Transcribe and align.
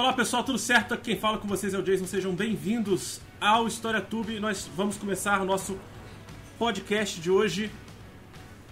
Olá 0.00 0.14
pessoal, 0.14 0.42
tudo 0.42 0.58
certo? 0.58 0.96
Quem 0.96 1.18
fala 1.18 1.36
com 1.36 1.46
vocês 1.46 1.74
é 1.74 1.78
o 1.78 1.82
Jason, 1.82 2.06
sejam 2.06 2.34
bem-vindos 2.34 3.20
ao 3.38 3.68
História 3.68 4.00
Tube. 4.00 4.40
Nós 4.40 4.66
vamos 4.74 4.96
começar 4.96 5.42
o 5.42 5.44
nosso 5.44 5.78
podcast 6.58 7.20
de 7.20 7.30
hoje 7.30 7.70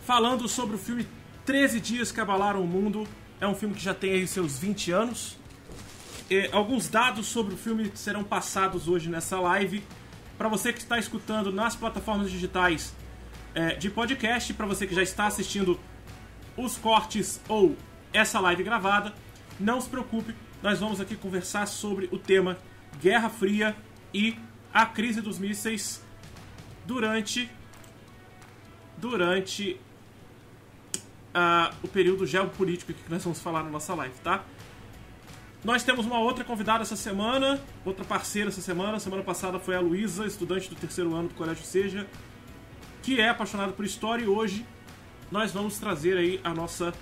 falando 0.07 0.49
sobre 0.49 0.77
o 0.77 0.79
filme 0.79 1.07
13 1.45 1.81
Dias 1.81 2.11
que 2.11 2.19
Abalaram 2.19 2.63
o 2.63 2.67
Mundo. 2.67 3.07
É 3.43 3.47
um 3.47 3.55
filme 3.55 3.75
que 3.75 3.83
já 3.83 3.93
tem 3.93 4.13
aí 4.13 4.27
seus 4.27 4.59
20 4.59 4.91
anos. 4.91 5.37
E 6.31 6.49
alguns 6.51 6.89
dados 6.89 7.27
sobre 7.27 7.53
o 7.53 7.59
filme 7.59 7.93
serão 7.95 8.25
passados 8.25 8.89
hoje 8.89 9.11
nessa 9.11 9.39
live. 9.39 9.85
Para 10.39 10.49
você 10.49 10.73
que 10.73 10.79
está 10.79 10.99
escutando 10.99 11.53
nas 11.53 11.77
plataformas 11.77 12.31
digitais 12.31 12.95
é, 13.55 13.75
de 13.75 13.91
podcast, 13.91 14.55
para 14.55 14.65
você 14.65 14.87
que 14.87 14.95
já 14.95 15.03
está 15.03 15.27
assistindo 15.27 15.79
os 16.57 16.79
cortes 16.79 17.39
ou 17.51 17.77
essa 18.15 18.41
live 18.41 18.65
gravada, 18.65 19.13
não 19.61 19.79
se 19.79 19.91
preocupe, 19.91 20.35
nós 20.63 20.81
vamos 20.81 21.01
aqui 21.01 21.17
conversar 21.17 21.67
sobre 21.67 22.09
o 22.11 22.19
tema 22.19 22.59
Guerra 23.01 23.29
Fria 23.29 23.77
e 24.13 24.37
a 24.73 24.87
crise 24.87 25.21
dos 25.21 25.39
mísseis 25.39 26.03
durante 26.87 27.51
durante 28.97 29.81
uh, 31.29 31.75
o 31.83 31.89
período 31.89 32.27
geopolítico 32.27 32.93
que 32.93 33.11
nós 33.11 33.23
vamos 33.23 33.41
falar 33.41 33.63
na 33.63 33.71
nossa 33.71 33.95
live, 33.95 34.15
tá? 34.25 34.45
Nós 35.65 35.83
temos 35.83 36.07
uma 36.07 36.19
outra 36.19 36.45
convidada 36.45 36.83
essa 36.83 36.97
semana, 36.97 37.61
outra 37.85 38.05
parceira 38.05 38.49
essa 38.49 38.61
semana. 38.61 38.99
Semana 39.01 39.23
passada 39.23 39.59
foi 39.59 39.75
a 39.75 39.81
Luísa, 39.81 40.25
estudante 40.25 40.69
do 40.69 40.77
terceiro 40.77 41.15
ano 41.15 41.29
do 41.29 41.35
Colégio 41.35 41.65
Seja, 41.65 42.07
que 43.03 43.21
é 43.21 43.29
apaixonada 43.29 43.73
por 43.73 43.85
história 43.85 44.25
e 44.25 44.29
hoje 44.29 44.65
nós 45.31 45.53
vamos 45.53 45.79
trazer 45.79 46.17
aí 46.17 46.41
a 46.45 46.55
nossa 46.55 46.93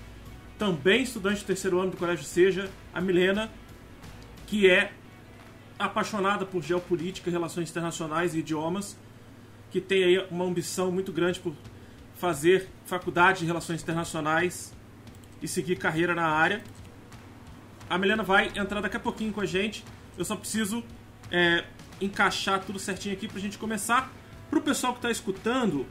também 0.58 1.02
estudante 1.02 1.40
do 1.40 1.46
terceiro 1.46 1.80
ano 1.80 1.90
do 1.90 1.96
Colégio 1.96 2.24
Seja, 2.24 2.70
a 2.92 3.00
Milena, 3.00 3.50
que 4.46 4.68
é 4.68 4.92
apaixonada 5.78 6.46
por 6.46 6.62
geopolítica, 6.62 7.30
relações 7.30 7.70
internacionais 7.70 8.34
e 8.34 8.38
idiomas, 8.38 8.96
que 9.70 9.80
tem 9.80 10.04
aí 10.04 10.26
uma 10.30 10.44
ambição 10.44 10.90
muito 10.90 11.12
grande 11.12 11.40
por 11.40 11.54
fazer 12.16 12.68
faculdade 12.86 13.40
de 13.40 13.46
relações 13.46 13.82
internacionais 13.82 14.74
e 15.42 15.46
seguir 15.48 15.76
carreira 15.76 16.14
na 16.14 16.26
área. 16.26 16.62
A 17.88 17.98
Milena 17.98 18.22
vai 18.22 18.50
entrar 18.56 18.80
daqui 18.80 18.96
a 18.96 19.00
pouquinho 19.00 19.32
com 19.32 19.40
a 19.40 19.46
gente. 19.46 19.84
Eu 20.16 20.24
só 20.24 20.34
preciso 20.34 20.82
é, 21.30 21.64
encaixar 22.00 22.64
tudo 22.64 22.78
certinho 22.78 23.14
aqui 23.14 23.28
para 23.28 23.38
a 23.38 23.40
gente 23.40 23.58
começar. 23.58 24.10
Para 24.48 24.58
o 24.58 24.62
pessoal 24.62 24.92
que 24.92 24.98
está 24.98 25.10
escutando, 25.10 25.86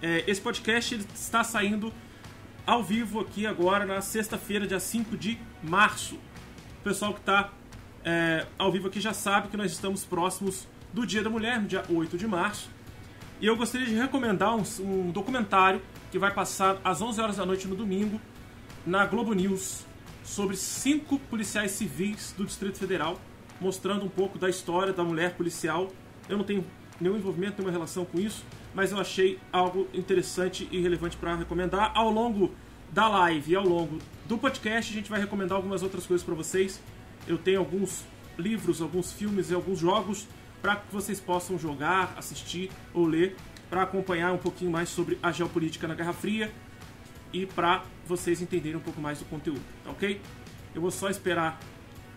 é, 0.00 0.24
esse 0.26 0.40
podcast 0.40 0.98
está 1.14 1.44
saindo 1.44 1.92
ao 2.66 2.82
vivo 2.82 3.20
aqui 3.20 3.46
agora 3.46 3.84
na 3.84 4.00
sexta-feira, 4.00 4.66
dia 4.66 4.80
5 4.80 5.16
de 5.16 5.38
março. 5.62 6.14
O 6.80 6.84
pessoal 6.84 7.12
que 7.12 7.20
está 7.20 7.50
é, 8.04 8.46
ao 8.58 8.70
vivo 8.70 8.88
aqui 8.88 9.00
já 9.00 9.12
sabe 9.12 9.48
que 9.48 9.56
nós 9.56 9.72
estamos 9.72 10.04
próximos 10.04 10.66
do 10.92 11.06
Dia 11.06 11.22
da 11.22 11.30
Mulher, 11.30 11.60
no 11.60 11.66
dia 11.66 11.84
8 11.88 12.16
de 12.16 12.26
março. 12.26 12.70
E 13.40 13.46
eu 13.46 13.56
gostaria 13.56 13.86
de 13.86 13.94
recomendar 13.94 14.54
um, 14.54 14.62
um 14.80 15.10
documentário 15.10 15.82
que 16.10 16.18
vai 16.18 16.32
passar 16.32 16.80
às 16.84 17.02
11 17.02 17.20
horas 17.20 17.36
da 17.36 17.46
noite 17.46 17.66
no 17.66 17.74
domingo 17.74 18.20
na 18.86 19.06
Globo 19.06 19.32
News 19.32 19.84
sobre 20.22 20.56
cinco 20.56 21.18
policiais 21.18 21.72
civis 21.72 22.32
do 22.36 22.44
Distrito 22.44 22.78
Federal, 22.78 23.20
mostrando 23.60 24.04
um 24.04 24.08
pouco 24.08 24.38
da 24.38 24.48
história 24.48 24.92
da 24.92 25.02
mulher 25.02 25.34
policial. 25.34 25.90
Eu 26.28 26.36
não 26.36 26.44
tenho 26.44 26.64
nenhum 27.00 27.16
envolvimento, 27.16 27.54
nenhuma 27.58 27.72
relação 27.72 28.04
com 28.04 28.20
isso, 28.20 28.44
mas 28.74 28.92
eu 28.92 28.98
achei 28.98 29.38
algo 29.52 29.88
interessante 29.92 30.68
e 30.70 30.80
relevante 30.80 31.16
para 31.16 31.34
recomendar. 31.36 31.92
Ao 31.94 32.10
longo 32.10 32.54
da 32.90 33.08
live 33.08 33.52
e 33.52 33.56
ao 33.56 33.66
longo 33.66 33.98
do 34.26 34.38
podcast, 34.38 34.92
a 34.92 34.94
gente 34.94 35.10
vai 35.10 35.20
recomendar 35.20 35.56
algumas 35.56 35.82
outras 35.82 36.06
coisas 36.06 36.24
para 36.24 36.34
vocês. 36.34 36.80
Eu 37.26 37.38
tenho 37.38 37.58
alguns 37.58 38.04
livros, 38.38 38.80
alguns 38.80 39.12
filmes 39.12 39.50
e 39.50 39.54
alguns 39.54 39.78
jogos 39.78 40.26
para 40.60 40.76
que 40.76 40.92
vocês 40.92 41.20
possam 41.20 41.58
jogar, 41.58 42.14
assistir 42.16 42.70
ou 42.94 43.06
ler 43.06 43.36
para 43.68 43.82
acompanhar 43.82 44.32
um 44.32 44.38
pouquinho 44.38 44.70
mais 44.70 44.88
sobre 44.88 45.18
a 45.22 45.32
geopolítica 45.32 45.88
na 45.88 45.94
Guerra 45.94 46.12
Fria 46.12 46.52
e 47.32 47.46
para 47.46 47.82
vocês 48.06 48.42
entenderem 48.42 48.76
um 48.76 48.82
pouco 48.82 49.00
mais 49.00 49.18
do 49.18 49.24
conteúdo, 49.24 49.62
tá 49.82 49.90
ok? 49.90 50.20
Eu 50.74 50.80
vou 50.80 50.90
só 50.90 51.08
esperar 51.08 51.58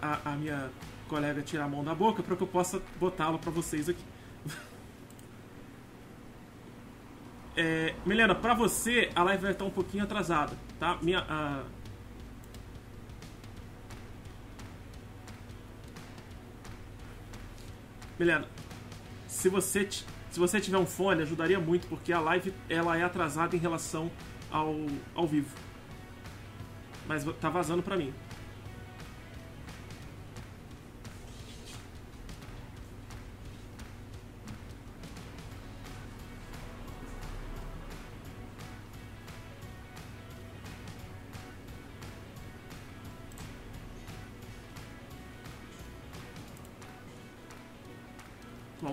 a, 0.02 0.32
a 0.32 0.36
minha 0.36 0.70
colega 1.08 1.42
tirar 1.42 1.66
a 1.66 1.68
mão 1.70 1.84
da 1.84 1.96
boca 1.96 2.22
para 2.22 2.36
que 2.36 2.44
eu 2.44 2.48
possa 2.48 2.82
botá-lo 3.00 3.40
para 3.40 3.52
vocês 3.52 3.88
aqui. 3.90 4.04
É, 7.56 7.96
Milena, 8.06 8.36
para 8.36 8.54
você 8.54 9.10
a 9.16 9.24
live 9.24 9.44
vai 9.44 9.52
estar 9.54 9.64
um 9.64 9.70
pouquinho 9.70 10.04
atrasada, 10.04 10.58
tá? 10.80 10.98
Minha. 11.02 11.64
Milena, 18.20 18.48
se 19.28 19.50
você 19.50 19.88
se 19.90 20.40
você 20.40 20.60
tiver 20.60 20.78
um 20.78 20.86
fone 20.86 21.22
ajudaria 21.22 21.60
muito 21.60 21.88
porque 21.88 22.12
a 22.12 22.20
live 22.20 22.54
ela 22.70 22.98
é 22.98 23.04
atrasada 23.04 23.56
em 23.56 23.60
relação 23.60 24.12
ao, 24.52 24.76
ao 25.14 25.26
vivo. 25.26 25.56
Mas 27.08 27.24
tá 27.40 27.50
vazando 27.50 27.82
para 27.82 27.96
mim. 27.96 28.14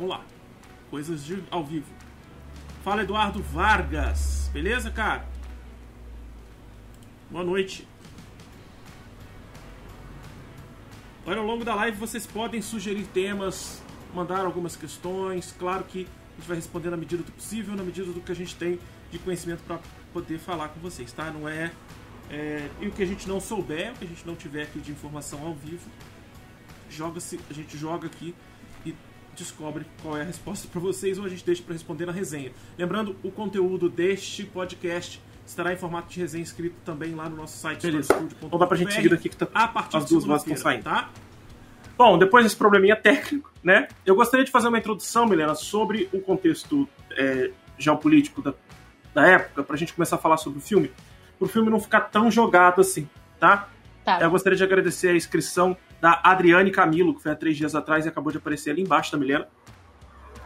Vamos 0.02 0.16
lá. 0.16 0.24
Coisas 0.90 1.24
de 1.24 1.44
ao 1.48 1.64
vivo. 1.64 1.86
Fala 2.82 3.04
Eduardo 3.04 3.40
Vargas. 3.40 4.50
Beleza, 4.52 4.90
cara? 4.90 5.24
Boa 7.30 7.44
noite. 7.44 7.86
Olha, 11.24 11.38
ao 11.38 11.46
longo 11.46 11.64
da 11.64 11.76
live 11.76 11.96
vocês 11.96 12.26
podem 12.26 12.60
sugerir 12.60 13.04
temas, 13.14 13.80
mandar 14.12 14.44
algumas 14.44 14.74
questões. 14.74 15.54
Claro 15.56 15.84
que 15.84 16.08
a 16.32 16.34
gente 16.40 16.48
vai 16.48 16.56
responder 16.56 16.90
na 16.90 16.96
medida 16.96 17.22
do 17.22 17.30
possível, 17.30 17.76
na 17.76 17.84
medida 17.84 18.12
do 18.12 18.20
que 18.20 18.32
a 18.32 18.34
gente 18.34 18.56
tem 18.56 18.80
de 19.12 19.20
conhecimento 19.20 19.62
para 19.62 19.78
poder 20.12 20.40
falar 20.40 20.70
com 20.70 20.80
vocês, 20.80 21.12
tá? 21.12 21.30
Não 21.30 21.48
é, 21.48 21.70
é, 22.28 22.68
E 22.80 22.88
o 22.88 22.90
que 22.90 23.04
a 23.04 23.06
gente 23.06 23.28
não 23.28 23.40
souber, 23.40 23.92
o 23.92 23.94
que 23.94 24.04
a 24.04 24.08
gente 24.08 24.26
não 24.26 24.34
tiver 24.34 24.64
aqui 24.64 24.80
de 24.80 24.90
informação 24.90 25.46
ao 25.46 25.54
vivo, 25.54 25.88
joga 26.90 27.20
-se, 27.20 27.38
a 27.48 27.52
gente 27.52 27.78
joga 27.78 28.08
aqui 28.08 28.34
descobre 29.36 29.86
qual 30.02 30.16
é 30.16 30.22
a 30.22 30.24
resposta 30.24 30.68
para 30.68 30.80
vocês 30.80 31.18
ou 31.18 31.24
a 31.24 31.28
gente 31.28 31.44
deixa 31.44 31.62
para 31.62 31.72
responder 31.72 32.06
na 32.06 32.12
resenha. 32.12 32.52
Lembrando, 32.76 33.16
o 33.22 33.30
conteúdo 33.30 33.88
deste 33.88 34.44
podcast 34.44 35.22
estará 35.46 35.72
em 35.72 35.76
formato 35.76 36.08
de 36.08 36.20
resenha 36.20 36.42
escrito 36.42 36.76
também 36.84 37.14
lá 37.14 37.28
no 37.28 37.36
nosso 37.36 37.58
site. 37.58 37.82
Beleza. 37.82 38.14
Então 38.40 38.58
dá 38.58 38.66
pra 38.66 38.76
gente 38.76 38.92
seguir 38.92 39.08
daqui 39.08 39.28
que 39.28 39.36
tá, 39.36 39.48
a 39.52 39.68
partir 39.68 39.96
as 39.96 40.04
duas 40.06 40.24
vozes 40.24 40.46
estão 40.46 40.62
saindo. 40.62 40.84
Tá? 40.84 41.10
Bom, 41.96 42.18
depois 42.18 42.44
desse 42.44 42.56
probleminha 42.56 42.96
técnico, 42.96 43.50
né? 43.62 43.88
Eu 44.04 44.14
gostaria 44.14 44.44
de 44.44 44.50
fazer 44.50 44.68
uma 44.68 44.78
introdução, 44.78 45.26
Milena, 45.26 45.54
sobre 45.54 46.08
o 46.12 46.20
contexto 46.20 46.88
é, 47.12 47.50
geopolítico 47.78 48.40
da, 48.40 48.54
da 49.14 49.26
época, 49.26 49.62
pra 49.62 49.76
gente 49.76 49.92
começar 49.92 50.16
a 50.16 50.18
falar 50.18 50.36
sobre 50.36 50.58
o 50.58 50.62
filme, 50.62 50.90
pro 51.38 51.48
filme 51.48 51.70
não 51.70 51.80
ficar 51.80 52.00
tão 52.02 52.30
jogado 52.30 52.80
assim, 52.80 53.08
tá? 53.38 53.68
Tá. 54.04 54.20
Eu 54.20 54.30
gostaria 54.30 54.56
de 54.56 54.64
agradecer 54.64 55.08
a 55.08 55.16
inscrição 55.16 55.76
da 56.02 56.20
Adriane 56.24 56.72
Camilo, 56.72 57.14
que 57.14 57.22
foi 57.22 57.30
há 57.30 57.36
três 57.36 57.56
dias 57.56 57.76
atrás 57.76 58.04
e 58.04 58.08
acabou 58.08 58.32
de 58.32 58.38
aparecer 58.38 58.70
ali 58.70 58.82
embaixo 58.82 59.12
da 59.12 59.16
Milena. 59.16 59.46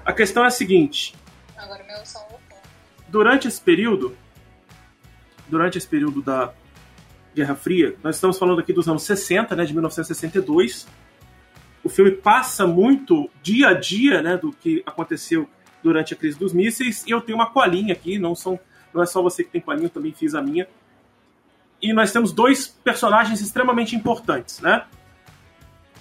A 0.04 0.12
questão 0.12 0.44
é 0.44 0.48
a 0.48 0.50
seguinte. 0.50 1.14
Agora 1.56 1.82
meu 1.82 2.04
som. 2.04 2.28
Durante 3.08 3.48
esse 3.48 3.58
período, 3.58 4.14
durante 5.48 5.78
esse 5.78 5.88
período 5.88 6.20
da 6.20 6.52
Guerra 7.34 7.54
Fria, 7.54 7.96
nós 8.04 8.16
estamos 8.16 8.38
falando 8.38 8.60
aqui 8.60 8.70
dos 8.70 8.86
anos 8.86 9.04
60, 9.04 9.56
né, 9.56 9.64
de 9.64 9.72
1962. 9.72 10.86
O 11.82 11.88
filme 11.88 12.10
passa 12.10 12.66
muito 12.66 13.30
dia 13.42 13.68
a 13.68 13.72
dia, 13.72 14.20
né, 14.20 14.36
do 14.36 14.52
que 14.52 14.82
aconteceu 14.84 15.48
durante 15.82 16.12
a 16.12 16.16
crise 16.18 16.38
dos 16.38 16.52
mísseis, 16.52 17.02
e 17.06 17.12
eu 17.12 17.22
tenho 17.22 17.38
uma 17.38 17.50
colinha 17.50 17.94
aqui, 17.94 18.18
não 18.18 18.34
são 18.34 18.60
não 18.92 19.02
é 19.02 19.06
só 19.06 19.22
você 19.22 19.42
que 19.42 19.50
tem 19.50 19.60
colinha, 19.62 19.86
eu 19.86 19.90
também 19.90 20.12
fiz 20.12 20.34
a 20.34 20.42
minha. 20.42 20.68
E 21.80 21.94
nós 21.94 22.12
temos 22.12 22.30
dois 22.30 22.66
personagens 22.66 23.40
extremamente 23.40 23.96
importantes, 23.96 24.60
né? 24.60 24.84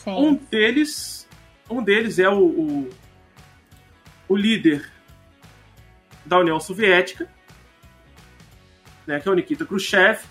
Sim. 0.05 0.11
Um 0.11 0.35
deles, 0.35 1.27
um 1.69 1.83
deles 1.83 2.19
é 2.19 2.29
o, 2.29 2.39
o, 2.39 2.89
o 4.29 4.35
líder 4.35 4.89
da 6.23 6.39
União 6.39 6.59
Soviética, 6.59 7.27
né, 9.05 9.19
que 9.19 9.27
é 9.27 9.31
o 9.31 9.35
Nikita 9.35 9.65
Khrushchev, 9.65 10.23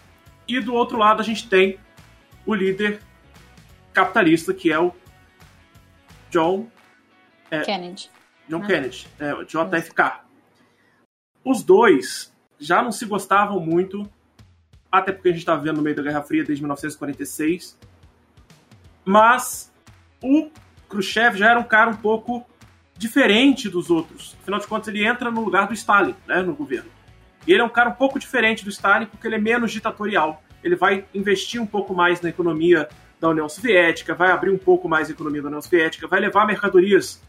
e 0.46 0.60
do 0.60 0.72
outro 0.72 0.96
lado 0.96 1.20
a 1.20 1.24
gente 1.24 1.48
tem 1.48 1.78
o 2.46 2.54
líder 2.54 3.00
capitalista, 3.92 4.54
que 4.54 4.72
é 4.72 4.78
o 4.78 4.92
John 6.30 6.68
é, 7.50 7.60
Kennedy. 7.62 8.10
John 8.48 8.62
Ah. 8.62 8.66
Kennedy, 8.66 9.06
é, 9.18 9.34
o 9.34 9.44
JFK. 9.44 10.20
Os 11.44 11.62
dois 11.62 12.32
já 12.58 12.82
não 12.82 12.92
se 12.92 13.04
gostavam 13.06 13.60
muito, 13.60 14.08
até 14.90 15.12
porque 15.12 15.28
a 15.28 15.32
gente 15.32 15.40
está 15.40 15.56
vendo 15.56 15.76
no 15.76 15.82
meio 15.82 15.96
da 15.96 16.02
Guerra 16.02 16.22
Fria 16.22 16.44
desde 16.44 16.62
1946. 16.62 17.78
Mas 19.04 19.72
o 20.22 20.50
Khrushchev 20.88 21.36
já 21.36 21.50
era 21.50 21.58
um 21.58 21.64
cara 21.64 21.90
um 21.90 21.96
pouco 21.96 22.44
diferente 22.96 23.68
dos 23.68 23.90
outros. 23.90 24.36
Afinal 24.40 24.60
de 24.60 24.66
contas, 24.66 24.88
ele 24.88 25.04
entra 25.04 25.30
no 25.30 25.44
lugar 25.44 25.66
do 25.66 25.74
Stalin, 25.74 26.14
né, 26.26 26.42
no 26.42 26.54
governo. 26.54 26.90
E 27.46 27.52
ele 27.52 27.60
é 27.60 27.64
um 27.64 27.68
cara 27.68 27.90
um 27.90 27.94
pouco 27.94 28.18
diferente 28.18 28.64
do 28.64 28.70
Stalin 28.70 29.06
porque 29.06 29.26
ele 29.26 29.36
é 29.36 29.40
menos 29.40 29.72
ditatorial. 29.72 30.42
Ele 30.62 30.76
vai 30.76 31.04
investir 31.14 31.60
um 31.60 31.66
pouco 31.66 31.94
mais 31.94 32.20
na 32.20 32.30
economia 32.30 32.88
da 33.20 33.28
União 33.28 33.48
Soviética, 33.48 34.14
vai 34.14 34.30
abrir 34.30 34.50
um 34.50 34.58
pouco 34.58 34.88
mais 34.88 35.08
a 35.08 35.12
economia 35.12 35.42
da 35.42 35.48
União 35.48 35.62
Soviética, 35.62 36.06
vai 36.06 36.20
levar 36.20 36.46
mercadorias 36.46 37.22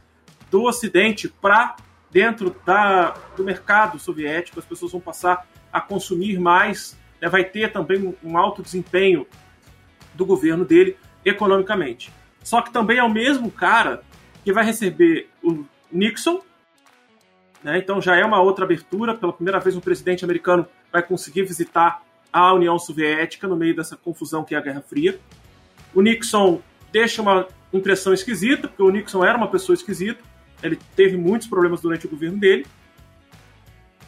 do 0.50 0.64
Ocidente 0.64 1.28
para 1.28 1.76
dentro 2.12 2.56
da, 2.66 3.14
do 3.36 3.44
mercado 3.44 4.00
soviético, 4.00 4.58
as 4.58 4.66
pessoas 4.66 4.94
vão 4.94 5.02
passar 5.02 5.46
a 5.72 5.82
consumir 5.82 6.40
mais, 6.40 6.98
né, 7.22 7.28
vai 7.28 7.44
ter 7.44 7.74
também 7.74 8.16
um, 8.24 8.38
alto 8.38 8.62
desempenho 8.62 9.28
do 10.14 10.26
governo 10.26 10.64
dele 10.64 10.96
economicamente. 11.26 12.14
Só 12.44 12.62
que 12.62 12.72
também 12.72 13.00
é 13.00 13.04
o 13.04 13.10
mesmo 13.10 13.52
cara 13.52 14.04
que 14.44 14.54
vai 14.54 14.64
receber 14.64 15.28
o 15.44 15.66
Nixon, 15.92 16.40
né, 17.64 17.80
então 17.80 18.00
já 18.00 18.16
é 18.16 18.24
uma 18.24 18.40
outra 18.40 18.64
abertura, 18.64 19.16
pela 19.16 19.34
primeira 19.34 19.60
vez 19.60 19.76
um 19.76 19.82
presidente 19.82 20.24
americano 20.24 20.68
vai 20.92 21.02
conseguir 21.02 21.42
visitar 21.44 22.04
a 22.32 22.54
União 22.54 22.78
Soviética 22.78 23.48
no 23.48 23.56
meio 23.56 23.76
dessa 23.76 23.98
confusão 23.98 24.44
que 24.44 24.54
é 24.54 24.58
a 24.58 24.62
Guerra 24.62 24.82
Fria. 24.82 25.20
O 25.94 26.02
Nixon 26.02 26.62
deixa 26.92 27.22
uma 27.22 27.48
impressão 27.74 28.14
esquisita, 28.14 28.68
porque 28.68 28.84
o 28.84 28.92
Nixon 28.92 29.26
era 29.26 29.38
uma 29.38 29.48
pessoa 29.48 29.74
esquisita, 29.74 30.22
ele 30.62 30.78
teve 30.96 31.18
muitos 31.18 31.48
problemas 31.48 31.82
durante 31.82 32.06
o 32.06 32.10
governo 32.10 32.38
dele. 32.38 32.68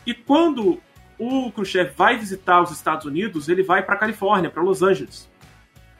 E 0.05 0.13
quando 0.13 0.79
o 1.17 1.51
Khrushchev 1.51 1.93
vai 1.95 2.17
visitar 2.17 2.61
os 2.61 2.71
Estados 2.71 3.05
Unidos, 3.05 3.49
ele 3.49 3.63
vai 3.63 3.81
para 3.81 3.95
a 3.95 3.97
Califórnia, 3.97 4.49
para 4.49 4.61
Los 4.61 4.83
Angeles. 4.83 5.29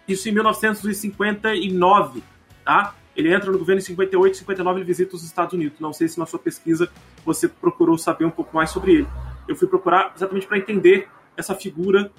Isso 0.07 0.29
em 0.29 0.31
1959, 0.31 2.23
tá? 2.63 2.95
Ele 3.15 3.33
entra 3.33 3.51
no 3.51 3.57
governo 3.57 3.79
em 3.79 3.83
58, 3.83 4.37
59 4.37 4.79
ele 4.79 4.85
visita 4.85 5.15
os 5.15 5.23
Estados 5.23 5.53
Unidos. 5.53 5.79
Não 5.79 5.91
sei 5.91 6.07
se 6.07 6.19
na 6.19 6.25
sua 6.25 6.39
pesquisa 6.39 6.89
você 7.25 7.47
procurou 7.47 7.97
saber 7.97 8.25
um 8.25 8.31
pouco 8.31 8.55
mais 8.55 8.69
sobre 8.69 8.93
ele. 8.93 9.07
Eu 9.47 9.55
fui 9.55 9.67
procurar 9.67 10.13
exatamente 10.15 10.45
para 10.45 10.57
entender 10.57 11.09
essa 11.35 11.55
figura 11.55 12.11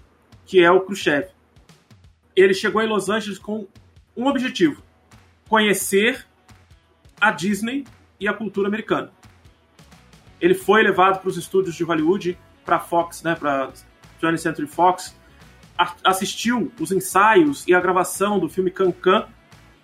que 0.45 0.63
é 0.63 0.71
o 0.71 0.81
Khrushchev. 0.81 1.29
Ele 2.35 2.53
chegou 2.53 2.83
em 2.83 2.89
Los 2.89 3.09
Angeles 3.09 3.39
com 3.39 3.67
um 4.17 4.27
objetivo: 4.27 4.83
conhecer 5.49 6.27
a 7.21 7.31
Disney 7.31 7.85
e 8.19 8.27
a 8.27 8.33
cultura 8.33 8.69
americana. 8.69 9.13
Ele 10.41 10.55
foi 10.55 10.83
levado 10.83 11.21
para 11.21 11.29
os 11.29 11.37
estúdios 11.37 11.75
de 11.75 11.85
Hollywood, 11.85 12.39
para 12.65 12.79
Fox, 12.79 13.23
né, 13.23 13.35
para 13.35 13.73
20th 14.21 14.39
Century 14.39 14.67
Fox, 14.67 15.17
assistiu 16.03 16.73
os 16.81 16.91
ensaios 16.91 17.65
e 17.67 17.75
a 17.75 17.81
gravação 17.81 18.39
do 18.39 18.49
filme 18.49 18.71
Cancan 18.71 19.27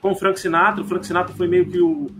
com 0.00 0.14
Frank 0.14 0.38
Sinatra. 0.41 0.82
O 0.82 0.85
Frank 0.85 1.06
Sinatra 1.06 1.35
foi 1.35 1.46
meio 1.46 1.67
que 1.70 1.81
o, 1.81 2.11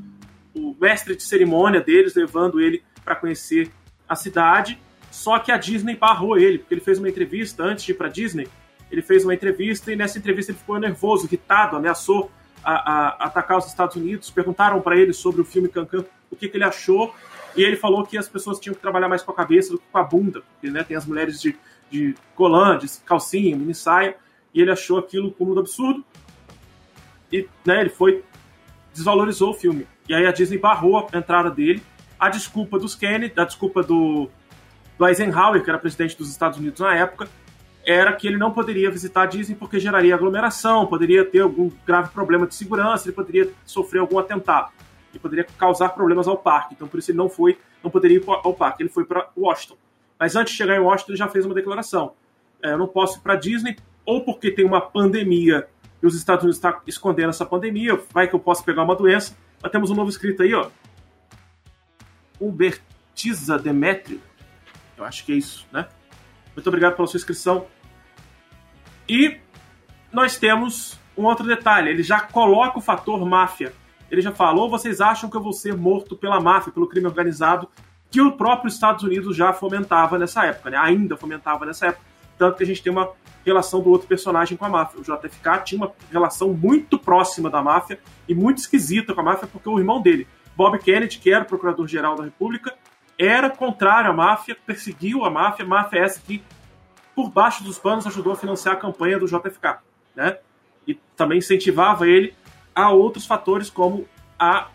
o 0.55 0.77
mestre 0.81 1.17
de 1.17 1.23
cerimônia 1.23 1.81
deles, 1.81 2.15
levando 2.15 2.61
ele 2.61 2.83
para 3.05 3.17
conhecer 3.17 3.71
a 4.09 4.15
cidade. 4.15 4.79
Só 5.11 5.39
que 5.39 5.53
a 5.53 5.57
Disney 5.57 5.97
barrou 5.97 6.39
ele, 6.39 6.59
porque 6.59 6.75
ele 6.75 6.81
fez 6.81 6.99
uma 6.99 7.09
entrevista 7.09 7.63
antes 7.63 7.85
de 7.85 7.93
ir 7.93 7.95
para 7.95 8.09
Disney. 8.09 8.49
Ele 8.91 9.03
fez 9.03 9.25
uma 9.25 9.35
entrevista 9.35 9.93
e 9.93 9.97
nessa 9.97 10.19
entrevista 10.19 10.53
ele 10.53 10.59
ficou 10.59 10.79
nervoso, 10.79 11.27
irritado, 11.27 11.77
ameaçou 11.77 12.31
a, 12.65 12.73
a, 12.73 13.09
atacar 13.27 13.59
os 13.59 13.67
Estados 13.67 13.97
Unidos, 13.97 14.31
perguntaram 14.31 14.81
para 14.81 14.97
ele 14.97 15.13
sobre 15.13 15.41
o 15.41 15.45
filme 15.45 15.69
Cancan, 15.69 16.05
o 16.31 16.37
que, 16.37 16.49
que, 16.49 16.57
ele 16.57 16.65
achou, 16.65 17.15
e 17.55 17.63
ele 17.63 17.77
falou 17.77 18.05
que 18.05 18.17
as 18.17 18.29
pessoas 18.29 18.59
tinham 18.59 18.75
que 18.75 18.81
trabalhar 18.81 19.09
mais 19.09 19.23
com 19.23 19.31
a 19.31 19.35
cabeça 19.35 19.73
do 19.73 19.79
que 19.79 19.85
com 19.93 19.99
a 19.99 20.03
bunda, 20.03 20.43
porque 20.43 20.71
né, 20.71 20.83
tem 20.83 20.97
as 20.97 21.07
mulheres 21.07 21.41
de, 21.41 21.57
de 21.91 22.15
colã, 22.35 22.77
de 22.79 22.89
calcinha, 23.05 23.57
mini 23.57 23.75
saia, 23.75 24.17
e 24.53 24.61
ele 24.61 24.71
achou 24.71 24.99
aquilo 24.99 25.33
como 25.33 25.55
um 25.55 25.59
absurdo, 25.59 26.05
e 27.33 27.49
né, 27.65 27.81
ele 27.81 27.91
foi, 27.91 28.25
desvalorizou 28.93 29.51
o 29.51 29.55
filme. 29.55 29.87
E 30.09 30.15
aí 30.15 30.27
a 30.27 30.33
Disney 30.33 30.59
barrou 30.59 31.09
a 31.13 31.17
entrada 31.17 31.51
dele, 31.51 31.83
a 32.19 32.29
desculpa 32.29 32.79
dos 32.79 32.95
Kennedy, 32.95 33.39
a 33.39 33.45
desculpa 33.45 33.83
do, 33.83 34.29
do 34.99 35.07
Eisenhower, 35.07 35.63
que 35.63 35.71
era 35.71 35.79
presidente 35.79 36.17
dos 36.17 36.31
Estados 36.31 36.59
Unidos 36.59 36.81
na 36.81 36.95
época, 36.95 37.29
era 37.87 38.13
que 38.13 38.27
ele 38.27 38.37
não 38.37 38.51
poderia 38.51 38.91
visitar 38.91 39.23
a 39.23 39.27
Disney 39.27 39.55
porque 39.55 39.79
geraria 39.79 40.15
aglomeração, 40.15 40.87
poderia 40.87 41.25
ter 41.25 41.41
algum 41.41 41.71
grave 41.87 42.11
problema 42.11 42.47
de 42.47 42.55
segurança, 42.55 43.07
ele 43.07 43.15
poderia 43.15 43.51
sofrer 43.67 44.01
algum 44.01 44.19
atentado 44.19 44.71
e 45.13 45.19
poderia 45.19 45.47
causar 45.59 45.91
problemas 45.91 46.27
ao 46.27 46.37
parque. 46.37 46.75
Então 46.75 46.89
por 46.89 46.99
isso 46.99 47.11
ele 47.11 47.19
não 47.19 47.29
foi, 47.29 47.59
não 47.83 47.91
poderia 47.91 48.19
ir 48.19 48.25
ao 48.27 48.55
parque. 48.55 48.83
Ele 48.83 48.91
foi 48.91 49.05
para 49.05 49.29
Washington. 49.37 49.77
Mas 50.19 50.37
antes 50.37 50.53
de 50.53 50.59
chegar 50.59 50.77
em 50.77 50.81
Washington 50.81 51.13
ele 51.13 51.19
já 51.19 51.29
fez 51.29 51.45
uma 51.45 51.55
declaração: 51.55 52.15
é, 52.63 52.73
eu 52.73 52.79
não 52.79 52.87
posso 52.87 53.19
ir 53.19 53.23
para 53.23 53.37
Disney 53.37 53.77
ou 54.05 54.25
porque 54.25 54.51
tem 54.51 54.65
uma 54.65 54.81
pandemia 54.81 55.69
e 56.03 56.07
os 56.07 56.15
Estados 56.15 56.45
Unidos 56.45 56.59
estão 56.59 56.83
escondendo 56.87 57.31
essa 57.31 57.47
pandemia, 57.47 57.99
vai 58.13 58.29
que 58.29 58.35
eu 58.35 58.39
posso 58.39 58.63
pegar 58.63 58.83
uma 58.83 58.95
doença. 58.95 59.35
Mas 59.63 59.73
temos 59.73 59.91
um 59.91 59.95
novo 59.95 60.11
escrito 60.11 60.43
aí, 60.43 60.53
ó. 60.53 60.69
Hubertiza 62.39 63.59
Demetrio. 63.59 64.21
Eu 64.99 65.05
acho 65.05 65.25
que 65.25 65.33
é 65.33 65.37
isso, 65.37 65.67
né? 65.73 65.89
Muito 66.55 66.67
obrigado 66.67 66.95
pela 66.95 67.09
sua 67.09 67.17
inscrição. 67.17 67.67
E 69.09 69.39
nós 70.13 70.37
temos 70.37 71.01
um 71.17 71.25
outro 71.25 71.47
detalhe: 71.47 71.89
ele 71.89 72.03
já 72.03 72.21
coloca 72.21 72.79
o 72.79 72.83
fator 72.83 73.25
máfia. 73.25 73.73
Ele 74.11 74.21
já 74.21 74.31
falou: 74.31 74.69
vocês 74.69 75.01
acham 75.01 75.31
que 75.31 75.37
eu 75.37 75.43
vou 75.43 75.55
ser 75.55 75.75
morto 75.75 76.15
pela 76.15 76.39
máfia, 76.39 76.71
pelo 76.71 76.87
crime 76.87 77.07
organizado, 77.07 77.67
que 78.15 78.21
o 78.21 78.31
próprio 78.31 78.69
Estados 78.69 79.03
Unidos 79.03 79.37
já 79.37 79.53
fomentava 79.53 80.17
nessa 80.17 80.47
época, 80.47 80.71
né? 80.71 80.77
ainda 80.77 81.17
fomentava 81.17 81.67
nessa 81.67 81.89
época. 81.89 82.05
Tanto 82.39 82.57
que 82.57 82.63
a 82.63 82.67
gente 82.67 82.81
tem 82.81 82.93
uma 82.93 83.11
relação 83.45 83.83
do 83.83 83.91
outro 83.91 84.07
personagem 84.07 84.57
com 84.57 84.65
a 84.65 84.69
máfia. 84.69 85.01
O 85.01 85.03
JFK 85.03 85.65
tinha 85.65 85.81
uma 85.81 85.93
relação 86.13 86.53
muito 86.53 86.97
próxima 86.97 87.51
da 87.51 87.61
máfia 87.61 87.99
e 88.29 88.33
muito 88.33 88.59
esquisita 88.59 89.13
com 89.15 89.21
a 89.21 89.25
máfia, 89.25 89.49
porque 89.49 89.69
o 89.69 89.81
irmão 89.81 90.01
dele, 90.01 90.29
Bob 90.55 90.79
Kennedy, 90.79 91.19
que 91.19 91.33
era 91.33 91.45
procurador-geral 91.45 92.15
da 92.15 92.23
República, 92.23 92.73
era 93.19 93.51
contrário 93.51 94.11
à 94.11 94.13
máfia, 94.13 94.57
perseguiu 94.65 95.25
a 95.25 95.31
máfia, 95.31 95.67
máfia 95.67 95.99
essa 95.99 96.21
que, 96.21 96.41
por 97.17 97.31
baixo 97.31 97.65
dos 97.65 97.81
panos, 97.81 98.07
ajudou 98.07 98.35
a 98.35 98.37
financiar 98.37 98.77
a 98.77 98.79
campanha 98.79 99.19
do 99.19 99.27
JFK, 99.27 99.79
né? 100.15 100.39
E 100.87 100.95
também 101.17 101.39
incentivava 101.39 102.07
ele 102.07 102.33
a 102.73 102.91
outros 102.91 103.27
fatores 103.27 103.69
como 103.69 104.07
a 104.39 104.69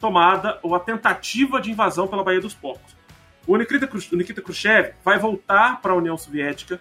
tomada 0.00 0.58
ou 0.62 0.74
a 0.74 0.80
tentativa 0.80 1.60
de 1.60 1.70
invasão 1.70 2.08
pela 2.08 2.24
Baía 2.24 2.40
dos 2.40 2.54
Porcos. 2.54 2.96
O 3.46 3.56
Nikita, 3.56 3.86
Khrushchev 3.86 4.94
vai 5.04 5.18
voltar 5.18 5.80
para 5.80 5.92
a 5.92 5.96
União 5.96 6.16
Soviética, 6.16 6.80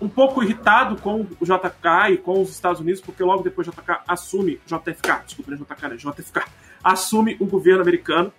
um 0.00 0.08
pouco 0.08 0.42
irritado 0.42 0.96
com 0.96 1.26
o 1.38 1.44
JK 1.44 2.12
e 2.12 2.16
com 2.16 2.40
os 2.40 2.50
Estados 2.50 2.80
Unidos, 2.80 3.00
porque 3.00 3.22
logo 3.22 3.42
depois 3.42 3.68
o 3.68 3.70
JK 3.70 4.00
assume, 4.08 4.60
JFK, 4.66 5.24
desculpa, 5.26 5.52
é 5.52 5.56
JK, 5.56 5.88
né? 5.88 5.96
JFK, 5.96 6.42
assume 6.82 7.36
o 7.38 7.46
governo 7.46 7.82
americano 7.82 8.32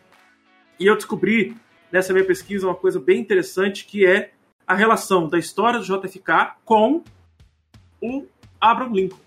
e 0.80 0.88
eu 0.88 0.96
descobri 0.96 1.56
nessa 1.92 2.12
minha 2.12 2.26
pesquisa 2.26 2.66
uma 2.66 2.76
coisa 2.76 3.00
bem 3.00 3.20
interessante 3.20 3.86
que 3.86 4.06
é 4.06 4.32
a 4.66 4.74
relação 4.74 5.28
da 5.28 5.38
história 5.38 5.80
do 5.80 5.86
JFK 5.86 6.54
com 6.66 7.04
o 8.02 8.26
Abraham 8.60 8.94
Lincoln. 8.94 9.20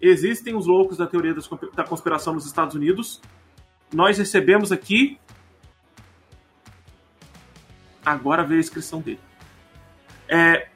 Existem 0.00 0.56
os 0.56 0.66
loucos 0.66 0.96
da 0.96 1.06
teoria 1.06 1.32
da 1.74 1.84
conspiração 1.84 2.34
nos 2.34 2.46
Estados 2.46 2.74
Unidos. 2.74 3.20
Nós 3.92 4.18
recebemos 4.18 4.72
aqui. 4.72 5.18
Agora 8.04 8.42
veio 8.42 8.58
a 8.58 8.60
inscrição 8.60 9.00
dele. 9.00 9.20
É, 10.28 10.68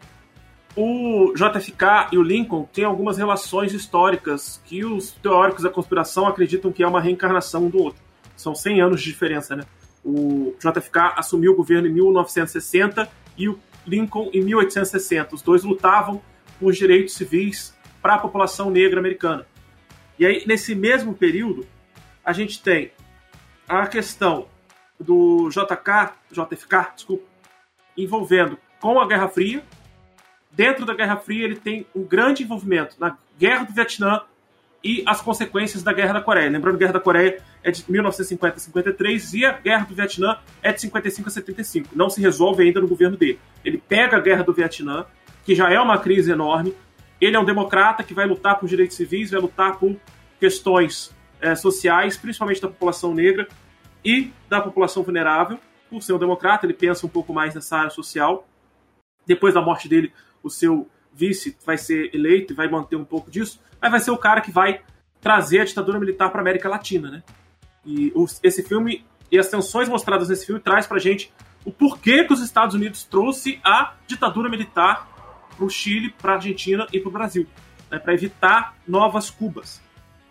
o 0.77 1.33
JFK 1.35 2.09
e 2.13 2.19
o 2.19 2.23
Lincoln 2.23 2.69
têm 2.73 2.85
algumas 2.85 3.17
relações 3.17 3.73
históricas 3.73 4.61
que 4.67 4.85
os 4.85 5.13
teóricos 5.13 5.63
da 5.63 5.71
conspiração 5.71 6.27
acreditam 6.27 6.71
que 6.71 6.83
é 6.83 6.87
uma 6.87 7.01
reencarnação 7.01 7.65
um 7.65 7.71
do 7.71 7.79
outro. 7.79 8.03
São 8.37 8.55
100 8.55 8.83
anos 8.83 9.03
de 9.03 9.11
diferença, 9.11 9.57
né? 9.57 9.65
O 10.05 10.55
JFK 10.61 11.15
assumiu 11.17 11.53
o 11.53 11.57
governo 11.57 11.89
em 11.89 11.93
1960 11.93 13.09
e 13.39 13.49
o 13.49 13.59
Lincoln 13.87 14.31
em 14.33 14.43
1860. 14.43 15.35
Os 15.35 15.43
dois 15.43 15.65
lutavam 15.65 16.21
por 16.61 16.73
direitos 16.73 17.15
civis 17.15 17.75
para 18.03 18.15
a 18.15 18.19
população 18.19 18.71
negra 18.71 19.01
americana. 19.01 19.47
E 20.19 20.27
aí, 20.27 20.45
nesse 20.47 20.75
mesmo 20.75 21.15
período, 21.15 21.67
a 22.25 22.33
gente 22.33 22.63
tem 22.63 22.93
a 23.69 23.87
questão 23.87 24.47
do 24.99 25.49
JK, 25.51 26.15
JFK, 26.31 26.95
desculpa, 26.95 27.25
envolvendo 27.97 28.59
com 28.81 29.01
a 29.01 29.07
Guerra 29.07 29.29
Fria. 29.29 29.63
Dentro 30.51 30.87
da 30.87 30.95
Guerra 30.95 31.17
Fria, 31.17 31.45
ele 31.45 31.57
tem 31.57 31.87
um 31.95 32.03
grande 32.03 32.43
envolvimento 32.43 32.97
na 32.99 33.17
Guerra 33.39 33.65
do 33.65 33.75
Vietnã 33.75 34.23
e 34.83 35.03
as 35.05 35.21
consequências 35.21 35.83
da 35.83 35.93
Guerra 35.93 36.15
da 36.15 36.21
Coreia. 36.21 36.49
Lembrando, 36.49 36.77
a 36.77 36.79
Guerra 36.79 36.93
da 36.93 37.01
Coreia 37.01 37.43
é 37.63 37.71
de 37.71 37.85
1950 37.91 38.57
a 38.57 38.61
53 38.61 39.35
e 39.35 39.45
a 39.45 39.53
Guerra 39.53 39.85
do 39.85 39.95
Vietnã 39.95 40.39
é 40.63 40.73
de 40.73 40.81
55 40.81 41.29
a 41.29 41.33
75. 41.33 41.89
Não 41.95 42.09
se 42.09 42.21
resolve 42.21 42.63
ainda 42.63 42.81
no 42.81 42.89
governo 42.89 43.17
dele. 43.17 43.39
Ele 43.65 43.79
pega 43.79 44.17
a 44.17 44.21
Guerra 44.21 44.45
do 44.45 44.53
Vietnã, 44.53 45.05
que 45.45 45.55
já 45.55 45.71
é 45.71 45.81
uma 45.81 45.99
crise 45.99 46.31
enorme. 46.31 46.75
Ele 47.21 47.37
é 47.37 47.41
um 47.41 47.45
democrata 47.45 48.03
que 48.05 48.15
vai 48.15 48.27
lutar 48.27 48.59
por 48.59 48.69
direitos 48.69 48.97
civis, 48.97 49.31
vai 49.31 49.41
lutar 49.41 49.77
por 49.79 49.97
questões 50.39 51.16
é, 51.47 51.55
sociais, 51.55 52.17
principalmente 52.17 52.61
da 52.61 52.69
população 52.69 53.15
negra 53.15 53.47
e 54.05 54.33
da 54.49 54.61
população 54.61 55.03
vulnerável. 55.03 55.59
Por 55.89 56.03
ser 56.03 56.13
um 56.13 56.19
democrata, 56.19 56.67
ele 56.67 56.75
pensa 56.75 57.07
um 57.07 57.09
pouco 57.09 57.33
mais 57.33 57.55
nessa 57.55 57.79
área 57.79 57.91
social. 57.91 58.47
Depois 59.25 59.55
da 59.55 59.63
morte 59.63 59.89
dele, 59.89 60.13
o 60.43 60.51
seu 60.51 60.89
vice 61.13 61.57
vai 61.65 61.79
ser 61.79 62.13
eleito 62.13 62.53
e 62.53 62.57
vai 62.57 62.69
manter 62.69 62.97
um 62.97 63.05
pouco 63.05 63.31
disso, 63.31 63.61
mas 63.81 63.91
vai 63.91 64.01
ser 64.01 64.11
o 64.11 64.19
cara 64.19 64.41
que 64.41 64.51
vai 64.51 64.83
trazer 65.21 65.61
a 65.61 65.65
ditadura 65.65 65.99
militar 65.99 66.31
para 66.31 66.41
América 66.41 66.69
Latina, 66.69 67.11
né? 67.11 67.23
E 67.85 68.13
os, 68.15 68.41
esse 68.43 68.63
filme 68.63 69.05
e 69.31 69.39
as 69.39 69.49
tensões 69.49 69.89
mostradas 69.89 70.29
nesse 70.29 70.47
filme 70.47 70.61
traz 70.61 70.87
pra 70.87 70.99
gente 70.99 71.33
o 71.65 71.73
porquê 71.73 72.25
que 72.25 72.33
os 72.33 72.41
Estados 72.41 72.75
Unidos 72.75 73.05
trouxe 73.05 73.61
a 73.65 73.95
ditadura 74.07 74.49
militar 74.49 75.09
pro 75.57 75.71
Chile, 75.71 76.11
pra 76.11 76.35
Argentina 76.35 76.87
e 76.93 77.01
pro 77.01 77.11
Brasil, 77.11 77.47
né, 77.91 77.99
para 77.99 78.15
evitar 78.15 78.77
novas 78.87 79.31
Cubas. 79.31 79.81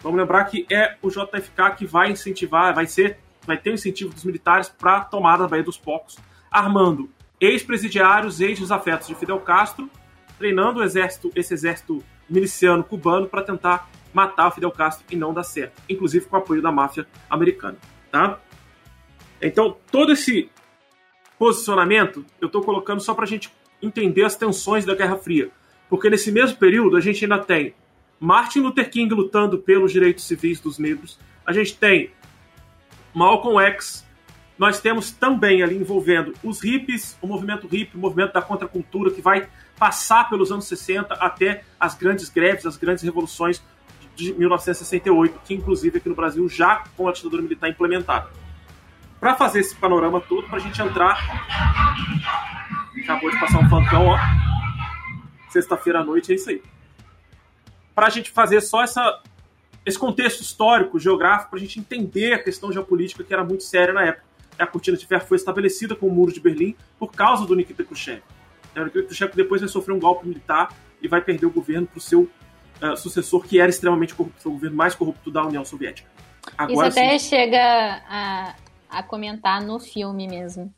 Vamos 0.06 0.20
lembrar 0.20 0.44
que 0.44 0.68
é 0.72 0.98
o 1.02 1.10
JFK 1.10 1.78
que 1.80 1.84
vai 1.88 2.12
incentivar, 2.12 2.76
vai 2.76 2.86
ser, 2.86 3.18
vai 3.44 3.58
ter 3.58 3.72
o 3.72 3.74
incentivo 3.74 4.14
dos 4.14 4.24
militares 4.24 4.70
para 4.70 4.98
a 4.98 5.04
tomada 5.04 5.42
da 5.42 5.50
Baía 5.50 5.64
dos 5.64 5.80
Porcos, 5.80 6.20
armando 6.52 7.10
ex-presidiários, 7.42 8.40
ex-desafetos 8.40 9.08
de 9.08 9.16
Fidel 9.16 9.40
Castro, 9.40 9.90
treinando 10.38 10.80
o 10.80 10.84
exército, 10.84 11.32
esse 11.36 11.56
exército 11.56 12.04
miliciano 12.30 12.84
cubano 12.84 13.28
para 13.28 13.42
tentar 13.42 13.90
matar 14.14 14.50
o 14.50 14.52
Fidel 14.52 14.70
Castro 14.70 15.04
e 15.10 15.16
não 15.16 15.34
dar 15.34 15.42
certo, 15.42 15.82
inclusive 15.90 16.28
com 16.28 16.36
o 16.36 16.40
apoio 16.40 16.62
da 16.62 16.72
máfia 16.72 17.08
americana, 17.28 17.78
tá? 18.12 18.40
Então, 19.42 19.76
todo 19.92 20.12
esse 20.12 20.52
posicionamento 21.40 22.24
eu 22.40 22.46
estou 22.46 22.62
colocando 22.62 23.02
só 23.02 23.16
para 23.16 23.26
a 23.26 23.28
gente 23.28 23.52
entender 23.82 24.24
as 24.24 24.36
tensões 24.36 24.86
da 24.86 24.94
Guerra 24.94 25.18
Fria, 25.18 25.50
porque 25.90 26.12
nesse 26.12 26.32
mesmo 26.32 26.58
período 26.58 26.96
a 26.96 27.02
gente 27.02 27.26
ainda 27.26 27.40
tem 27.40 27.74
Martin 28.20 28.60
Luther 28.60 28.90
King 28.90 29.14
lutando 29.14 29.58
pelos 29.58 29.92
direitos 29.92 30.26
civis 30.26 30.60
dos 30.60 30.80
negros, 30.80 31.20
a 31.46 31.54
gente 31.54 31.76
tem 31.76 32.12
Malcolm 33.14 33.60
X, 33.62 34.06
nós 34.58 34.80
temos 34.80 35.12
também 35.12 35.62
ali 35.62 35.76
envolvendo 35.76 36.34
os 36.44 36.62
hippies, 36.62 37.18
o 37.22 37.28
movimento 37.28 37.68
hippie, 37.68 37.98
o 37.98 38.00
movimento 38.00 38.34
da 38.34 38.42
contracultura 38.42 39.12
que 39.12 39.22
vai 39.22 39.48
passar 39.78 40.30
pelos 40.30 40.52
anos 40.52 40.66
60 40.66 41.14
até 41.16 41.64
as 41.80 41.94
grandes 41.96 42.30
greves, 42.30 42.66
as 42.66 42.78
grandes 42.78 43.04
revoluções 43.04 43.62
de 44.16 44.34
1968, 44.34 45.42
que 45.44 45.54
inclusive 45.54 45.98
aqui 45.98 46.08
no 46.08 46.16
Brasil 46.16 46.48
já 46.48 46.84
com 46.96 47.08
a 47.08 47.12
ditadura 47.12 47.42
militar 47.42 47.70
implementada. 47.70 48.30
Para 49.20 49.36
fazer 49.36 49.60
esse 49.60 49.76
panorama 49.76 50.22
todo, 50.22 50.48
para 50.48 50.58
a 50.58 50.62
gente 50.62 50.82
entrar. 50.82 51.18
Acabou 53.04 53.30
de 53.30 53.40
passar 53.40 53.60
um 53.60 53.70
fantão, 53.70 54.08
ó. 54.08 54.18
Sexta-feira 55.50 56.00
à 56.00 56.04
noite, 56.04 56.32
é 56.32 56.36
isso 56.36 56.50
aí. 56.50 56.62
Para 57.96 58.08
a 58.08 58.10
gente 58.10 58.30
fazer 58.30 58.62
só 58.62 58.84
essa, 58.84 59.22
esse 59.86 59.98
contexto 59.98 60.42
histórico, 60.42 61.00
geográfico, 61.00 61.52
para 61.52 61.60
a 61.60 61.62
gente 61.62 61.80
entender 61.80 62.34
a 62.34 62.44
questão 62.44 62.72
geopolítica 62.72 63.24
que 63.24 63.34
era 63.34 63.44
muito 63.44 63.64
séria 63.64 63.94
na 63.94 64.04
época. 64.04 64.26
A 64.60 64.68
cortina 64.68 64.98
de 64.98 65.06
ferro 65.06 65.26
foi 65.26 65.38
estabelecida 65.38 65.96
com 65.96 66.08
o 66.08 66.12
Muro 66.12 66.32
de 66.32 66.40
Berlim 66.40 66.76
por 67.00 67.12
causa 67.12 67.46
do 67.46 67.56
Nikita 67.56 67.84
Khrushchev. 67.84 68.22
O 68.76 68.84
Nikita 68.84 69.04
Khrushchev 69.04 69.36
depois 69.36 69.62
vai 69.62 69.70
sofrer 69.70 69.94
um 69.94 70.00
golpe 70.00 70.28
militar 70.28 70.74
e 71.02 71.08
vai 71.08 71.22
perder 71.22 71.46
o 71.46 71.52
governo 71.52 71.88
para 71.88 71.98
o 71.98 72.02
seu 72.02 72.30
uh, 72.82 72.98
sucessor, 72.98 73.44
que 73.44 73.60
era 73.60 73.70
extremamente 73.70 74.14
corrupto, 74.14 74.50
o 74.50 74.54
governo 74.54 74.76
mais 74.76 74.94
corrupto 74.96 75.32
da 75.32 75.46
União 75.46 75.64
Soviética. 75.64 76.10
Agora, 76.58 76.90
Isso 76.90 77.00
até 77.00 77.18
sim. 77.18 77.30
chega 77.30 78.02
a, 78.08 78.56
a 78.90 79.04
comentar 79.04 79.62
no 79.62 79.80
filme 79.80 80.28
mesmo, 80.28 80.74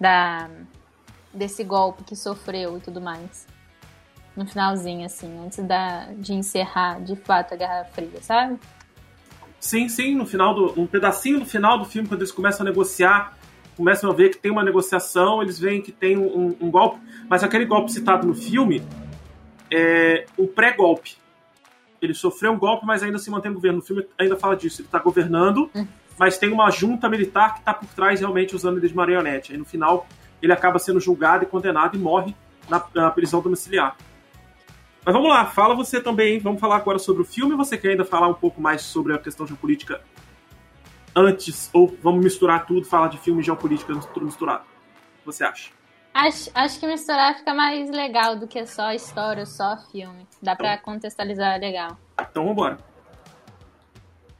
da, 0.00 0.48
desse 1.32 1.64
golpe 1.64 2.04
que 2.04 2.16
sofreu 2.16 2.78
e 2.78 2.80
tudo 2.80 3.00
mais. 3.00 3.46
No 4.38 4.46
finalzinho, 4.46 5.04
assim, 5.04 5.36
antes 5.44 5.58
da, 5.66 6.12
de 6.16 6.32
encerrar 6.32 7.00
de 7.00 7.16
fato 7.16 7.54
a 7.54 7.56
Guerra 7.56 7.84
Fria, 7.92 8.22
sabe? 8.22 8.56
Sim, 9.58 9.88
sim, 9.88 10.14
no 10.14 10.24
final 10.24 10.54
do. 10.54 10.80
Um 10.80 10.86
pedacinho 10.86 11.40
no 11.40 11.44
final 11.44 11.76
do 11.76 11.84
filme, 11.84 12.06
quando 12.06 12.20
eles 12.20 12.30
começam 12.30 12.64
a 12.64 12.70
negociar, 12.70 13.36
começam 13.76 14.08
a 14.08 14.14
ver 14.14 14.28
que 14.28 14.38
tem 14.38 14.52
uma 14.52 14.62
negociação, 14.62 15.42
eles 15.42 15.58
veem 15.58 15.82
que 15.82 15.90
tem 15.90 16.16
um, 16.16 16.56
um 16.60 16.70
golpe, 16.70 17.00
mas 17.28 17.42
aquele 17.42 17.64
golpe 17.64 17.90
citado 17.90 18.28
no 18.28 18.34
filme 18.34 18.80
é 19.72 20.24
um 20.38 20.46
pré-golpe. 20.46 21.16
Ele 22.00 22.14
sofreu 22.14 22.52
um 22.52 22.58
golpe, 22.58 22.86
mas 22.86 23.02
ainda 23.02 23.18
se 23.18 23.28
mantém 23.32 23.50
no 23.50 23.56
governo. 23.56 23.78
No 23.78 23.84
filme 23.84 24.06
ainda 24.16 24.36
fala 24.36 24.54
disso. 24.54 24.82
Ele 24.82 24.86
está 24.86 25.00
governando, 25.00 25.68
hum. 25.74 25.84
mas 26.16 26.38
tem 26.38 26.52
uma 26.52 26.70
junta 26.70 27.08
militar 27.08 27.54
que 27.54 27.58
está 27.58 27.74
por 27.74 27.88
trás 27.88 28.20
realmente 28.20 28.54
usando 28.54 28.78
ele 28.78 28.86
de 28.86 28.94
marionete. 28.94 29.50
Aí 29.50 29.58
no 29.58 29.64
final 29.64 30.06
ele 30.40 30.52
acaba 30.52 30.78
sendo 30.78 31.00
julgado 31.00 31.42
e 31.42 31.46
condenado 31.48 31.96
e 31.96 31.98
morre 31.98 32.36
na, 32.68 32.80
na 32.94 33.10
prisão 33.10 33.42
domiciliar. 33.42 33.96
Mas 35.08 35.14
vamos 35.14 35.30
lá, 35.30 35.46
fala 35.46 35.74
você 35.74 36.02
também? 36.02 36.38
Vamos 36.38 36.60
falar 36.60 36.76
agora 36.76 36.98
sobre 36.98 37.22
o 37.22 37.24
filme. 37.24 37.56
Você 37.56 37.78
quer 37.78 37.92
ainda 37.92 38.04
falar 38.04 38.28
um 38.28 38.34
pouco 38.34 38.60
mais 38.60 38.82
sobre 38.82 39.14
a 39.14 39.18
questão 39.18 39.46
geopolítica 39.46 40.02
antes? 41.16 41.70
Ou 41.72 41.96
vamos 42.02 42.22
misturar 42.22 42.66
tudo, 42.66 42.84
falar 42.84 43.08
de 43.08 43.16
filme 43.16 43.40
e 43.40 43.42
geopolítica 43.42 43.98
tudo 44.12 44.26
misturado? 44.26 44.64
O 44.64 45.20
que 45.20 45.24
você 45.24 45.44
acha? 45.44 45.70
Acho, 46.12 46.50
acho 46.54 46.78
que 46.78 46.86
misturar 46.86 47.38
fica 47.38 47.54
mais 47.54 47.88
legal 47.88 48.36
do 48.36 48.46
que 48.46 48.66
só 48.66 48.92
história, 48.92 49.46
só 49.46 49.78
filme. 49.90 50.26
Dá 50.42 50.52
então, 50.52 50.56
pra 50.56 50.76
contextualizar 50.76 51.58
legal. 51.58 51.96
Então 52.20 52.46
vambora. 52.46 52.76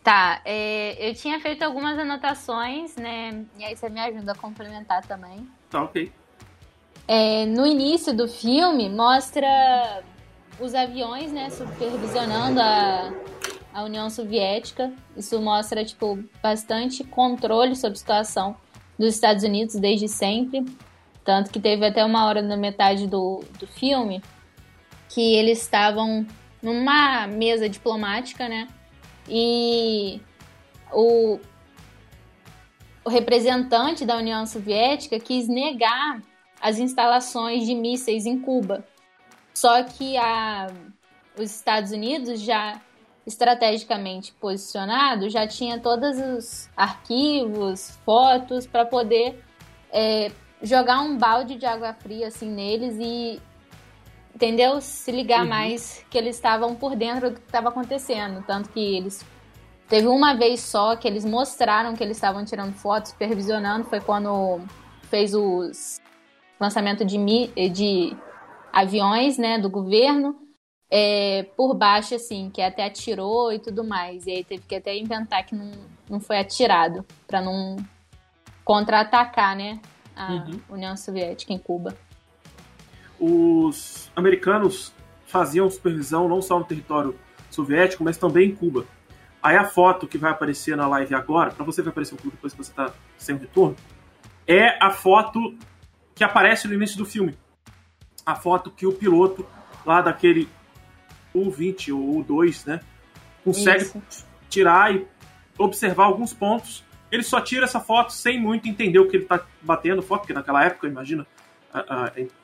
Tá, 0.05 0.43
é, 0.45 1.09
eu 1.09 1.15
tinha 1.15 1.41
feito 1.41 1.63
algumas 1.63 1.99
anotações, 1.99 2.95
né? 2.95 3.43
E 3.59 3.65
aí 3.65 3.75
você 3.75 3.89
me 3.89 4.01
ajuda 4.01 4.33
a 4.33 4.35
complementar 4.35 5.03
também. 5.07 5.49
Tá, 5.71 5.83
ok. 5.83 6.13
É, 7.07 7.47
no 7.47 7.65
início 7.65 8.15
do 8.15 8.29
filme, 8.29 8.91
mostra 8.91 9.49
os 10.61 10.75
aviões, 10.75 11.33
né, 11.33 11.50
supervisionando 11.50 12.61
a, 12.61 13.12
a 13.73 13.85
União 13.85 14.11
Soviética. 14.11 14.93
Isso 15.17 15.41
mostra, 15.41 15.85
tipo, 15.85 16.19
bastante 16.43 17.05
controle 17.05 17.77
sobre 17.77 17.97
a 17.97 18.00
situação 18.00 18.57
dos 18.99 19.15
Estados 19.15 19.45
Unidos 19.45 19.77
desde 19.77 20.09
sempre. 20.09 20.65
Tanto 21.25 21.50
que 21.50 21.61
teve 21.61 21.87
até 21.87 22.05
uma 22.05 22.27
hora 22.27 22.43
na 22.43 22.57
metade 22.57 23.07
do, 23.07 23.45
do 23.59 23.67
filme 23.67 24.23
que 25.09 25.35
eles 25.35 25.62
estavam 25.62 26.27
numa 26.62 27.27
mesa 27.27 27.69
diplomática, 27.69 28.49
né? 28.49 28.69
E 29.29 30.21
o, 30.93 31.38
o 33.05 33.11
representante 33.11 34.05
da 34.05 34.17
União 34.17 34.45
Soviética 34.47 35.19
quis 35.21 35.49
negar 35.49 36.23
as 36.61 36.79
instalações 36.79 37.67
de 37.67 37.75
mísseis 37.75 38.27
em 38.27 38.38
Cuba. 38.38 38.85
Só 39.59 39.83
que 39.83 40.17
a, 40.17 40.69
os 41.37 41.50
Estados 41.50 41.91
Unidos 41.91 42.41
já 42.41 42.81
estrategicamente 43.27 44.33
posicionado 44.35 45.29
já 45.29 45.49
tinha 45.49 45.81
todos 45.81 46.17
os 46.17 46.71
arquivos, 46.77 47.99
fotos 48.05 48.69
para 48.69 48.87
poder 48.87 49.43
é, 49.93 50.31
jogar 50.62 51.00
um 51.00 51.19
balde 51.19 51.57
de 51.57 51.67
água 51.67 51.93
fria 51.93 52.29
assim 52.29 52.49
neles 52.49 52.97
e 53.00 53.43
entendeu? 54.33 54.81
Se 54.81 55.11
ligar 55.11 55.43
uhum. 55.43 55.49
mais 55.49 56.07
que 56.09 56.17
eles 56.17 56.37
estavam 56.37 56.77
por 56.77 56.95
dentro 56.95 57.31
do 57.31 57.41
que 57.41 57.47
estava 57.47 57.71
acontecendo, 57.71 58.45
tanto 58.47 58.69
que 58.69 58.97
eles 58.97 59.27
teve 59.88 60.07
uma 60.07 60.35
vez 60.35 60.61
só 60.61 60.95
que 60.95 61.09
eles 61.09 61.25
mostraram 61.25 61.97
que 61.97 62.05
eles 62.05 62.17
estavam 62.17 62.45
tirando 62.45 62.75
fotos, 62.75 63.11
supervisionando, 63.11 63.87
foi 63.87 64.00
quando 64.00 64.61
fez 65.11 65.35
os 65.35 66.00
lançamento 66.61 67.05
de, 67.05 67.19
de 67.71 68.17
aviões, 68.73 69.39
né, 69.39 69.59
do 69.59 69.71
governo. 69.71 70.37
É, 70.91 71.43
por 71.55 71.75
baixo, 71.75 72.15
assim, 72.15 72.49
que 72.49 72.63
até 72.63 72.87
atirou 72.87 73.53
e 73.53 73.59
tudo 73.59 73.85
mais. 73.85 74.27
E 74.27 74.31
aí 74.31 74.45
teve 74.45 74.63
que 74.67 74.75
até 74.75 74.97
inventar 74.97 75.45
que 75.45 75.55
não, 75.55 75.71
não 76.09 76.19
foi 76.19 76.39
atirado, 76.39 77.05
para 77.27 77.43
não 77.43 77.77
contra-atacar, 78.65 79.55
né? 79.55 79.81
a 80.19 80.33
uhum. 80.33 80.61
União 80.69 80.97
Soviética 80.97 81.53
em 81.53 81.59
Cuba. 81.59 81.97
Os 83.21 84.11
americanos 84.17 84.93
faziam 85.25 85.71
supervisão 85.71 86.29
não 86.29 86.43
só 86.43 86.59
no 86.59 86.65
território 86.65 87.15
soviético, 87.51 88.03
mas 88.03 88.19
também 88.19 88.51
em 88.51 88.55
Cuba. 88.55 88.85
Aí 89.41 89.57
a 89.57 89.65
foto 89.65 90.09
que 90.09 90.19
vai 90.19 90.33
aparecer 90.33 90.77
na 90.77 90.89
live 90.89 91.15
agora, 91.15 91.53
para 91.53 91.65
você 91.65 91.81
vai 91.81 91.93
aparecer 91.93 92.15
um 92.15 92.17
pouco 92.17 92.37
depois 92.37 92.53
que 92.53 92.59
você 92.59 92.71
está 92.71 92.93
sem 93.17 93.37
retorno, 93.37 93.77
é 94.47 94.77
a 94.85 94.91
foto 94.91 95.57
que 96.15 96.25
aparece 96.25 96.67
no 96.67 96.75
início 96.75 96.99
do 96.99 97.05
filme. 97.05 97.37
A 98.28 98.35
foto 98.35 98.70
que 98.70 98.87
o 98.87 98.92
piloto 98.92 99.47
lá 99.87 100.00
daquele 100.00 100.49
U-20 101.35 101.94
ou 101.94 102.18
U-2, 102.18 102.66
né, 102.66 102.80
consegue 103.44 103.85
Isso. 103.85 104.26
tirar 104.49 104.94
e 104.94 105.06
observar 105.58 106.04
alguns 106.04 106.32
pontos 106.32 106.85
ele 107.11 107.23
só 107.23 107.40
tira 107.40 107.64
essa 107.64 107.80
foto 107.80 108.12
sem 108.12 108.40
muito 108.40 108.68
entender 108.68 108.99
o 108.99 109.08
que 109.08 109.16
ele 109.16 109.25
tá 109.25 109.44
batendo 109.62 110.02
foto, 110.02 110.20
porque 110.20 110.32
naquela 110.32 110.64
época, 110.64 110.87
imagina, 110.87 111.26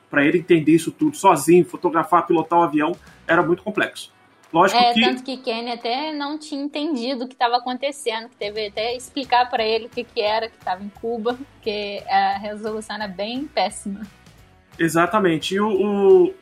para 0.09 0.25
ele 0.25 0.39
entender 0.39 0.71
isso 0.71 0.91
tudo 0.91 1.15
sozinho, 1.15 1.65
fotografar, 1.65 2.25
pilotar 2.25 2.59
o 2.59 2.61
um 2.61 2.65
avião, 2.65 2.91
era 3.27 3.43
muito 3.43 3.63
complexo. 3.63 4.13
Lógico 4.51 4.79
é, 4.79 4.93
que... 4.93 5.01
tanto 5.01 5.23
que 5.23 5.37
Kenny 5.37 5.71
até 5.71 6.13
não 6.13 6.37
tinha 6.37 6.63
entendido 6.63 7.25
o 7.25 7.27
que 7.27 7.33
estava 7.33 7.57
acontecendo, 7.57 8.29
que 8.29 8.35
teve 8.37 8.67
até 8.67 8.95
explicar 8.95 9.49
para 9.49 9.65
ele 9.65 9.87
o 9.87 9.89
que, 9.89 10.03
que 10.03 10.21
era 10.21 10.49
que 10.49 10.57
estava 10.57 10.83
em 10.83 10.89
Cuba, 10.89 11.33
porque 11.33 12.01
a 12.07 12.37
resolução 12.37 12.95
era 12.95 13.07
bem 13.07 13.45
péssima. 13.45 14.01
Exatamente. 14.77 15.55
E 15.55 15.59
o, 15.59 15.67
o, 15.67 16.33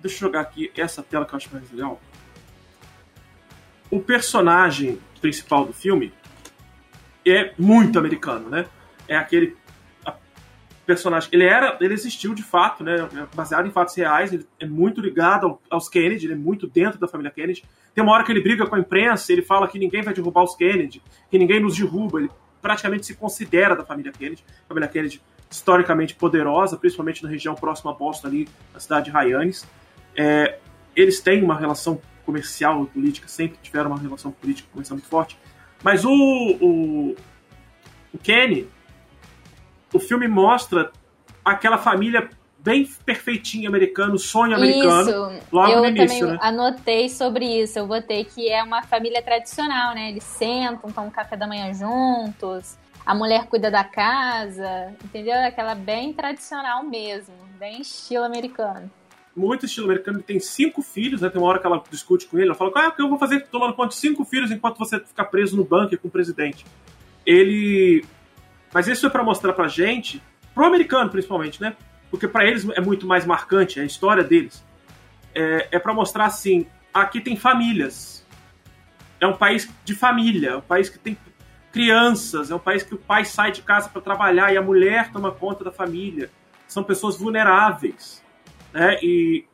Deixa 0.00 0.16
eu 0.16 0.28
jogar 0.28 0.40
aqui 0.42 0.70
essa 0.76 1.02
tela 1.02 1.24
que 1.24 1.34
eu 1.34 1.36
acho 1.36 1.52
mais 1.52 1.70
legal. 1.70 2.00
O 3.90 4.00
personagem 4.00 5.00
principal 5.20 5.64
do 5.64 5.72
filme, 5.72 6.12
é 7.26 7.52
muito 7.58 7.98
americano, 7.98 8.48
né? 8.48 8.66
É 9.08 9.16
aquele 9.16 9.56
personagem. 10.86 11.28
Ele 11.32 11.44
era, 11.44 11.76
ele 11.80 11.92
existiu 11.92 12.32
de 12.32 12.42
fato, 12.42 12.84
né? 12.84 13.08
Baseado 13.34 13.66
em 13.66 13.72
fatos 13.72 13.96
reais. 13.96 14.32
Ele 14.32 14.46
é 14.60 14.66
muito 14.66 15.00
ligado 15.00 15.58
aos 15.68 15.88
Kennedy, 15.88 16.26
ele 16.26 16.34
é 16.34 16.36
muito 16.36 16.68
dentro 16.68 17.00
da 17.00 17.08
família 17.08 17.32
Kennedy. 17.32 17.64
Tem 17.92 18.04
uma 18.04 18.12
hora 18.12 18.22
que 18.22 18.30
ele 18.30 18.40
briga 18.40 18.66
com 18.66 18.76
a 18.76 18.78
imprensa, 18.78 19.32
ele 19.32 19.42
fala 19.42 19.66
que 19.66 19.78
ninguém 19.78 20.02
vai 20.02 20.14
derrubar 20.14 20.44
os 20.44 20.54
Kennedy, 20.54 21.02
que 21.28 21.38
ninguém 21.38 21.60
nos 21.60 21.76
derruba. 21.76 22.20
Ele 22.20 22.30
praticamente 22.62 23.06
se 23.06 23.14
considera 23.16 23.74
da 23.74 23.84
família 23.84 24.12
Kennedy. 24.12 24.44
A 24.64 24.68
família 24.68 24.88
Kennedy 24.88 25.20
historicamente 25.50 26.14
poderosa, 26.14 26.76
principalmente 26.76 27.22
na 27.22 27.28
região 27.28 27.54
próxima 27.54 27.90
a 27.90 27.94
Boston, 27.94 28.28
ali, 28.28 28.48
na 28.74 28.80
cidade 28.80 29.10
de 29.10 29.16
Hyannis. 29.16 29.66
É, 30.16 30.58
eles 30.94 31.20
têm 31.20 31.42
uma 31.42 31.56
relação 31.56 32.00
comercial 32.24 32.84
e 32.84 32.86
política, 32.86 33.28
sempre 33.28 33.58
tiveram 33.62 33.90
uma 33.90 33.98
relação 33.98 34.32
política 34.32 34.68
comercial 34.72 34.96
muito 34.96 35.08
forte. 35.08 35.38
Mas 35.82 36.04
o, 36.04 36.10
o, 36.10 37.16
o 38.12 38.18
Kenny, 38.22 38.68
o 39.92 40.00
filme 40.00 40.26
mostra 40.26 40.90
aquela 41.44 41.78
família 41.78 42.28
bem 42.58 42.84
perfeitinha 43.04 43.68
americano, 43.68 44.18
sonho 44.18 44.56
americano. 44.56 45.08
Isso. 45.08 45.46
Logo 45.52 45.72
eu 45.72 45.82
no 45.82 45.86
início, 45.86 46.18
também 46.18 46.32
né? 46.32 46.38
anotei 46.42 47.08
sobre 47.08 47.44
isso. 47.44 47.78
Eu 47.78 47.86
botei 47.86 48.24
que 48.24 48.48
é 48.50 48.60
uma 48.60 48.82
família 48.82 49.22
tradicional, 49.22 49.94
né? 49.94 50.10
Eles 50.10 50.24
sentam, 50.24 50.90
tomam 50.90 51.08
café 51.08 51.36
da 51.36 51.46
manhã 51.46 51.72
juntos. 51.72 52.76
A 53.06 53.14
mulher 53.14 53.46
cuida 53.46 53.70
da 53.70 53.84
casa, 53.84 54.92
entendeu? 55.04 55.34
Aquela 55.46 55.74
bem 55.74 56.12
tradicional 56.12 56.82
mesmo, 56.82 57.34
bem 57.58 57.80
estilo 57.80 58.24
americano. 58.24 58.90
Muito 59.34 59.64
estilo 59.66 59.86
americano. 59.86 60.20
Tem 60.22 60.40
cinco 60.40 60.82
filhos, 60.82 61.20
né? 61.20 61.30
Tem 61.30 61.40
uma 61.40 61.48
hora 61.48 61.60
que 61.60 61.66
ela 61.66 61.82
discute 61.90 62.26
com 62.26 62.36
ele. 62.36 62.48
Ela 62.48 62.54
fala: 62.54 62.72
Ah, 62.74 62.90
que 62.90 63.00
eu 63.00 63.08
vou 63.08 63.18
fazer 63.18 63.46
tomando 63.46 63.74
conta 63.74 63.90
de 63.90 63.96
cinco 63.96 64.24
filhos 64.24 64.50
enquanto 64.50 64.78
você 64.78 64.98
ficar 64.98 65.26
preso 65.26 65.56
no 65.56 65.64
bunker 65.64 65.98
com 65.98 66.08
o 66.08 66.10
presidente. 66.10 66.66
Ele. 67.24 68.04
Mas 68.74 68.88
isso 68.88 69.06
é 69.06 69.10
para 69.10 69.22
mostrar 69.22 69.52
pra 69.52 69.68
gente, 69.68 70.20
pro 70.54 70.64
americano 70.64 71.08
principalmente, 71.08 71.62
né? 71.62 71.76
porque 72.10 72.28
para 72.28 72.46
eles 72.46 72.66
é 72.70 72.80
muito 72.80 73.06
mais 73.06 73.24
marcante 73.24 73.80
a 73.80 73.84
história 73.84 74.24
deles. 74.24 74.64
É, 75.34 75.68
é 75.72 75.78
para 75.78 75.92
mostrar 75.92 76.26
assim: 76.26 76.66
aqui 76.92 77.20
tem 77.20 77.36
famílias. 77.36 78.24
É 79.20 79.26
um 79.26 79.36
país 79.36 79.68
de 79.84 79.94
família, 79.94 80.50
é 80.50 80.56
um 80.56 80.62
país 80.62 80.88
que 80.88 80.98
tem 80.98 81.16
crianças, 81.72 82.50
é 82.50 82.54
um 82.54 82.58
país 82.58 82.82
que 82.82 82.94
o 82.94 82.98
pai 82.98 83.24
sai 83.24 83.52
de 83.52 83.62
casa 83.62 83.88
para 83.88 84.00
trabalhar 84.00 84.52
e 84.52 84.56
a 84.56 84.62
mulher 84.62 85.12
toma 85.12 85.30
conta 85.30 85.62
da 85.62 85.70
família. 85.70 86.30
São 86.66 86.82
pessoas 86.82 87.16
vulneráveis. 87.16 88.22
Né? 88.72 88.98
E 89.02 89.44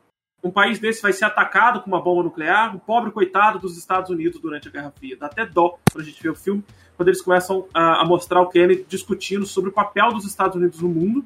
um 0.43 0.51
país 0.51 0.79
desse 0.79 1.01
vai 1.01 1.13
ser 1.13 1.25
atacado 1.25 1.81
com 1.81 1.87
uma 1.87 2.01
bomba 2.01 2.23
nuclear, 2.23 2.75
um 2.75 2.79
pobre 2.79 3.11
coitado 3.11 3.59
dos 3.59 3.77
Estados 3.77 4.09
Unidos 4.09 4.39
durante 4.39 4.67
a 4.67 4.71
Guerra 4.71 4.91
Fria. 4.91 5.17
Dá 5.17 5.27
até 5.27 5.45
dó 5.45 5.77
quando 5.91 6.03
a 6.03 6.05
gente 6.05 6.21
vê 6.21 6.29
o 6.29 6.35
filme, 6.35 6.63
quando 6.97 7.07
eles 7.07 7.21
começam 7.21 7.67
a, 7.73 8.01
a 8.01 8.05
mostrar 8.05 8.41
o 8.41 8.49
Kennedy 8.49 8.85
discutindo 8.87 9.45
sobre 9.45 9.69
o 9.69 9.73
papel 9.73 10.09
dos 10.09 10.25
Estados 10.25 10.55
Unidos 10.55 10.81
no 10.81 10.89
mundo 10.89 11.25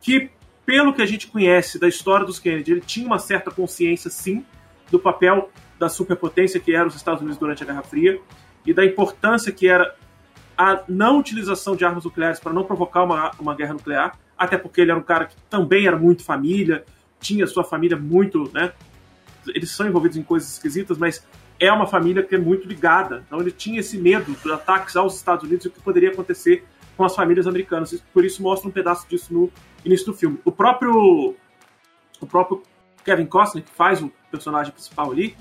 que, 0.00 0.30
pelo 0.66 0.92
que 0.92 1.00
a 1.00 1.06
gente 1.06 1.28
conhece 1.28 1.78
da 1.78 1.88
história 1.88 2.26
dos 2.26 2.38
Kennedy, 2.38 2.72
ele 2.72 2.80
tinha 2.80 3.06
uma 3.06 3.18
certa 3.18 3.50
consciência, 3.50 4.10
sim, 4.10 4.44
do 4.90 4.98
papel 4.98 5.50
da 5.78 5.88
superpotência 5.88 6.60
que 6.60 6.74
era 6.74 6.86
os 6.86 6.94
Estados 6.94 7.20
Unidos 7.20 7.38
durante 7.38 7.62
a 7.62 7.66
Guerra 7.66 7.82
Fria 7.82 8.20
e 8.64 8.72
da 8.72 8.84
importância 8.84 9.52
que 9.52 9.68
era 9.68 9.94
a 10.56 10.82
não 10.88 11.18
utilização 11.18 11.74
de 11.74 11.84
armas 11.84 12.04
nucleares 12.04 12.38
para 12.38 12.52
não 12.52 12.64
provocar 12.64 13.02
uma, 13.02 13.30
uma 13.38 13.54
guerra 13.54 13.74
nuclear, 13.74 14.18
até 14.38 14.56
porque 14.56 14.80
ele 14.80 14.90
era 14.90 14.98
um 14.98 15.02
cara 15.02 15.26
que 15.26 15.36
também 15.50 15.86
era 15.86 15.96
muito 15.96 16.24
família, 16.24 16.84
tinha 17.20 17.46
sua 17.46 17.64
família 17.64 17.96
muito, 17.96 18.50
né? 18.52 18.72
Eles 19.48 19.70
são 19.70 19.86
envolvidos 19.86 20.16
em 20.16 20.22
coisas 20.22 20.52
esquisitas, 20.52 20.96
mas 20.96 21.26
é 21.58 21.70
uma 21.72 21.86
família 21.86 22.22
que 22.22 22.34
é 22.34 22.38
muito 22.38 22.66
ligada. 22.66 23.24
Então 23.26 23.40
ele 23.40 23.50
tinha 23.50 23.80
esse 23.80 23.98
medo 23.98 24.34
de 24.34 24.52
ataques 24.52 24.96
aos 24.96 25.16
Estados 25.16 25.44
Unidos 25.44 25.64
e 25.64 25.68
o 25.68 25.70
que 25.70 25.80
poderia 25.80 26.10
acontecer 26.10 26.64
com 26.96 27.04
as 27.04 27.14
famílias 27.14 27.46
americanas. 27.46 28.02
Por 28.12 28.24
isso 28.24 28.42
mostra 28.42 28.68
um 28.68 28.72
pedaço 28.72 29.06
disso 29.08 29.32
no 29.32 29.50
início 29.84 30.06
do 30.06 30.14
filme. 30.14 30.38
O 30.44 30.52
próprio 30.52 31.34
o 32.20 32.26
próprio 32.26 32.62
Kevin 33.04 33.26
Costner, 33.26 33.64
que 33.64 33.70
faz 33.70 34.02
o 34.02 34.10
personagem 34.30 34.72
principal 34.72 35.10
ali, 35.10 35.36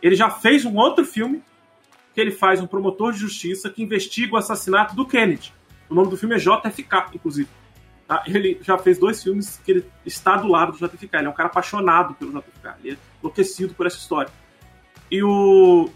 ele 0.00 0.14
já 0.14 0.30
fez 0.30 0.64
um 0.64 0.76
outro 0.76 1.04
filme 1.04 1.42
que 2.18 2.22
ele 2.22 2.32
faz 2.32 2.60
um 2.60 2.66
promotor 2.66 3.12
de 3.12 3.20
justiça 3.20 3.70
que 3.70 3.80
investiga 3.80 4.34
o 4.34 4.36
assassinato 4.36 4.92
do 4.96 5.06
Kennedy. 5.06 5.54
O 5.88 5.94
nome 5.94 6.10
do 6.10 6.16
filme 6.16 6.34
é 6.34 6.38
JFK, 6.38 7.14
inclusive. 7.14 7.48
Tá? 8.08 8.24
Ele 8.26 8.58
já 8.60 8.76
fez 8.76 8.98
dois 8.98 9.22
filmes 9.22 9.62
que 9.64 9.70
ele 9.70 9.86
está 10.04 10.36
do 10.36 10.48
lado 10.48 10.72
do 10.72 10.78
JFK. 10.78 11.16
Ele 11.16 11.26
é 11.26 11.30
um 11.30 11.32
cara 11.32 11.48
apaixonado 11.48 12.14
pelo 12.14 12.32
JFK. 12.32 12.70
Ele 12.82 12.94
é 12.94 12.98
enlouquecido 13.20 13.72
por 13.72 13.86
essa 13.86 13.98
história. 13.98 14.32
E 15.08 15.22
o 15.22 15.88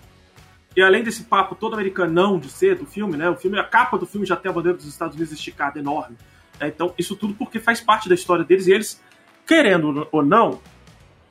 e 0.76 0.80
além 0.80 1.02
desse 1.02 1.24
papo 1.24 1.56
todo 1.56 1.74
americanão 1.74 2.38
de 2.38 2.48
ser 2.48 2.76
do 2.76 2.86
filme, 2.86 3.16
né? 3.16 3.28
O 3.28 3.34
filme, 3.34 3.58
a 3.58 3.64
capa 3.64 3.98
do 3.98 4.06
filme 4.06 4.24
já 4.24 4.36
tem 4.36 4.48
a 4.48 4.54
bandeira 4.54 4.78
dos 4.78 4.86
Estados 4.86 5.16
Unidos 5.16 5.32
esticada 5.32 5.80
enorme. 5.80 6.16
Né? 6.60 6.68
Então, 6.68 6.94
isso 6.96 7.16
tudo 7.16 7.34
porque 7.34 7.58
faz 7.58 7.80
parte 7.80 8.08
da 8.08 8.14
história 8.14 8.44
deles 8.44 8.68
e 8.68 8.72
eles, 8.72 9.02
querendo 9.44 10.06
ou 10.12 10.24
não, 10.24 10.60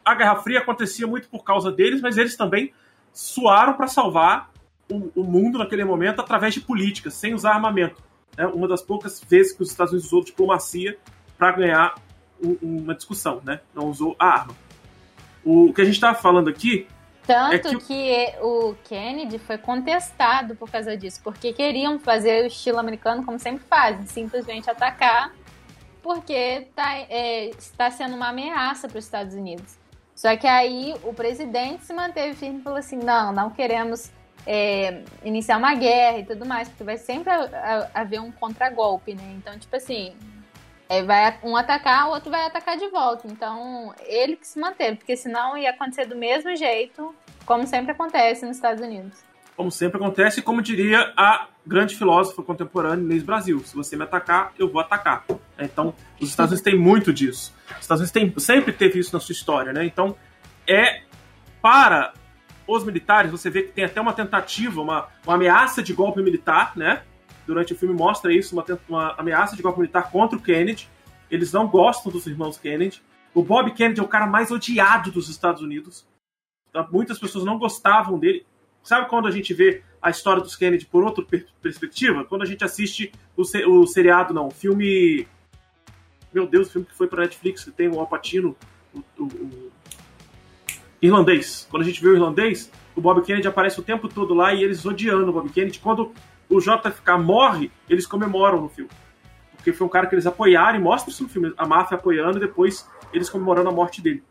a 0.03 0.13
Guerra 0.15 0.35
Fria 0.35 0.59
acontecia 0.59 1.07
muito 1.07 1.29
por 1.29 1.45
causa 1.45 1.71
deles, 1.71 2.01
mas 2.01 2.17
eles 2.17 2.35
também 2.35 2.73
suaram 3.13 3.73
para 3.73 3.87
salvar 3.87 4.50
o, 4.91 5.11
o, 5.21 5.23
mundo 5.23 5.57
naquele 5.57 5.83
momento 5.83 6.19
através 6.19 6.53
de 6.53 6.61
políticas, 6.61 7.13
sem 7.13 7.33
usar 7.33 7.53
armamento. 7.53 8.01
É 8.37 8.45
uma 8.45 8.67
das 8.67 8.81
poucas 8.81 9.21
vezes 9.21 9.53
que 9.53 9.63
os 9.63 9.71
Estados 9.71 9.93
Unidos 9.93 10.07
usou 10.07 10.23
diplomacia 10.23 10.97
para 11.37 11.51
ganhar 11.51 11.95
um, 12.43 12.57
uma 12.61 12.95
discussão, 12.95 13.41
né? 13.43 13.59
Não 13.73 13.89
usou 13.89 14.15
a 14.19 14.25
arma. 14.25 14.55
O, 15.43 15.65
o 15.69 15.73
que 15.73 15.81
a 15.81 15.85
gente 15.85 15.95
estava 15.95 16.17
falando 16.17 16.49
aqui 16.49 16.87
tanto 17.25 17.53
é 17.53 17.59
que... 17.59 17.77
que... 17.77 18.35
o 18.41 18.75
Kennedy 18.83 19.37
foi 19.39 19.57
contestado 19.57 20.55
por 20.55 20.69
causa 20.69 20.97
disso, 20.97 21.21
porque 21.23 21.53
queriam 21.53 21.99
fazer 21.99 22.43
o 22.43 22.47
estilo 22.47 22.79
americano 22.79 23.23
como 23.23 23.39
sempre 23.39 23.63
fazem, 23.65 24.05
simplesmente 24.05 24.69
atacar, 24.69 25.31
porque 26.01 26.67
tá, 26.75 26.97
é, 26.97 27.49
está 27.49 27.91
sendo 27.91 28.15
uma 28.15 28.29
ameaça 28.29 28.87
para 28.87 28.97
os 28.97 29.05
Estados 29.05 29.35
Unidos. 29.35 29.79
Só 30.15 30.35
que 30.35 30.47
aí 30.47 30.93
o 31.03 31.13
presidente 31.13 31.85
se 31.85 31.93
manteve 31.93 32.35
firme 32.35 32.59
e 32.59 32.61
falou 32.61 32.79
assim: 32.79 32.97
não, 32.97 33.31
não 33.31 33.49
queremos 33.49 34.11
é, 34.45 35.03
iniciar 35.23 35.57
uma 35.57 35.73
guerra 35.75 36.19
e 36.19 36.25
tudo 36.25 36.45
mais, 36.45 36.67
porque 36.69 36.83
vai 36.83 36.97
sempre 36.97 37.31
haver 37.93 38.19
um 38.19 38.31
contragolpe, 38.31 39.13
né? 39.13 39.35
Então, 39.37 39.57
tipo 39.57 39.75
assim, 39.75 40.13
é, 40.89 41.03
vai 41.03 41.37
um 41.43 41.55
atacar, 41.55 42.07
o 42.07 42.11
outro 42.11 42.29
vai 42.29 42.45
atacar 42.45 42.77
de 42.77 42.87
volta. 42.89 43.27
Então, 43.27 43.93
ele 44.05 44.35
que 44.35 44.47
se 44.47 44.59
manteve, 44.59 44.97
porque 44.97 45.15
senão 45.15 45.57
ia 45.57 45.69
acontecer 45.69 46.05
do 46.05 46.15
mesmo 46.15 46.55
jeito, 46.55 47.15
como 47.45 47.65
sempre 47.65 47.91
acontece 47.91 48.45
nos 48.45 48.57
Estados 48.57 48.83
Unidos. 48.83 49.23
Como 49.55 49.71
sempre 49.71 49.97
acontece, 49.97 50.41
como 50.41 50.61
diria 50.61 51.13
a 51.15 51.47
grande 51.65 51.95
filósofa 51.95 52.41
contemporânea 52.41 53.03
Inês 53.03 53.23
Brasil: 53.23 53.59
se 53.63 53.75
você 53.75 53.95
me 53.95 54.03
atacar, 54.03 54.53
eu 54.57 54.69
vou 54.69 54.81
atacar. 54.81 55.23
Então, 55.59 55.93
os 56.19 56.29
Estados 56.29 56.51
Unidos 56.51 56.63
têm 56.63 56.77
muito 56.77 57.13
disso. 57.13 57.53
Os 57.71 57.81
Estados 57.81 58.01
Unidos 58.01 58.11
têm, 58.11 58.33
sempre 58.39 58.73
teve 58.73 58.99
isso 58.99 59.13
na 59.13 59.19
sua 59.19 59.33
história, 59.33 59.71
né? 59.71 59.85
Então, 59.85 60.15
é 60.67 61.03
para 61.61 62.13
os 62.67 62.83
militares, 62.83 63.31
você 63.31 63.49
vê 63.49 63.63
que 63.63 63.71
tem 63.71 63.83
até 63.83 63.99
uma 63.99 64.13
tentativa, 64.13 64.81
uma, 64.81 65.07
uma 65.25 65.35
ameaça 65.35 65.81
de 65.81 65.93
golpe 65.93 66.21
militar, 66.21 66.73
né? 66.75 67.03
durante 67.45 67.73
o 67.73 67.75
filme 67.75 67.93
mostra 67.93 68.33
isso, 68.33 68.55
uma, 68.55 68.65
uma 68.87 69.15
ameaça 69.17 69.55
de 69.55 69.61
golpe 69.61 69.79
militar 69.79 70.09
contra 70.11 70.37
o 70.37 70.41
Kennedy. 70.41 70.89
Eles 71.29 71.51
não 71.51 71.67
gostam 71.67 72.11
dos 72.11 72.25
irmãos 72.25 72.57
Kennedy. 72.57 73.01
O 73.33 73.43
Bob 73.43 73.71
Kennedy 73.71 73.99
é 73.99 74.03
o 74.03 74.07
cara 74.07 74.25
mais 74.25 74.51
odiado 74.51 75.11
dos 75.11 75.29
Estados 75.29 75.61
Unidos. 75.61 76.05
Então, 76.69 76.87
muitas 76.91 77.19
pessoas 77.19 77.43
não 77.43 77.57
gostavam 77.57 78.17
dele. 78.17 78.45
Sabe 78.83 79.07
quando 79.09 79.27
a 79.27 79.31
gente 79.31 79.53
vê 79.53 79.83
a 80.01 80.09
história 80.09 80.41
dos 80.41 80.55
Kennedy 80.55 80.85
por 80.85 81.03
outra 81.03 81.23
per 81.23 81.45
perspectiva? 81.61 82.25
Quando 82.25 82.41
a 82.41 82.45
gente 82.45 82.63
assiste 82.63 83.11
o, 83.35 83.41
o 83.41 83.87
seriado, 83.87 84.33
não, 84.33 84.47
o 84.47 84.51
filme. 84.51 85.27
Meu 86.33 86.47
Deus, 86.47 86.69
o 86.69 86.71
filme 86.71 86.87
que 86.87 86.95
foi 86.95 87.07
para 87.07 87.23
Netflix, 87.23 87.63
que 87.65 87.71
tem 87.71 87.89
o 87.89 87.99
Alpatino, 87.99 88.55
o, 88.93 88.99
o, 89.19 89.70
irlandês. 91.01 91.67
Quando 91.69 91.83
a 91.83 91.85
gente 91.85 92.01
vê 92.01 92.09
o 92.09 92.15
irlandês, 92.15 92.71
o 92.95 93.01
Bob 93.01 93.21
Kennedy 93.21 93.47
aparece 93.47 93.79
o 93.79 93.83
tempo 93.83 94.07
todo 94.07 94.33
lá 94.33 94.53
e 94.53 94.63
eles 94.63 94.85
odiando 94.85 95.29
o 95.29 95.33
Bob 95.33 95.49
Kennedy. 95.49 95.79
Quando 95.79 96.11
o 96.49 96.59
JFK 96.59 97.17
morre, 97.19 97.71
eles 97.89 98.05
comemoram 98.05 98.61
no 98.61 98.69
filme. 98.69 98.91
Porque 99.55 99.73
foi 99.73 99.87
um 99.87 99.89
cara 99.89 100.07
que 100.07 100.15
eles 100.15 100.25
apoiaram 100.25 100.77
e 100.77 100.81
mostra 100.81 101.11
isso 101.11 101.23
no 101.23 101.29
filme, 101.29 101.53
a 101.57 101.65
máfia 101.65 101.97
apoiando 101.97 102.37
e 102.37 102.41
depois 102.41 102.87
eles 103.13 103.29
comemorando 103.29 103.69
a 103.69 103.71
morte 103.71 104.01
dele. 104.01 104.23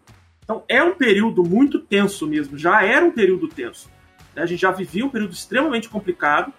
Então 0.42 0.64
é 0.68 0.83
um 0.83 0.94
período 0.94 1.42
muito 1.44 1.78
tenso 1.78 2.26
mesmo, 2.26 2.59
já 2.59 2.83
era 2.83 3.04
um 3.04 3.12
período 3.12 3.48
tenso. 3.48 3.88
Né? 4.35 4.42
A 4.42 4.46
gente 4.46 4.61
já 4.61 4.70
vivia 4.70 5.04
um 5.04 5.09
período 5.09 5.33
extremamente 5.33 5.88
complicado. 5.88 6.52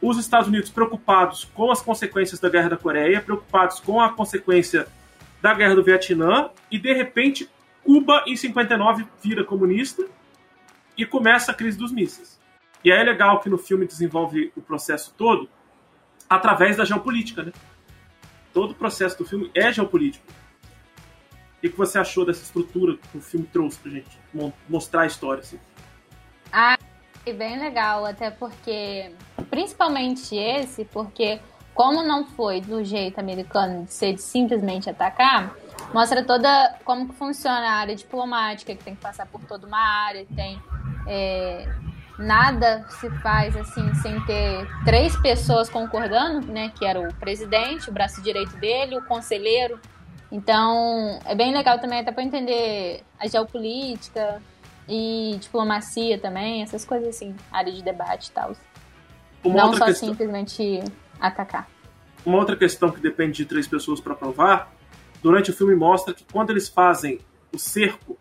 Os 0.00 0.16
Estados 0.16 0.48
Unidos 0.48 0.70
preocupados 0.70 1.44
com 1.44 1.70
as 1.70 1.82
consequências 1.82 2.40
da 2.40 2.48
Guerra 2.48 2.70
da 2.70 2.76
Coreia, 2.76 3.20
preocupados 3.20 3.80
com 3.80 4.00
a 4.00 4.10
consequência 4.12 4.86
da 5.42 5.52
Guerra 5.52 5.74
do 5.74 5.82
Vietnã, 5.82 6.50
e 6.70 6.78
de 6.78 6.92
repente 6.92 7.48
Cuba 7.88 8.22
em 8.26 8.36
59 8.36 9.06
vira 9.22 9.42
comunista 9.42 10.06
e 10.94 11.06
começa 11.06 11.52
a 11.52 11.54
crise 11.54 11.78
dos 11.78 11.90
mísseis. 11.90 12.38
E 12.84 12.92
é 12.92 13.02
legal 13.02 13.40
que 13.40 13.48
no 13.48 13.56
filme 13.56 13.86
desenvolve 13.86 14.52
o 14.54 14.60
processo 14.60 15.14
todo 15.16 15.48
através 16.28 16.76
da 16.76 16.84
geopolítica, 16.84 17.44
né? 17.44 17.52
Todo 18.52 18.72
o 18.72 18.74
processo 18.74 19.16
do 19.16 19.24
filme 19.24 19.50
é 19.54 19.72
geopolítico. 19.72 20.26
O 21.56 21.60
que 21.62 21.68
você 21.70 21.98
achou 21.98 22.26
dessa 22.26 22.42
estrutura 22.42 22.98
que 23.10 23.16
o 23.16 23.22
filme 23.22 23.46
trouxe 23.50 23.78
pra 23.78 23.90
gente 23.90 24.20
mostrar 24.68 25.04
a 25.04 25.06
história? 25.06 25.40
Assim? 25.40 25.58
Ah, 26.52 26.76
bem 27.24 27.58
legal, 27.58 28.04
até 28.04 28.30
porque, 28.30 29.14
principalmente 29.48 30.36
esse, 30.36 30.84
porque 30.84 31.40
como 31.72 32.02
não 32.02 32.26
foi 32.26 32.60
do 32.60 32.84
jeito 32.84 33.18
americano 33.18 33.86
de 33.86 33.94
ser 33.94 34.12
de 34.12 34.20
simplesmente 34.20 34.90
atacar, 34.90 35.56
mostra 35.92 36.22
toda 36.24 36.76
como 36.84 37.08
que 37.08 37.14
funciona 37.14 37.68
a 37.68 37.72
área 37.74 37.96
diplomática, 37.96 38.74
que 38.74 38.84
tem 38.84 38.94
que 38.94 39.00
passar 39.00 39.26
por 39.26 39.40
toda 39.42 39.66
uma 39.66 39.78
área, 39.78 40.26
tem 40.34 40.60
é, 41.06 41.68
nada 42.18 42.84
se 42.88 43.08
faz 43.20 43.56
assim 43.56 43.94
sem 43.94 44.20
ter 44.24 44.66
três 44.84 45.16
pessoas 45.16 45.68
concordando, 45.68 46.46
né? 46.52 46.72
Que 46.76 46.84
era 46.84 47.00
o 47.00 47.14
presidente, 47.14 47.88
o 47.88 47.92
braço 47.92 48.20
direito 48.22 48.56
dele, 48.56 48.98
o 48.98 49.04
conselheiro. 49.04 49.80
Então 50.30 51.18
é 51.24 51.34
bem 51.34 51.52
legal 51.52 51.78
também 51.78 52.00
até 52.00 52.12
para 52.12 52.22
entender 52.22 53.02
a 53.18 53.26
geopolítica 53.26 54.42
e 54.88 55.36
diplomacia 55.40 56.18
também, 56.18 56.62
essas 56.62 56.84
coisas 56.84 57.08
assim, 57.08 57.34
área 57.52 57.72
de 57.72 57.82
debate 57.82 58.28
e 58.28 58.32
tal. 58.32 58.52
Não 59.44 59.72
só 59.74 59.86
questão... 59.86 60.08
simplesmente 60.10 60.82
atacar. 61.20 61.68
Uma 62.26 62.38
outra 62.38 62.56
questão 62.56 62.90
que 62.90 63.00
depende 63.00 63.38
de 63.38 63.44
três 63.46 63.66
pessoas 63.66 64.00
para 64.00 64.14
provar, 64.14 64.72
durante 65.22 65.50
o 65.50 65.54
filme 65.54 65.74
mostra 65.74 66.14
que 66.14 66.24
quando 66.30 66.50
eles 66.50 66.68
fazem 66.68 67.20
o 67.52 67.58
cerco 67.58 68.18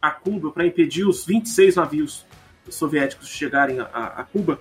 a 0.00 0.10
Cuba 0.10 0.50
para 0.50 0.66
impedir 0.66 1.06
os 1.06 1.24
26 1.26 1.76
navios 1.76 2.26
soviéticos 2.68 3.28
chegarem 3.28 3.80
a, 3.80 3.84
a, 3.84 4.24
Cuba, 4.24 4.60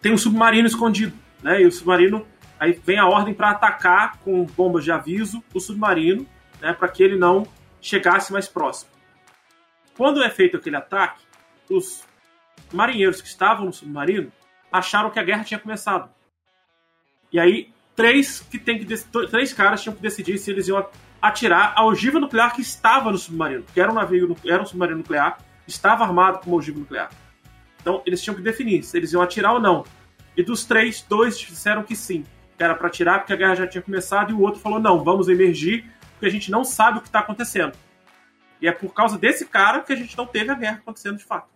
tem 0.00 0.12
um 0.12 0.18
submarino 0.18 0.66
escondido, 0.66 1.16
né? 1.42 1.62
E 1.62 1.66
o 1.66 1.72
submarino 1.72 2.26
aí 2.60 2.72
vem 2.72 2.98
a 2.98 3.06
ordem 3.06 3.34
para 3.34 3.50
atacar 3.50 4.18
com 4.18 4.44
bombas 4.44 4.84
de 4.84 4.92
aviso 4.92 5.42
o 5.54 5.60
submarino, 5.60 6.26
né? 6.60 6.72
Para 6.72 6.88
que 6.88 7.02
ele 7.02 7.16
não 7.16 7.46
chegasse 7.80 8.32
mais 8.32 8.46
próximo. 8.46 8.90
Quando 9.96 10.22
é 10.22 10.30
feito 10.30 10.56
aquele 10.56 10.76
ataque, 10.76 11.22
os 11.68 12.04
marinheiros 12.72 13.20
que 13.20 13.28
estavam 13.28 13.66
no 13.66 13.72
submarino 13.72 14.30
acharam 14.70 15.10
que 15.10 15.18
a 15.18 15.24
guerra 15.24 15.44
tinha 15.44 15.60
começado. 15.60 16.10
E 17.32 17.40
aí 17.40 17.72
três 17.94 18.40
que 18.40 18.58
tem 18.58 18.78
que 18.78 18.96
três 19.30 19.52
caras 19.52 19.82
tinham 19.82 19.94
que 19.94 20.02
decidir 20.02 20.38
se 20.38 20.50
eles 20.50 20.68
iam 20.68 20.86
atirar 21.20 21.72
a 21.76 21.84
ogiva 21.84 22.18
nuclear 22.18 22.54
que 22.54 22.60
estava 22.60 23.10
no 23.10 23.18
submarino, 23.18 23.64
que 23.72 23.80
era 23.80 23.90
um 23.90 23.94
navio, 23.94 24.36
era 24.44 24.62
um 24.62 24.66
submarino 24.66 24.98
nuclear, 24.98 25.38
estava 25.66 26.04
armado 26.04 26.40
com 26.40 26.50
uma 26.50 26.56
ogiva 26.56 26.78
nuclear. 26.78 27.10
Então 27.80 28.02
eles 28.04 28.22
tinham 28.22 28.34
que 28.34 28.42
definir 28.42 28.82
se 28.82 28.96
eles 28.96 29.12
iam 29.12 29.22
atirar 29.22 29.54
ou 29.54 29.60
não. 29.60 29.84
E 30.36 30.42
dos 30.42 30.64
três, 30.64 31.02
dois 31.02 31.38
disseram 31.38 31.82
que 31.82 31.94
sim, 31.94 32.24
que 32.56 32.62
era 32.62 32.74
para 32.74 32.88
atirar 32.88 33.20
porque 33.20 33.32
a 33.32 33.36
guerra 33.36 33.54
já 33.54 33.66
tinha 33.66 33.82
começado, 33.82 34.30
e 34.30 34.34
o 34.34 34.40
outro 34.40 34.60
falou 34.60 34.80
não, 34.80 35.04
vamos 35.04 35.28
emergir 35.28 35.90
porque 36.12 36.26
a 36.26 36.30
gente 36.30 36.50
não 36.50 36.64
sabe 36.64 36.98
o 36.98 37.00
que 37.00 37.08
está 37.08 37.18
acontecendo. 37.20 37.72
E 38.60 38.68
é 38.68 38.72
por 38.72 38.94
causa 38.94 39.18
desse 39.18 39.44
cara 39.44 39.80
que 39.80 39.92
a 39.92 39.96
gente 39.96 40.16
não 40.16 40.24
teve 40.24 40.50
a 40.50 40.54
guerra 40.54 40.76
acontecendo 40.76 41.18
de 41.18 41.24
fato. 41.24 41.48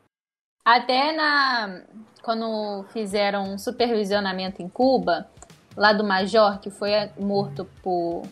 Até 0.64 1.12
na 1.12 1.82
quando 2.20 2.84
fizeram 2.92 3.54
um 3.54 3.58
supervisionamento 3.58 4.60
em 4.60 4.68
Cuba, 4.68 5.30
lá 5.76 5.92
do 5.92 6.02
Major, 6.02 6.58
que 6.58 6.70
foi 6.70 6.90
morto 7.18 7.64
por, 7.82 8.22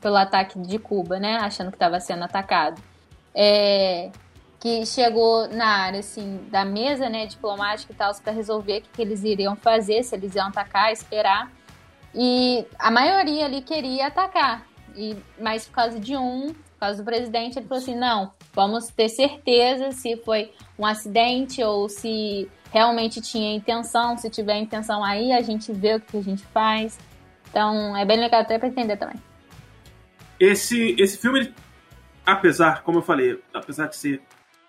pelo 0.00 0.16
ataque 0.16 0.58
de 0.60 0.78
Cuba, 0.78 1.18
né? 1.18 1.36
Achando 1.38 1.70
que 1.70 1.76
estava 1.76 1.98
sendo 1.98 2.22
atacado. 2.22 2.80
É, 3.34 4.10
que 4.60 4.86
chegou 4.86 5.48
na 5.48 5.66
área 5.66 6.00
assim 6.00 6.46
da 6.50 6.64
mesa, 6.64 7.08
né, 7.08 7.26
diplomática 7.26 7.92
e 7.92 7.96
tal, 7.96 8.14
para 8.14 8.32
resolver 8.32 8.78
o 8.78 8.82
que, 8.82 8.88
que, 8.88 9.02
eles 9.02 9.22
iriam 9.22 9.54
fazer, 9.54 10.02
se 10.02 10.14
eles 10.14 10.34
iam 10.34 10.48
atacar, 10.48 10.92
esperar. 10.92 11.52
E 12.14 12.66
a 12.78 12.90
maioria 12.90 13.44
ali 13.44 13.60
queria 13.60 14.06
atacar. 14.06 14.66
E 14.94 15.16
mas 15.38 15.66
por 15.66 15.74
causa 15.74 16.00
de 16.00 16.16
um, 16.16 16.54
por 16.54 16.80
causa 16.80 17.02
do 17.02 17.04
presidente, 17.04 17.58
ele 17.58 17.66
falou 17.66 17.82
assim: 17.82 17.94
"Não, 17.94 18.32
vamos 18.56 18.88
ter 18.88 19.10
certeza 19.10 19.92
se 19.92 20.16
foi 20.16 20.50
um 20.78 20.86
acidente 20.86 21.62
ou 21.62 21.90
se 21.90 22.48
realmente 22.72 23.20
tinha 23.20 23.54
intenção. 23.54 24.16
Se 24.16 24.30
tiver 24.30 24.56
intenção 24.56 25.04
aí, 25.04 25.30
a 25.30 25.42
gente 25.42 25.70
vê 25.72 25.96
o 25.96 26.00
que 26.00 26.16
a 26.16 26.22
gente 26.22 26.42
faz. 26.46 26.98
Então 27.50 27.94
é 27.94 28.04
bem 28.06 28.18
legal 28.18 28.40
até 28.40 28.58
para 28.58 28.68
entender 28.68 28.96
também. 28.96 29.22
Esse, 30.40 30.96
esse 30.98 31.18
filme, 31.18 31.52
apesar, 32.24 32.82
como 32.82 32.98
eu 32.98 33.02
falei, 33.02 33.38
apesar 33.52 33.88
de 33.88 33.96
ser 33.96 34.22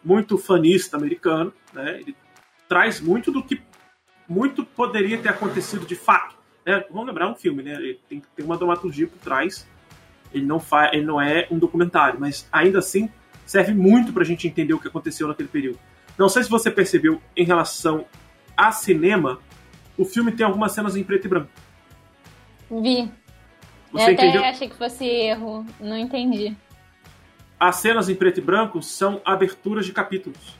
muito 0.04 0.38
fanista 0.38 0.98
americano, 0.98 1.54
né, 1.74 2.02
ele 2.02 2.16
traz 2.68 3.00
muito 3.00 3.32
do 3.32 3.42
que 3.42 3.62
muito 4.28 4.66
poderia 4.66 5.18
ter 5.18 5.30
acontecido 5.30 5.86
de 5.86 5.96
fato. 5.96 6.36
Né? 6.66 6.84
Vamos 6.90 7.08
lembrar, 7.08 7.30
um 7.30 7.36
filme, 7.36 7.64
né? 7.64 7.76
Ele 7.76 8.00
tem, 8.10 8.22
tem 8.36 8.46
uma 8.46 8.58
dramaturgia 8.58 9.08
por 9.08 9.18
trás. 9.20 9.66
Ele 10.34 10.46
não, 10.46 10.60
faz, 10.60 10.92
ele 10.94 11.06
não 11.06 11.22
é 11.22 11.48
um 11.50 11.58
documentário, 11.58 12.20
mas 12.20 12.48
ainda 12.52 12.80
assim 12.80 13.10
serve 13.48 13.74
muito 13.74 14.14
para 14.14 14.22
a 14.22 14.26
gente 14.26 14.48
entender 14.48 14.74
o 14.74 14.80
que 14.80 14.88
aconteceu 14.88 15.28
naquele 15.28 15.50
período. 15.50 15.80
Não 16.18 16.30
sei 16.30 16.44
se 16.44 16.50
você 16.50 16.70
percebeu 16.70 17.20
em 17.36 17.46
relação 17.46 18.06
a 18.56 18.72
cinema, 18.72 19.40
o 19.98 20.06
filme 20.06 20.32
tem 20.32 20.46
algumas 20.46 20.74
cenas 20.74 20.96
em 20.96 21.04
preto 21.04 21.26
e 21.26 21.30
branco. 21.30 21.50
Vi. 22.70 23.10
Você 23.92 24.10
Eu 24.10 24.14
entendeu? 24.14 24.42
até 24.42 24.50
achei 24.50 24.70
que 24.70 24.76
fosse 24.76 25.06
erro, 25.06 25.66
não 25.80 25.98
entendi. 25.98 26.56
As 27.60 27.78
cenas 27.78 28.10
em 28.10 28.16
preto 28.16 28.40
e 28.40 28.44
branco 28.44 28.82
são 28.84 29.22
aberturas 29.26 29.86
de 29.86 29.94
capítulos. 29.94 30.58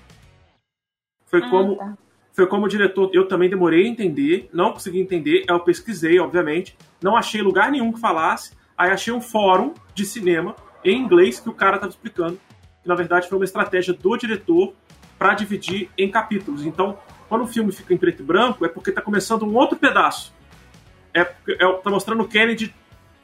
Foi 1.26 1.42
ah, 1.44 1.50
como 1.50 1.76
tá. 1.76 1.98
foi 2.32 2.48
como 2.48 2.66
o 2.66 2.70
diretor, 2.70 3.10
eu 3.14 3.28
também 3.28 3.50
demorei 3.50 3.86
a 3.86 3.90
entender, 3.90 4.50
não 4.54 4.72
consegui 4.72 5.00
entender, 5.00 5.44
eu 5.48 5.60
pesquisei, 5.60 6.20
obviamente, 6.20 6.78
não 7.02 7.18
achei 7.18 7.42
lugar 7.42 7.70
nenhum 7.70 7.92
que 7.92 8.00
falasse, 8.00 8.56
aí 8.78 8.90
achei 8.90 9.14
um 9.14 9.22
fórum 9.22 9.74
de 9.94 10.06
cinema 10.06 10.56
em 10.84 10.98
inglês 10.98 11.40
que 11.40 11.50
o 11.50 11.54
cara 11.54 11.76
estava 11.76 11.92
explicando, 11.92 12.40
que 12.88 12.90
na 12.90 12.96
verdade 12.96 13.28
foi 13.28 13.38
uma 13.38 13.44
estratégia 13.44 13.94
do 13.94 14.18
diretor 14.18 14.74
para 15.20 15.34
dividir 15.34 15.90
em 15.98 16.10
capítulos. 16.10 16.66
Então, 16.66 16.98
quando 17.28 17.44
o 17.44 17.48
filme 17.48 17.72
fica 17.74 17.94
em 17.94 17.98
preto 17.98 18.24
e 18.24 18.26
branco, 18.26 18.66
é 18.66 18.70
porque 18.70 18.90
está 18.92 19.02
começando 19.02 19.44
um 19.44 19.54
outro 19.56 19.78
pedaço. 19.78 20.34
É, 21.14 21.22
é 21.22 21.74
tá 21.84 21.90
mostrando 21.90 22.24
o 22.24 22.28
Kennedy 22.28 22.74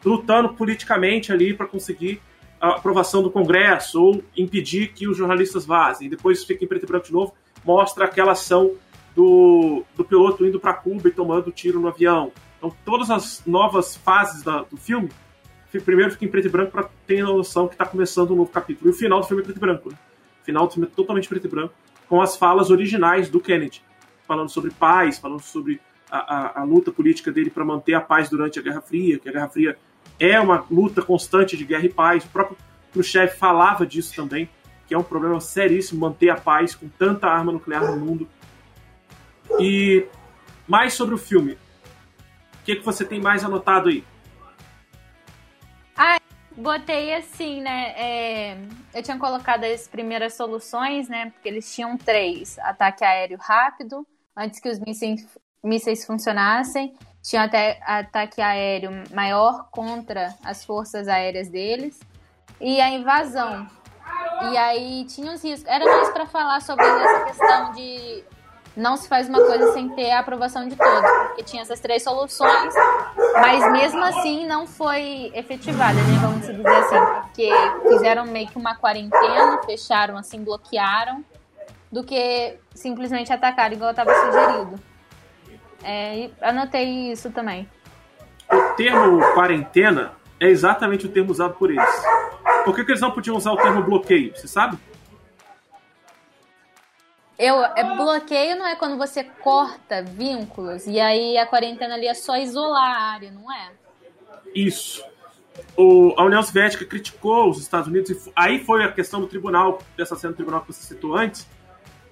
lutando 0.03 0.53
politicamente 0.53 1.31
ali 1.31 1.53
para 1.53 1.65
conseguir 1.65 2.21
a 2.59 2.71
aprovação 2.71 3.23
do 3.23 3.31
Congresso 3.31 4.01
ou 4.01 4.23
impedir 4.35 4.91
que 4.91 5.07
os 5.07 5.15
jornalistas 5.15 5.65
vazem. 5.65 6.09
Depois 6.09 6.43
fica 6.43 6.65
em 6.65 6.67
preto 6.67 6.83
e 6.83 6.87
branco 6.87 7.05
de 7.05 7.13
novo, 7.13 7.33
mostra 7.63 8.03
aquela 8.05 8.33
ação 8.33 8.73
do, 9.15 9.85
do 9.95 10.03
piloto 10.03 10.45
indo 10.45 10.59
para 10.59 10.73
Cuba 10.73 11.07
e 11.07 11.11
tomando 11.11 11.51
tiro 11.51 11.79
no 11.79 11.87
avião. 11.87 12.33
Então, 12.57 12.75
todas 12.83 13.09
as 13.09 13.43
novas 13.45 13.95
fases 13.95 14.43
da, 14.43 14.63
do 14.63 14.75
filme, 14.75 15.09
primeiro 15.81 16.11
fica 16.11 16.25
em 16.25 16.27
preto 16.27 16.47
e 16.47 16.49
branco 16.49 16.71
para 16.71 16.89
ter 17.07 17.21
a 17.21 17.25
noção 17.25 17.67
que 17.67 17.73
está 17.73 17.85
começando 17.85 18.31
um 18.31 18.37
novo 18.37 18.51
capítulo. 18.51 18.89
E 18.89 18.93
o 18.93 18.95
final 18.95 19.21
do 19.21 19.27
filme 19.27 19.41
é 19.41 19.45
preto 19.45 19.57
e 19.57 19.59
branco. 19.59 19.89
Né? 19.89 19.97
final 20.43 20.67
do 20.67 20.73
filme 20.73 20.87
é 20.87 20.95
totalmente 20.95 21.27
preto 21.27 21.47
e 21.47 21.49
branco, 21.49 21.73
com 22.07 22.21
as 22.21 22.37
falas 22.37 22.69
originais 22.69 23.29
do 23.29 23.39
Kennedy, 23.39 23.81
falando 24.27 24.49
sobre 24.49 24.71
paz, 24.71 25.17
falando 25.17 25.41
sobre 25.41 25.81
a, 26.11 26.17
a, 26.17 26.61
a 26.61 26.63
luta 26.63 26.91
política 26.91 27.31
dele 27.31 27.49
para 27.49 27.65
manter 27.65 27.93
a 27.93 28.01
paz 28.01 28.29
durante 28.29 28.59
a 28.59 28.61
Guerra 28.61 28.81
Fria, 28.81 29.17
que 29.17 29.27
a 29.27 29.31
Guerra 29.31 29.49
Fria 29.49 29.77
é 30.19 30.39
uma 30.39 30.65
luta 30.69 31.01
constante 31.01 31.57
de 31.57 31.65
guerra 31.65 31.85
e 31.85 31.89
paz. 31.89 32.23
O 32.23 32.29
próprio 32.29 32.57
Khrushchev 32.91 33.35
falava 33.35 33.85
disso 33.85 34.13
também, 34.15 34.47
que 34.87 34.93
é 34.93 34.97
um 34.97 35.03
problema 35.03 35.39
seríssimo 35.39 36.01
manter 36.01 36.29
a 36.29 36.35
paz 36.35 36.75
com 36.75 36.87
tanta 36.87 37.27
arma 37.27 37.51
nuclear 37.51 37.89
no 37.89 37.97
mundo. 37.97 38.27
E 39.59 40.05
mais 40.67 40.93
sobre 40.93 41.15
o 41.15 41.17
filme. 41.17 41.53
O 41.53 42.65
que, 42.65 42.75
que 42.75 42.85
você 42.85 43.03
tem 43.03 43.19
mais 43.19 43.43
anotado 43.43 43.89
aí? 43.89 44.03
Botei 46.55 47.15
assim, 47.15 47.61
né? 47.61 47.93
É, 47.97 48.57
eu 48.93 49.01
tinha 49.01 49.17
colocado 49.17 49.63
as 49.63 49.87
primeiras 49.87 50.35
soluções, 50.35 51.09
né? 51.09 51.31
Porque 51.31 51.49
eles 51.49 51.73
tinham 51.73 51.97
três: 51.97 52.59
ataque 52.59 53.03
aéreo 53.03 53.37
rápido, 53.41 54.05
antes 54.37 54.59
que 54.59 54.69
os 54.69 54.79
mísseis, 54.79 55.27
mísseis 55.63 56.05
funcionassem. 56.05 56.95
Tinha 57.21 57.43
até 57.43 57.79
ataque 57.85 58.41
aéreo 58.41 58.91
maior 59.13 59.69
contra 59.71 60.35
as 60.43 60.65
forças 60.65 61.07
aéreas 61.07 61.49
deles. 61.49 61.99
E 62.59 62.81
a 62.81 62.89
invasão. 62.89 63.65
E 64.51 64.57
aí 64.57 65.05
tinha 65.05 65.31
os 65.33 65.43
riscos. 65.43 65.65
Era 65.65 65.85
mais 65.85 66.09
para 66.09 66.25
falar 66.25 66.61
sobre 66.61 66.85
essa 66.85 67.25
questão 67.25 67.71
de 67.71 68.23
não 68.75 68.97
se 68.97 69.07
faz 69.07 69.29
uma 69.29 69.39
coisa 69.39 69.71
sem 69.73 69.89
ter 69.89 70.11
a 70.11 70.19
aprovação 70.19 70.67
de 70.67 70.75
todos, 70.75 71.09
porque 71.27 71.43
tinha 71.43 71.61
essas 71.61 71.79
três 71.79 72.03
soluções, 72.03 72.73
mas 73.33 73.71
mesmo 73.71 74.03
assim 74.03 74.45
não 74.45 74.67
foi 74.67 75.31
efetivada, 75.33 75.93
né, 75.93 76.19
vamos 76.21 76.41
dizer 76.41 76.67
assim, 76.67 77.21
porque 77.21 77.49
fizeram 77.89 78.25
meio 78.25 78.47
que 78.47 78.57
uma 78.57 78.75
quarentena, 78.75 79.61
fecharam 79.65 80.17
assim, 80.17 80.43
bloquearam, 80.43 81.23
do 81.91 82.03
que 82.03 82.57
simplesmente 82.73 83.31
atacar 83.31 83.71
igual 83.71 83.91
estava 83.91 84.11
sugerido. 84.13 84.79
É, 85.83 86.29
anotei 86.41 87.11
isso 87.11 87.29
também. 87.29 87.69
O 88.51 88.61
termo 88.75 89.19
quarentena 89.33 90.13
é 90.39 90.47
exatamente 90.47 91.05
o 91.05 91.09
termo 91.09 91.31
usado 91.31 91.53
por 91.55 91.69
eles. 91.69 92.03
Por 92.65 92.75
que, 92.75 92.83
que 92.83 92.91
eles 92.91 93.01
não 93.01 93.11
podiam 93.11 93.35
usar 93.35 93.51
o 93.51 93.57
termo 93.57 93.83
bloqueio? 93.83 94.35
Você 94.35 94.47
sabe? 94.47 94.77
Eu, 97.37 97.63
é, 97.63 97.95
bloqueio 97.95 98.55
não 98.57 98.67
é 98.67 98.75
quando 98.75 98.97
você 98.97 99.23
corta 99.23 100.03
vínculos 100.03 100.85
e 100.85 100.99
aí 100.99 101.37
a 101.37 101.45
quarentena 101.45 101.95
ali 101.95 102.07
é 102.07 102.13
só 102.13 102.37
isolar 102.37 102.95
a 102.95 103.11
área, 103.13 103.31
não 103.31 103.51
é? 103.51 103.71
Isso. 104.53 105.03
O, 105.75 106.13
a 106.17 106.23
União 106.23 106.41
Soviética 106.43 106.85
criticou 106.85 107.49
os 107.49 107.59
Estados 107.59 107.87
Unidos 107.87 108.09
e 108.11 108.31
aí 108.35 108.63
foi 108.63 108.83
a 108.83 108.91
questão 108.91 109.19
do 109.19 109.27
tribunal, 109.27 109.79
dessa 109.97 110.15
cena 110.15 110.33
do 110.33 110.35
tribunal 110.35 110.61
que 110.61 110.73
você 110.73 110.83
citou 110.83 111.15
antes. 111.15 111.47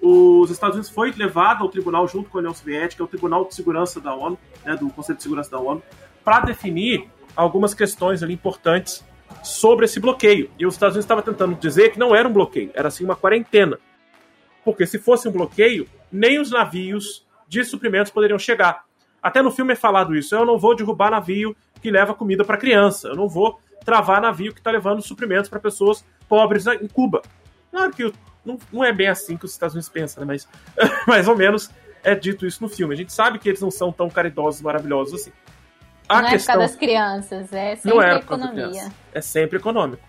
Os 0.00 0.50
Estados 0.50 0.74
Unidos 0.74 0.90
foi 0.90 1.12
levado 1.12 1.62
ao 1.62 1.68
tribunal 1.68 2.08
junto 2.08 2.28
com 2.28 2.38
a 2.38 2.40
União 2.40 2.52
Soviética, 2.52 3.04
ao 3.04 3.08
Tribunal 3.08 3.44
de 3.44 3.54
Segurança 3.54 4.00
da 4.00 4.12
ONU, 4.12 4.36
né, 4.64 4.74
do 4.74 4.90
Conselho 4.90 5.16
de 5.16 5.22
Segurança 5.22 5.50
da 5.52 5.60
ONU, 5.60 5.80
para 6.24 6.40
definir 6.40 7.08
algumas 7.36 7.72
questões 7.72 8.20
ali 8.20 8.34
importantes 8.34 9.04
sobre 9.44 9.84
esse 9.84 10.00
bloqueio. 10.00 10.50
E 10.58 10.66
os 10.66 10.74
Estados 10.74 10.96
Unidos 10.96 11.04
estavam 11.04 11.22
tentando 11.22 11.54
dizer 11.54 11.92
que 11.92 12.00
não 12.00 12.16
era 12.16 12.28
um 12.28 12.32
bloqueio, 12.32 12.72
era 12.74 12.90
sim 12.90 13.04
uma 13.04 13.14
quarentena. 13.14 13.78
Porque 14.64 14.86
se 14.86 14.98
fosse 14.98 15.28
um 15.28 15.32
bloqueio, 15.32 15.88
nem 16.10 16.40
os 16.40 16.50
navios 16.50 17.26
de 17.48 17.64
suprimentos 17.64 18.12
poderiam 18.12 18.38
chegar. 18.38 18.84
Até 19.22 19.40
no 19.42 19.50
filme 19.50 19.72
é 19.72 19.76
falado 19.76 20.14
isso. 20.14 20.34
Eu 20.34 20.44
não 20.44 20.58
vou 20.58 20.74
derrubar 20.74 21.10
navio 21.10 21.56
que 21.80 21.90
leva 21.90 22.14
comida 22.14 22.44
para 22.44 22.56
criança. 22.56 23.08
Eu 23.08 23.16
não 23.16 23.28
vou 23.28 23.60
travar 23.84 24.20
navio 24.20 24.52
que 24.52 24.60
está 24.60 24.70
levando 24.70 25.02
suprimentos 25.02 25.48
para 25.48 25.60
pessoas 25.60 26.04
pobres 26.28 26.66
em 26.66 26.88
Cuba. 26.88 27.22
Claro 27.70 27.92
que 27.92 28.12
não, 28.44 28.58
não, 28.72 28.84
é 28.84 28.92
bem 28.92 29.08
assim 29.08 29.36
que 29.36 29.44
os 29.44 29.52
Estados 29.52 29.74
Unidos 29.74 29.88
pensam, 29.88 30.24
né? 30.24 30.26
mas 30.26 30.48
mais 31.06 31.28
ou 31.28 31.36
menos 31.36 31.70
é 32.02 32.14
dito 32.14 32.46
isso 32.46 32.62
no 32.62 32.68
filme. 32.68 32.94
A 32.94 32.96
gente 32.96 33.12
sabe 33.12 33.38
que 33.38 33.48
eles 33.48 33.60
não 33.60 33.70
são 33.70 33.92
tão 33.92 34.10
caridosos 34.10 34.60
e 34.60 34.64
maravilhosos 34.64 35.20
assim. 35.20 35.32
A 36.08 36.22
não 36.22 36.30
questão... 36.30 36.54
é 36.54 36.56
por 36.56 36.60
causa 36.60 36.72
das 36.72 36.76
crianças, 36.76 37.52
é 37.52 37.76
sempre 37.76 37.90
não 37.90 38.02
é 38.02 38.16
economia. 38.16 38.92
É 39.12 39.20
sempre 39.20 39.58
econômico. 39.58 40.02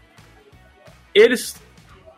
Eles 1.14 1.62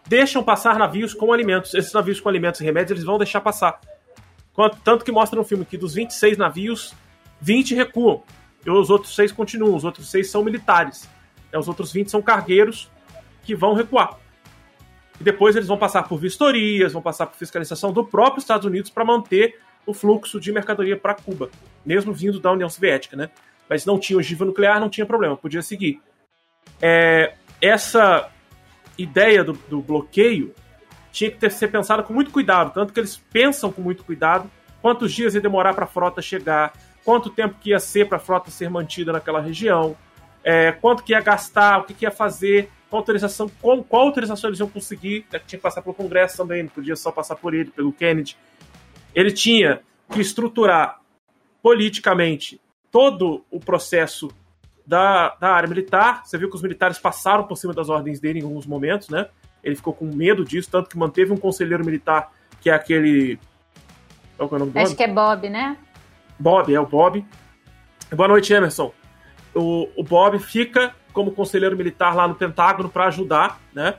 deixam 0.08 0.44
passar 0.44 0.78
navios 0.78 1.13
com 1.13 1.32
alimentos. 1.32 1.74
Esses 1.74 1.94
navios 1.94 2.20
com 2.20 2.30
alimentos 2.30 2.62
e 2.62 2.63
remédios 2.63 2.91
eles 2.91 3.04
vão 3.04 3.18
deixar 3.18 3.41
passar. 3.41 3.80
Tanto 4.84 5.04
que 5.04 5.12
mostra 5.12 5.38
no 5.38 5.44
filme 5.44 5.65
que 5.65 5.78
dos 5.78 5.94
26 5.94 6.38
navios, 6.38 6.94
20 7.41 7.76
recuam. 7.76 8.24
E 8.65 8.70
os 8.70 8.89
outros 8.89 9.15
seis 9.15 9.32
continuam. 9.32 9.76
Os 9.76 9.84
outros 9.84 10.10
seis 10.10 10.30
são 10.30 10.44
militares. 10.44 11.10
É, 11.52 11.60
os 11.60 11.68
outros 11.68 11.91
20 11.91 12.10
são 12.10 12.22
cargueiros 12.22 12.89
que 13.44 13.56
vão 13.56 13.74
recuar. 13.74 14.18
E 15.20 15.24
depois 15.24 15.56
eles 15.56 15.68
vão 15.68 15.78
passar 15.78 16.04
por 16.04 16.18
vistorias, 16.18 16.94
vão 16.94 17.02
passar 17.02 17.28
por 17.28 17.38
fiscalização 17.38 17.94
do 17.94 18.04
próprio 18.04 18.39
Estados 18.39 18.65
Unidos 18.65 18.89
para 18.89 19.06
manter 19.06 19.60
o 19.86 19.94
fluxo 19.94 20.39
de 20.39 20.52
mercadoria 20.52 20.98
para 20.98 21.13
Cuba, 21.13 21.50
mesmo 21.86 22.12
vindo 22.12 22.39
da 22.39 22.52
União 22.52 22.68
Soviética, 22.68 23.15
né? 23.15 23.30
Mas 23.70 23.86
não 23.86 24.00
tinha 24.00 24.18
ogiva 24.18 24.44
nuclear, 24.44 24.80
não 24.80 24.89
tinha 24.89 25.06
problema, 25.06 25.38
podia 25.38 25.62
seguir. 25.62 26.02
É, 26.82 27.36
essa 27.62 28.30
ideia 28.97 29.43
do, 29.43 29.53
do, 29.53 29.81
bloqueio 29.81 30.53
tinha 31.12 31.31
que 31.31 31.38
ter, 31.38 31.51
ser 31.51 31.67
pensada 31.69 32.03
com 32.03 32.13
muito 32.13 32.31
cuidado, 32.31 32.73
tanto 32.73 32.93
que 32.93 32.99
eles 32.99 33.17
pensam 33.31 33.71
com 33.71 33.81
muito 33.81 34.03
cuidado 34.03 34.49
quantos 34.81 35.13
dias 35.13 35.34
ia 35.34 35.41
demorar 35.41 35.73
para 35.73 35.86
a 35.86 35.88
frota 35.88 36.21
chegar, 36.21 36.73
quanto 37.03 37.29
tempo 37.29 37.55
que 37.60 37.71
ia 37.71 37.79
ser 37.79 38.08
para 38.08 38.17
a 38.17 38.19
frota 38.19 38.51
ser 38.51 38.69
mantida 38.69 39.12
naquela 39.12 39.41
região, 39.41 39.95
é, 40.43 40.71
quanto 40.73 41.03
que 41.03 41.13
ia 41.13 41.21
gastar, 41.21 41.79
o 41.79 41.84
que, 41.86 41.93
que 41.93 42.05
ia 42.05 42.12
fazer, 42.12 42.69
qual 42.89 42.99
autorização, 42.99 43.49
qual, 43.62 43.84
qual 43.84 44.03
autorização 44.03 44.49
eles 44.49 44.60
iam 44.60 44.69
conseguir, 44.69 45.25
né, 45.31 45.39
tinha 45.39 45.58
que 45.58 45.63
passar 45.63 45.81
pelo 45.81 45.95
Congresso 45.95 46.38
também, 46.38 46.63
não 46.63 46.69
podia 46.69 46.95
só 46.95 47.12
passar 47.12 47.36
por 47.36 47.53
ele, 47.53 47.71
pelo 47.71 47.91
Kennedy. 47.91 48.38
Ele 49.13 49.31
tinha 49.31 49.81
que 50.12 50.21
estruturar 50.21 50.99
politicamente 51.63 52.62
todo 52.91 53.43
o 53.49 53.60
processo 53.60 54.29
da, 54.86 55.36
da 55.39 55.50
área 55.50 55.67
militar. 55.67 56.21
Você 56.26 56.38
viu 56.38 56.50
que 56.50 56.56
os 56.56 56.62
militares 56.62 57.00
passaram 57.00 57.45
por 57.45 57.58
cima 57.58 57.74
das 57.74 57.89
ordens 57.89 58.19
dele 58.19 58.39
em 58.39 58.43
alguns 58.43 58.65
momentos, 58.65 59.10
né? 59.10 59.28
Ele 59.63 59.76
ficou 59.76 59.93
com 59.93 60.06
medo 60.06 60.45
disso, 60.45 60.69
tanto 60.69 60.89
que 60.89 60.98
manteve 60.98 61.34
um 61.34 61.38
conselheiro 61.38 61.84
militar, 61.84 62.32
que 62.62 62.69
é 62.69 62.74
aquele. 62.74 63.39
Qual 64.38 64.50
é 64.52 64.56
o 64.56 64.60
nome 64.60 64.71
do 64.71 64.80
Acho 64.80 64.95
que 64.95 65.04
é 65.04 65.08
Bob, 65.08 65.50
né? 65.50 65.78
Bob, 66.38 66.74
é 66.74 66.80
o 66.80 66.86
Bob. 66.86 67.26
Boa 68.13 68.28
noite, 68.28 68.54
Emerson. 68.54 68.93
O, 69.56 69.89
o 69.95 70.04
Bob 70.04 70.38
fica 70.38 70.93
como 71.12 71.32
conselheiro 71.32 71.76
militar 71.76 72.13
lá 72.13 72.28
no 72.28 72.36
Pentágono 72.36 72.89
para 72.89 73.08
ajudar, 73.08 73.60
né? 73.74 73.95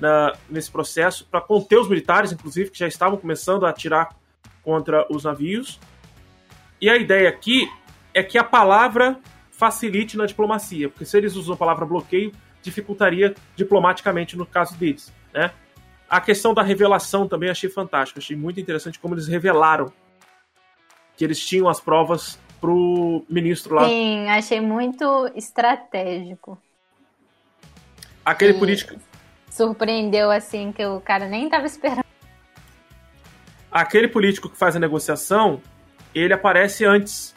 Na, 0.00 0.32
nesse 0.48 0.70
processo, 0.70 1.26
para 1.30 1.40
conter 1.40 1.78
os 1.78 1.88
militares, 1.88 2.32
inclusive, 2.32 2.70
que 2.70 2.78
já 2.78 2.88
estavam 2.88 3.18
começando 3.18 3.66
a 3.66 3.68
atirar 3.68 4.16
contra 4.62 5.06
os 5.10 5.24
navios. 5.24 5.78
E 6.80 6.88
a 6.88 6.96
ideia 6.96 7.28
aqui 7.28 7.70
é 8.14 8.22
que 8.22 8.38
a 8.38 8.44
palavra 8.44 9.18
facilite 9.62 10.16
na 10.16 10.26
diplomacia, 10.26 10.88
porque 10.88 11.04
se 11.04 11.16
eles 11.16 11.36
usam 11.36 11.54
a 11.54 11.56
palavra 11.56 11.86
bloqueio, 11.86 12.32
dificultaria 12.60 13.32
diplomaticamente 13.54 14.36
no 14.36 14.44
caso 14.44 14.76
deles, 14.76 15.12
né? 15.32 15.52
A 16.10 16.20
questão 16.20 16.52
da 16.52 16.64
revelação 16.64 17.28
também 17.28 17.48
achei 17.48 17.70
fantástico, 17.70 18.18
achei 18.18 18.36
muito 18.36 18.58
interessante 18.58 18.98
como 18.98 19.14
eles 19.14 19.28
revelaram 19.28 19.92
que 21.16 21.24
eles 21.24 21.38
tinham 21.38 21.68
as 21.68 21.78
provas 21.78 22.40
pro 22.60 23.24
ministro 23.28 23.76
lá. 23.76 23.86
Sim, 23.86 24.28
achei 24.30 24.60
muito 24.60 25.30
estratégico. 25.36 26.58
Aquele 28.24 28.54
político. 28.54 28.96
Surpreendeu 29.48 30.28
assim 30.32 30.72
que 30.72 30.84
o 30.84 31.00
cara 31.00 31.28
nem 31.28 31.48
tava 31.48 31.66
esperando. 31.66 32.04
Aquele 33.70 34.08
político 34.08 34.48
que 34.48 34.56
faz 34.56 34.74
a 34.74 34.80
negociação, 34.80 35.62
ele 36.12 36.34
aparece 36.34 36.84
antes, 36.84 37.32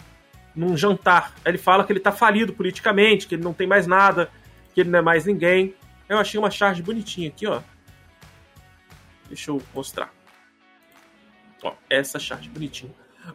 num 0.55 0.77
jantar. 0.77 1.33
Ele 1.45 1.57
fala 1.57 1.83
que 1.83 1.91
ele 1.91 1.99
tá 1.99 2.11
falido 2.11 2.53
politicamente, 2.53 3.27
que 3.27 3.35
ele 3.35 3.43
não 3.43 3.53
tem 3.53 3.67
mais 3.67 3.85
nada, 3.85 4.29
que 4.73 4.81
ele 4.81 4.89
não 4.89 4.99
é 4.99 5.01
mais 5.01 5.25
ninguém. 5.25 5.75
Eu 6.07 6.17
achei 6.17 6.39
uma 6.39 6.51
charge 6.51 6.81
bonitinha 6.81 7.29
aqui, 7.29 7.45
ó. 7.47 7.61
Deixa 9.27 9.51
eu 9.51 9.61
mostrar. 9.73 10.13
Ó, 11.63 11.73
essa 11.89 12.19
charge 12.19 12.49
bonitinha. 12.49 12.91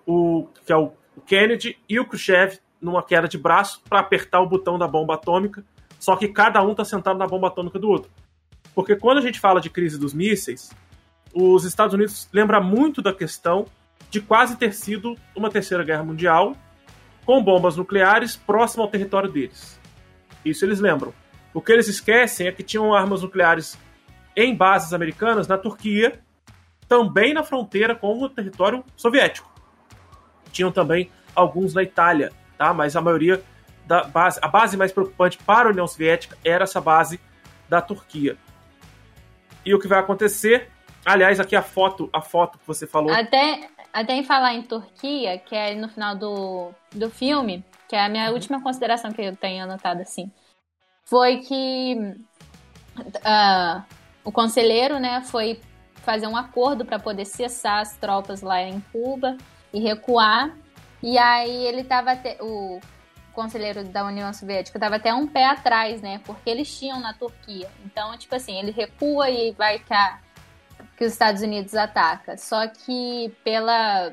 O 0.06 0.48
que 0.64 0.72
é 0.72 0.76
o 0.76 0.92
Kennedy 1.26 1.78
e 1.88 1.98
o 1.98 2.06
Khrushchev 2.06 2.58
numa 2.80 3.02
queda 3.02 3.28
de 3.28 3.36
braço 3.36 3.82
para 3.88 4.00
apertar 4.00 4.40
o 4.40 4.48
botão 4.48 4.78
da 4.78 4.88
bomba 4.88 5.14
atômica, 5.14 5.64
só 5.98 6.16
que 6.16 6.28
cada 6.28 6.62
um 6.62 6.70
está 6.70 6.84
sentado 6.84 7.18
na 7.18 7.26
bomba 7.26 7.48
atômica 7.48 7.78
do 7.78 7.88
outro. 7.88 8.10
Porque 8.74 8.96
quando 8.96 9.18
a 9.18 9.20
gente 9.20 9.38
fala 9.38 9.60
de 9.60 9.68
crise 9.68 9.98
dos 9.98 10.14
mísseis, 10.14 10.70
os 11.34 11.64
Estados 11.64 11.94
Unidos 11.94 12.28
lembra 12.32 12.60
muito 12.60 13.02
da 13.02 13.12
questão 13.12 13.66
de 14.10 14.20
quase 14.20 14.56
ter 14.56 14.72
sido 14.72 15.16
uma 15.36 15.50
terceira 15.50 15.84
guerra 15.84 16.02
mundial 16.02 16.56
com 17.30 17.44
bombas 17.44 17.76
nucleares 17.76 18.34
próximo 18.34 18.82
ao 18.82 18.88
território 18.88 19.30
deles. 19.30 19.78
Isso 20.44 20.64
eles 20.64 20.80
lembram. 20.80 21.14
O 21.54 21.60
que 21.60 21.70
eles 21.70 21.86
esquecem 21.86 22.48
é 22.48 22.52
que 22.52 22.64
tinham 22.64 22.92
armas 22.92 23.22
nucleares 23.22 23.78
em 24.34 24.52
bases 24.52 24.92
americanas 24.92 25.46
na 25.46 25.56
Turquia, 25.56 26.20
também 26.88 27.32
na 27.32 27.44
fronteira 27.44 27.94
com 27.94 28.20
o 28.20 28.28
território 28.28 28.84
soviético 28.96 29.50
tinham 30.50 30.72
também 30.72 31.10
alguns 31.34 31.74
na 31.74 31.82
Itália, 31.82 32.32
tá? 32.58 32.74
Mas 32.74 32.96
a 32.96 33.00
maioria 33.00 33.42
da 33.86 34.02
base, 34.02 34.38
a 34.42 34.48
base 34.48 34.76
mais 34.76 34.92
preocupante 34.92 35.38
para 35.38 35.68
a 35.68 35.72
União 35.72 35.86
Soviética 35.86 36.36
era 36.44 36.64
essa 36.64 36.80
base 36.80 37.20
da 37.68 37.80
Turquia. 37.80 38.36
E 39.64 39.74
o 39.74 39.78
que 39.78 39.88
vai 39.88 40.00
acontecer? 40.00 40.68
Aliás, 41.04 41.40
aqui 41.40 41.56
a 41.56 41.62
foto, 41.62 42.10
a 42.12 42.20
foto 42.20 42.58
que 42.58 42.66
você 42.66 42.86
falou. 42.86 43.12
Até, 43.12 43.68
até 43.92 44.14
em 44.14 44.24
falar 44.24 44.54
em 44.54 44.62
Turquia, 44.62 45.38
que 45.38 45.54
é 45.54 45.74
no 45.74 45.88
final 45.88 46.14
do, 46.14 46.70
do 46.92 47.10
filme, 47.10 47.64
que 47.88 47.96
é 47.96 48.04
a 48.04 48.08
minha 48.08 48.28
uhum. 48.28 48.34
última 48.34 48.62
consideração 48.62 49.12
que 49.12 49.22
eu 49.22 49.36
tenho 49.36 49.64
anotado 49.64 50.02
assim, 50.02 50.30
foi 51.04 51.38
que 51.38 51.96
uh, 52.98 53.82
o 54.24 54.30
conselheiro, 54.30 54.98
né, 54.98 55.22
foi 55.22 55.60
fazer 55.96 56.26
um 56.26 56.36
acordo 56.36 56.84
para 56.84 56.98
poder 56.98 57.24
cessar 57.24 57.80
as 57.80 57.96
tropas 57.96 58.42
lá 58.42 58.62
em 58.62 58.80
Cuba 58.92 59.36
e 59.72 59.80
recuar. 59.80 60.56
E 61.02 61.18
aí 61.18 61.66
ele 61.66 61.84
tava 61.84 62.12
até, 62.12 62.36
o 62.40 62.80
conselheiro 63.32 63.84
da 63.84 64.04
União 64.04 64.32
Soviética 64.32 64.76
estava 64.76 64.96
até 64.96 65.12
um 65.14 65.26
pé 65.26 65.46
atrás, 65.46 66.02
né? 66.02 66.20
Porque 66.24 66.48
eles 66.48 66.78
tinham 66.78 67.00
na 67.00 67.14
Turquia. 67.14 67.70
Então, 67.84 68.16
tipo 68.18 68.34
assim, 68.34 68.58
ele 68.58 68.70
recua 68.70 69.30
e 69.30 69.52
vai 69.52 69.82
a, 69.90 70.18
que 71.00 71.06
os 71.06 71.12
Estados 71.12 71.40
Unidos 71.40 71.74
ataca. 71.74 72.36
Só 72.36 72.68
que 72.68 73.34
pela 73.42 74.12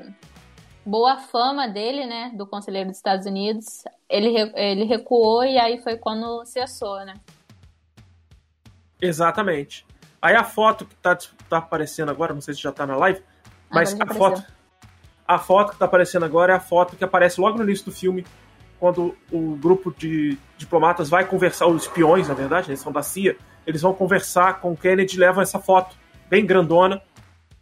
boa 0.86 1.18
fama 1.18 1.68
dele, 1.68 2.06
né, 2.06 2.32
do 2.34 2.46
conselheiro 2.46 2.88
dos 2.88 2.96
Estados 2.96 3.26
Unidos, 3.26 3.84
ele, 4.08 4.34
ele 4.54 4.84
recuou 4.84 5.44
e 5.44 5.58
aí 5.58 5.82
foi 5.82 5.98
quando 5.98 6.46
cessou, 6.46 7.04
né? 7.04 7.12
Exatamente. 9.02 9.86
Aí 10.20 10.34
a 10.34 10.42
foto 10.42 10.86
que 10.86 10.94
tá, 10.94 11.14
tá 11.46 11.58
aparecendo 11.58 12.10
agora, 12.10 12.32
não 12.32 12.40
sei 12.40 12.54
se 12.54 12.62
já 12.62 12.72
tá 12.72 12.86
na 12.86 12.96
live, 12.96 13.22
mas 13.70 13.94
a 14.00 14.06
foto 14.06 14.42
a 15.26 15.38
foto 15.38 15.68
que 15.68 15.74
está 15.74 15.84
aparecendo 15.84 16.24
agora 16.24 16.54
é 16.54 16.56
a 16.56 16.60
foto 16.60 16.96
que 16.96 17.04
aparece 17.04 17.38
logo 17.38 17.58
no 17.58 17.64
início 17.64 17.84
do 17.84 17.92
filme, 17.92 18.24
quando 18.80 19.14
o 19.30 19.56
grupo 19.56 19.94
de 19.94 20.38
diplomatas 20.56 21.10
vai 21.10 21.26
conversar, 21.26 21.66
os 21.66 21.82
espiões, 21.82 22.28
na 22.28 22.34
verdade, 22.34 22.70
eles 22.70 22.80
são 22.80 22.90
da 22.90 23.02
CIA, 23.02 23.36
eles 23.66 23.82
vão 23.82 23.92
conversar 23.92 24.62
com 24.62 24.72
o 24.72 24.76
Kennedy 24.76 25.16
e 25.16 25.20
levam 25.20 25.42
essa 25.42 25.58
foto, 25.58 25.94
bem 26.28 26.44
grandona, 26.44 27.02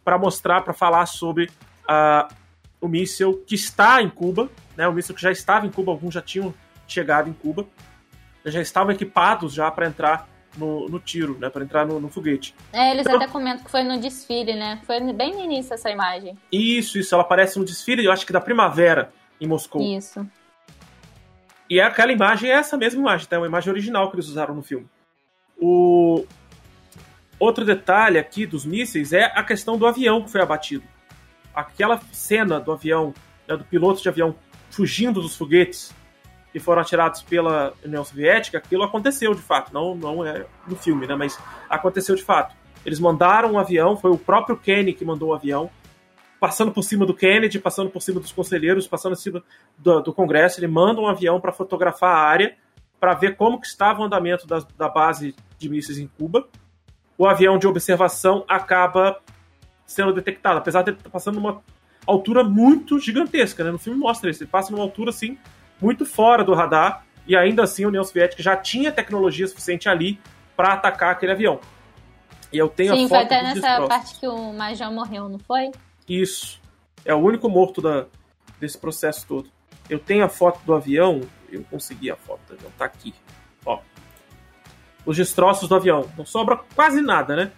para 0.03 0.17
mostrar, 0.17 0.61
para 0.61 0.73
falar 0.73 1.05
sobre 1.05 1.45
uh, 1.89 2.33
o 2.79 2.87
míssil 2.87 3.43
que 3.45 3.55
está 3.55 4.01
em 4.01 4.09
Cuba, 4.09 4.49
né, 4.75 4.87
o 4.87 4.93
míssil 4.93 5.15
que 5.15 5.21
já 5.21 5.31
estava 5.31 5.65
em 5.65 5.71
Cuba, 5.71 5.91
alguns 5.91 6.13
já 6.13 6.21
tinham 6.21 6.53
chegado 6.87 7.29
em 7.29 7.33
Cuba, 7.33 7.65
já 8.45 8.61
estavam 8.61 8.91
equipados 8.91 9.53
já 9.53 9.69
para 9.69 9.87
entrar 9.87 10.27
no, 10.57 10.87
no 10.87 10.99
tiro, 10.99 11.37
né? 11.39 11.49
Para 11.49 11.63
entrar 11.63 11.85
no, 11.85 11.99
no, 11.99 12.09
foguete. 12.09 12.55
É, 12.73 12.91
eles 12.91 13.05
então, 13.05 13.17
até 13.17 13.27
comentam 13.27 13.63
que 13.63 13.69
foi 13.69 13.83
no 13.83 13.99
desfile, 13.99 14.55
né? 14.55 14.81
Foi 14.85 14.99
bem 15.13 15.35
no 15.35 15.43
início 15.43 15.73
essa 15.73 15.89
imagem. 15.89 16.37
Isso, 16.51 16.97
isso. 16.97 17.13
Ela 17.13 17.23
aparece 17.23 17.59
no 17.59 17.65
desfile, 17.65 18.05
eu 18.05 18.11
acho 18.11 18.25
que 18.25 18.33
da 18.33 18.41
primavera 18.41 19.11
em 19.39 19.47
Moscou. 19.47 19.81
Isso. 19.81 20.27
E 21.69 21.79
aquela 21.79 22.11
imagem 22.11 22.49
é 22.49 22.53
essa 22.53 22.77
mesma 22.77 22.99
imagem, 22.99 23.27
tá? 23.27 23.35
É 23.35 23.39
uma 23.39 23.47
imagem 23.47 23.71
original 23.71 24.09
que 24.09 24.15
eles 24.15 24.27
usaram 24.27 24.55
no 24.55 24.63
filme. 24.63 24.87
O 25.59 26.25
outro 27.39 27.65
detalhe 27.65 28.17
aqui 28.17 28.45
dos 28.45 28.65
mísseis 28.65 29.13
é 29.13 29.25
a 29.25 29.43
questão 29.43 29.77
do 29.77 29.85
avião 29.85 30.23
que 30.23 30.31
foi 30.31 30.41
abatido. 30.41 30.83
Aquela 31.53 31.99
cena 32.11 32.59
do 32.59 32.71
avião, 32.71 33.13
né, 33.47 33.57
do 33.57 33.63
piloto 33.63 34.01
de 34.01 34.09
avião 34.09 34.35
fugindo 34.69 35.21
dos 35.21 35.35
foguetes, 35.35 35.95
e 36.53 36.59
foram 36.59 36.81
atirados 36.81 37.21
pela 37.21 37.73
União 37.85 38.03
Soviética, 38.03 38.57
aquilo 38.57 38.83
aconteceu 38.83 39.33
de 39.33 39.41
fato, 39.41 39.71
não, 39.71 39.95
não 39.95 40.25
é 40.25 40.45
no 40.67 40.75
filme, 40.75 41.05
né, 41.05 41.15
mas 41.15 41.37
aconteceu 41.69 42.15
de 42.15 42.23
fato. 42.23 42.55
Eles 42.85 42.99
mandaram 42.99 43.53
um 43.53 43.59
avião, 43.59 43.97
foi 43.97 44.11
o 44.11 44.17
próprio 44.17 44.57
Kenny 44.57 44.93
que 44.93 45.05
mandou 45.05 45.29
o 45.29 45.33
avião, 45.33 45.69
passando 46.39 46.71
por 46.71 46.83
cima 46.83 47.05
do 47.05 47.13
Kennedy, 47.13 47.59
passando 47.59 47.89
por 47.89 48.01
cima 48.01 48.19
dos 48.19 48.31
conselheiros, 48.31 48.87
passando 48.87 49.13
por 49.13 49.21
cima 49.21 49.43
do, 49.77 50.01
do 50.01 50.13
Congresso, 50.13 50.59
ele 50.59 50.67
manda 50.67 51.01
um 51.01 51.07
avião 51.07 51.39
para 51.39 51.51
fotografar 51.51 52.15
a 52.15 52.19
área, 52.19 52.55
para 52.99 53.13
ver 53.13 53.35
como 53.35 53.59
que 53.59 53.67
estava 53.67 54.01
o 54.01 54.05
andamento 54.05 54.47
da, 54.47 54.59
da 54.77 54.89
base 54.89 55.35
de 55.57 55.69
mísseis 55.69 55.99
em 55.99 56.07
Cuba. 56.07 56.47
O 57.17 57.25
avião 57.25 57.57
de 57.57 57.67
observação 57.67 58.45
acaba 58.47 59.19
sendo 59.85 60.13
detectado, 60.13 60.59
apesar 60.59 60.83
de 60.83 60.91
ele 60.91 60.97
estar 60.97 61.09
passando 61.09 61.35
numa 61.35 61.61
altura 62.05 62.43
muito 62.43 62.99
gigantesca, 62.99 63.63
né? 63.63 63.71
No 63.71 63.79
filme 63.79 63.97
mostra 63.99 64.29
isso, 64.29 64.43
ele 64.43 64.49
passa 64.49 64.71
numa 64.71 64.83
altura 64.83 65.09
assim 65.09 65.37
muito 65.81 66.05
fora 66.05 66.43
do 66.43 66.53
radar 66.53 67.05
e 67.25 67.35
ainda 67.35 67.63
assim 67.63 67.83
a 67.83 67.87
União 67.87 68.03
Soviética 68.03 68.41
já 68.41 68.55
tinha 68.55 68.91
tecnologia 68.91 69.47
suficiente 69.47 69.89
ali 69.89 70.19
para 70.55 70.73
atacar 70.73 71.11
aquele 71.11 71.31
avião. 71.31 71.59
E 72.51 72.57
eu 72.57 72.69
tenho 72.69 72.95
Sim, 72.95 73.05
a 73.05 73.09
foto 73.09 73.27
foi 73.27 73.37
até 73.37 73.43
nessa 73.43 73.87
parte 73.87 74.19
que 74.19 74.27
o 74.27 74.53
Major 74.53 74.91
morreu, 74.91 75.27
não 75.27 75.39
foi? 75.39 75.71
Isso. 76.07 76.61
É 77.03 77.13
o 77.13 77.17
único 77.17 77.49
morto 77.49 77.81
da, 77.81 78.05
desse 78.59 78.77
processo 78.77 79.25
todo. 79.27 79.49
Eu 79.89 79.99
tenho 79.99 80.23
a 80.23 80.29
foto 80.29 80.59
do 80.65 80.73
avião. 80.73 81.21
Eu 81.51 81.63
consegui 81.69 82.09
a 82.09 82.15
foto 82.15 82.39
do 82.47 82.53
avião. 82.53 82.71
Tá 82.77 82.85
aqui. 82.85 83.13
Ó. 83.65 83.79
Os 85.07 85.15
destroços 85.15 85.69
do 85.69 85.75
avião. 85.75 86.05
Não 86.17 86.25
sobra 86.25 86.59
quase 86.75 87.01
nada, 87.01 87.35
né? 87.35 87.51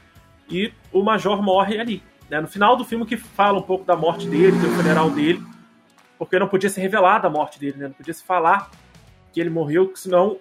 E 0.50 0.72
o 0.94 1.04
Major 1.04 1.42
morre 1.42 1.80
ali. 1.80 2.04
Né? 2.30 2.40
No 2.40 2.48
final 2.48 2.78
do 2.78 2.86
filme 2.86 3.06
que 3.06 3.18
fala 3.18 3.58
um 3.58 3.64
pouco 3.64 3.84
da 3.84 3.96
morte 3.96 4.28
dele, 4.28 4.58
do 4.58 4.70
funeral 4.70 5.10
dele. 5.10 5.44
Porque 6.18 6.38
não 6.38 6.48
podia 6.48 6.70
ser 6.70 6.82
revelada 6.82 7.28
a 7.28 7.30
morte 7.30 7.60
dele, 7.60 7.78
né? 7.78 7.88
Não 7.88 7.94
podia 7.94 8.14
se 8.14 8.24
falar 8.24 8.70
que 9.34 9.42
ele 9.42 9.50
morreu, 9.50 9.92
senão 9.96 10.38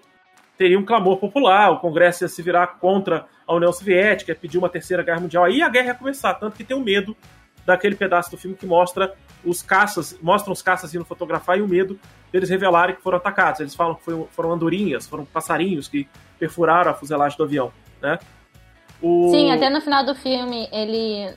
teria 0.59 0.79
um 0.79 0.85
clamor 0.85 1.17
popular. 1.17 1.71
O 1.71 1.79
Congresso 1.79 2.25
ia 2.25 2.29
se 2.29 2.43
virar 2.43 2.67
contra 2.79 3.27
a 3.47 3.55
União 3.55 3.73
Soviética, 3.73 4.33
ia 4.33 4.37
pedir 4.37 4.59
uma 4.59 4.69
terceira 4.69 5.03
guerra 5.03 5.21
mundial. 5.21 5.45
Aí 5.45 5.63
a 5.63 5.69
guerra 5.69 5.89
ia 5.89 5.95
começar. 5.95 6.35
Tanto 6.35 6.57
que 6.57 6.65
tem 6.65 6.77
o 6.77 6.81
medo 6.81 7.17
daquele 7.65 7.97
pedaço 7.97 8.31
do 8.31 8.37
filme 8.37 8.57
que 8.57 8.67
mostra 8.67 9.15
os 9.45 9.63
caças, 9.63 10.19
mostram 10.21 10.53
os 10.53 10.61
caças 10.61 10.95
indo 10.95 11.05
fotografar 11.05 11.59
e 11.59 11.63
o 11.63 11.69
medo 11.69 11.99
deles 12.33 12.51
revelarem 12.51 12.97
que 12.97 13.03
foram 13.03 13.19
atacados. 13.19 13.61
Eles 13.61 13.75
falam 13.75 13.95
que 13.95 14.03
foram 14.31 14.53
andorinhas, 14.53 15.07
foram 15.07 15.25
passarinhos 15.25 15.89
que 15.89 16.09
perfuraram 16.39 16.91
a 16.91 16.95
fuselagem 16.95 17.37
do 17.37 17.45
avião, 17.45 17.73
né? 18.01 18.19
O... 19.01 19.31
Sim, 19.31 19.53
até 19.53 19.71
no 19.71 19.81
final 19.81 20.05
do 20.05 20.15
filme 20.15 20.69
ele 20.73 21.35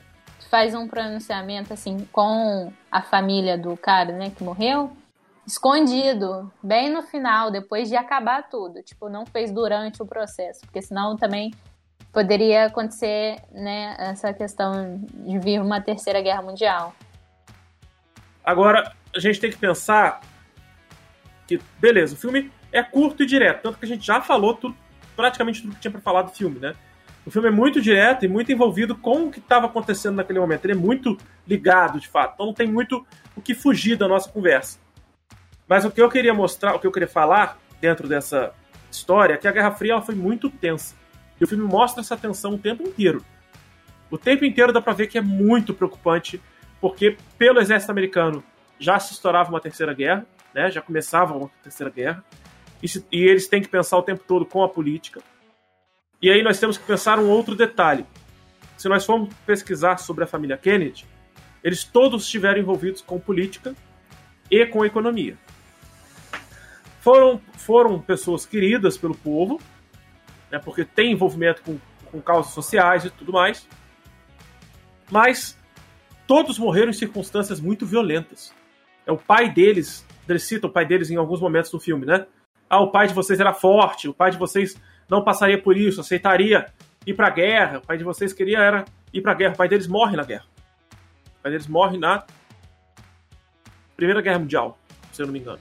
faz 0.50 0.74
um 0.74 0.86
pronunciamento 0.86 1.72
assim 1.72 2.06
com 2.12 2.72
a 2.90 3.00
família 3.00 3.56
do 3.56 3.76
cara, 3.76 4.12
né, 4.12 4.30
que 4.30 4.44
morreu, 4.44 4.92
escondido, 5.46 6.52
bem 6.62 6.92
no 6.92 7.02
final, 7.02 7.50
depois 7.50 7.88
de 7.88 7.96
acabar 7.96 8.48
tudo. 8.48 8.82
Tipo, 8.82 9.08
não 9.08 9.24
fez 9.24 9.50
durante 9.50 10.02
o 10.02 10.06
processo, 10.06 10.60
porque 10.62 10.82
senão 10.82 11.16
também 11.16 11.52
poderia 12.12 12.66
acontecer, 12.66 13.36
né, 13.50 13.96
essa 13.98 14.32
questão 14.34 15.00
de 15.14 15.38
vir 15.38 15.60
uma 15.60 15.80
terceira 15.80 16.20
guerra 16.20 16.42
mundial. 16.42 16.94
Agora, 18.44 18.92
a 19.16 19.18
gente 19.18 19.40
tem 19.40 19.50
que 19.50 19.56
pensar 19.56 20.20
que, 21.46 21.58
beleza, 21.80 22.14
o 22.14 22.18
filme 22.18 22.52
é 22.70 22.82
curto 22.82 23.22
e 23.22 23.26
direto, 23.26 23.62
tanto 23.62 23.78
que 23.78 23.84
a 23.86 23.88
gente 23.88 24.04
já 24.04 24.20
falou 24.20 24.54
tudo, 24.54 24.76
praticamente 25.22 25.62
tudo 25.62 25.76
que 25.76 25.80
tinha 25.80 25.92
para 25.92 26.00
falar 26.00 26.22
do 26.22 26.32
filme, 26.32 26.58
né? 26.58 26.74
O 27.24 27.30
filme 27.30 27.46
é 27.46 27.50
muito 27.52 27.80
direto 27.80 28.24
e 28.24 28.28
muito 28.28 28.50
envolvido 28.50 28.96
com 28.96 29.26
o 29.26 29.30
que 29.30 29.38
estava 29.38 29.66
acontecendo 29.66 30.16
naquele 30.16 30.40
momento. 30.40 30.64
Ele 30.64 30.72
é 30.72 30.76
muito 30.76 31.16
ligado, 31.46 32.00
de 32.00 32.08
fato. 32.08 32.32
Então 32.34 32.46
não 32.46 32.52
tem 32.52 32.66
muito 32.66 33.06
o 33.36 33.40
que 33.40 33.54
fugir 33.54 33.96
da 33.96 34.08
nossa 34.08 34.28
conversa. 34.28 34.80
Mas 35.68 35.84
o 35.84 35.92
que 35.92 36.02
eu 36.02 36.10
queria 36.10 36.34
mostrar, 36.34 36.74
o 36.74 36.80
que 36.80 36.86
eu 36.88 36.90
queria 36.90 37.06
falar 37.06 37.56
dentro 37.80 38.08
dessa 38.08 38.52
história 38.90 39.34
é 39.34 39.36
que 39.36 39.46
a 39.46 39.52
Guerra 39.52 39.70
Fria 39.70 40.00
foi 40.00 40.16
muito 40.16 40.50
tensa. 40.50 40.96
E 41.40 41.44
o 41.44 41.46
filme 41.46 41.62
mostra 41.62 42.00
essa 42.00 42.16
tensão 42.16 42.54
o 42.54 42.58
tempo 42.58 42.82
inteiro. 42.82 43.24
O 44.10 44.18
tempo 44.18 44.44
inteiro 44.44 44.72
dá 44.72 44.82
pra 44.82 44.92
ver 44.92 45.06
que 45.06 45.16
é 45.16 45.22
muito 45.22 45.72
preocupante, 45.72 46.42
porque 46.80 47.16
pelo 47.38 47.60
exército 47.60 47.92
americano 47.92 48.42
já 48.76 48.98
se 48.98 49.12
estourava 49.12 49.50
uma 49.50 49.60
terceira 49.60 49.94
guerra, 49.94 50.26
né? 50.52 50.68
já 50.68 50.82
começava 50.82 51.36
uma 51.36 51.48
terceira 51.62 51.92
guerra, 51.92 52.24
e, 52.82 52.88
se, 52.88 53.04
e 53.12 53.22
eles 53.22 53.46
têm 53.46 53.62
que 53.62 53.68
pensar 53.68 53.96
o 53.98 54.02
tempo 54.02 54.24
todo 54.26 54.44
com 54.44 54.62
a 54.62 54.68
política. 54.68 55.20
E 56.20 56.30
aí 56.30 56.42
nós 56.42 56.58
temos 56.58 56.76
que 56.76 56.84
pensar 56.84 57.18
um 57.18 57.28
outro 57.28 57.54
detalhe. 57.54 58.04
Se 58.76 58.88
nós 58.88 59.04
formos 59.04 59.32
pesquisar 59.46 59.98
sobre 59.98 60.24
a 60.24 60.26
família 60.26 60.56
Kennedy, 60.56 61.06
eles 61.62 61.84
todos 61.84 62.24
estiveram 62.24 62.58
envolvidos 62.60 63.00
com 63.00 63.18
política 63.18 63.74
e 64.50 64.66
com 64.66 64.84
economia. 64.84 65.38
Foram, 67.00 67.40
foram 67.54 68.00
pessoas 68.00 68.44
queridas 68.44 68.96
pelo 68.96 69.14
povo, 69.14 69.60
né, 70.50 70.58
porque 70.58 70.84
tem 70.84 71.12
envolvimento 71.12 71.62
com, 71.62 71.78
com 72.10 72.20
causas 72.20 72.52
sociais 72.52 73.04
e 73.04 73.10
tudo 73.10 73.32
mais, 73.32 73.66
mas 75.10 75.58
todos 76.26 76.58
morreram 76.58 76.90
em 76.90 76.94
circunstâncias 76.94 77.60
muito 77.60 77.84
violentas. 77.84 78.54
É 79.04 79.12
o 79.12 79.16
pai 79.16 79.50
deles, 79.50 80.06
eles 80.28 80.44
citam 80.44 80.70
o 80.70 80.72
pai 80.72 80.86
deles 80.86 81.10
em 81.10 81.16
alguns 81.16 81.40
momentos 81.40 81.70
do 81.70 81.80
filme, 81.80 82.06
né? 82.06 82.26
Ah, 82.72 82.80
o 82.80 82.90
pai 82.90 83.06
de 83.06 83.12
vocês 83.12 83.38
era 83.38 83.52
forte, 83.52 84.08
o 84.08 84.14
pai 84.14 84.30
de 84.30 84.38
vocês 84.38 84.80
não 85.06 85.22
passaria 85.22 85.60
por 85.60 85.76
isso, 85.76 86.00
aceitaria 86.00 86.72
ir 87.06 87.12
pra 87.12 87.28
guerra, 87.28 87.80
o 87.80 87.86
pai 87.86 87.98
de 87.98 88.02
vocês 88.02 88.32
queria 88.32 88.60
era 88.60 88.86
ir 89.12 89.20
pra 89.20 89.34
guerra, 89.34 89.52
o 89.52 89.56
pai 89.58 89.68
deles 89.68 89.86
morre 89.86 90.16
na 90.16 90.24
guerra. 90.24 90.46
O 91.38 91.42
pai 91.42 91.52
deles 91.52 91.66
morre 91.66 91.98
na 91.98 92.24
Primeira 93.94 94.22
Guerra 94.22 94.38
Mundial, 94.38 94.78
se 95.12 95.20
eu 95.20 95.26
não 95.26 95.34
me 95.34 95.40
engano. 95.40 95.58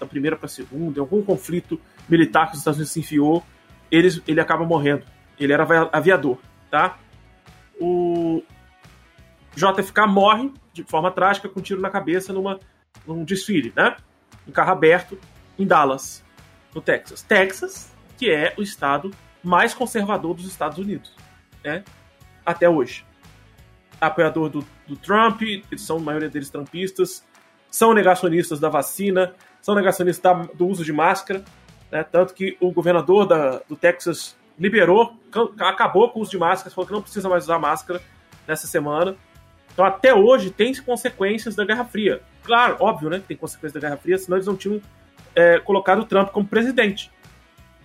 Da 0.00 0.06
primeira 0.06 0.34
pra 0.34 0.48
segunda, 0.48 0.98
em 0.98 1.02
algum 1.02 1.22
conflito 1.22 1.78
militar 2.08 2.46
que 2.46 2.52
os 2.52 2.60
Estados 2.60 2.78
Unidos 2.78 2.92
se 2.92 3.00
enfiou, 3.00 3.44
eles, 3.90 4.22
ele 4.26 4.40
acaba 4.40 4.64
morrendo. 4.64 5.04
Ele 5.38 5.52
era 5.52 5.90
aviador, 5.92 6.38
tá? 6.70 6.96
O 7.78 8.42
JFK 9.54 10.06
morre 10.08 10.50
de 10.72 10.84
forma 10.84 11.10
trágica 11.10 11.50
com 11.50 11.60
um 11.60 11.62
tiro 11.62 11.82
na 11.82 11.90
cabeça 11.90 12.32
numa, 12.32 12.58
num 13.06 13.24
desfile, 13.24 13.74
né? 13.76 13.94
Em 14.48 14.52
carro 14.52 14.72
aberto, 14.72 15.18
em 15.58 15.66
Dallas, 15.66 16.24
no 16.74 16.80
Texas. 16.80 17.22
Texas, 17.22 17.92
que 18.16 18.30
é 18.30 18.54
o 18.56 18.62
estado 18.62 19.10
mais 19.42 19.74
conservador 19.74 20.34
dos 20.34 20.46
Estados 20.46 20.78
Unidos, 20.78 21.14
né? 21.62 21.84
Até 22.44 22.68
hoje. 22.68 23.04
Apoiador 24.00 24.48
do, 24.48 24.66
do 24.86 24.96
Trump, 24.96 25.42
eles 25.42 25.82
são, 25.82 25.98
a 25.98 26.00
maioria 26.00 26.28
deles, 26.28 26.50
trumpistas, 26.50 27.24
são 27.70 27.92
negacionistas 27.92 28.58
da 28.60 28.68
vacina, 28.68 29.34
são 29.60 29.74
negacionistas 29.74 30.22
da, 30.22 30.32
do 30.54 30.66
uso 30.66 30.84
de 30.84 30.92
máscara, 30.92 31.44
né? 31.90 32.02
Tanto 32.02 32.34
que 32.34 32.56
o 32.60 32.70
governador 32.70 33.26
da, 33.26 33.60
do 33.68 33.76
Texas 33.76 34.36
liberou, 34.58 35.18
acabou 35.60 36.10
com 36.10 36.18
o 36.18 36.22
uso 36.22 36.30
de 36.30 36.38
máscaras, 36.38 36.74
falou 36.74 36.86
que 36.86 36.92
não 36.92 37.02
precisa 37.02 37.28
mais 37.28 37.44
usar 37.44 37.58
máscara 37.58 38.00
nessa 38.46 38.66
semana. 38.66 39.16
Então, 39.72 39.84
até 39.84 40.14
hoje, 40.14 40.50
tem 40.50 40.72
consequências 40.74 41.56
da 41.56 41.64
Guerra 41.64 41.84
Fria. 41.84 42.22
Claro, 42.44 42.76
óbvio, 42.78 43.10
né? 43.10 43.18
Que 43.18 43.26
tem 43.26 43.36
consequências 43.36 43.72
da 43.72 43.80
Guerra 43.80 43.96
Fria, 43.96 44.18
senão 44.18 44.36
eles 44.36 44.46
não 44.46 44.56
tinham 44.56 44.80
é, 45.34 45.58
colocado 45.60 46.00
o 46.00 46.04
Trump 46.04 46.30
como 46.30 46.46
presidente. 46.46 47.10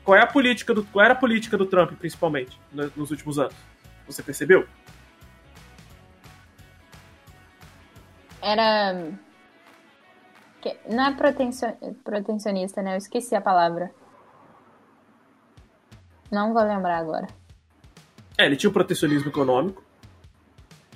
Qual 0.03 0.17
é 0.17 0.21
a 0.21 0.27
política 0.27 0.73
do, 0.73 0.83
qual 0.85 1.05
era 1.05 1.13
a 1.13 1.17
política 1.17 1.57
do 1.57 1.65
Trump, 1.65 1.91
principalmente, 1.93 2.59
nos 2.71 3.11
últimos 3.11 3.37
anos? 3.37 3.55
Você 4.07 4.23
percebeu? 4.23 4.67
Era. 8.41 9.11
Não 10.89 11.05
é 11.05 11.15
protecionista, 12.03 12.81
né? 12.81 12.93
Eu 12.93 12.97
esqueci 12.97 13.35
a 13.35 13.41
palavra. 13.41 13.91
Não 16.31 16.53
vou 16.53 16.63
lembrar 16.63 16.97
agora. 16.97 17.27
É, 18.37 18.45
ele 18.45 18.55
tinha 18.55 18.69
o 18.69 18.73
protecionismo 18.73 19.29
econômico. 19.29 19.83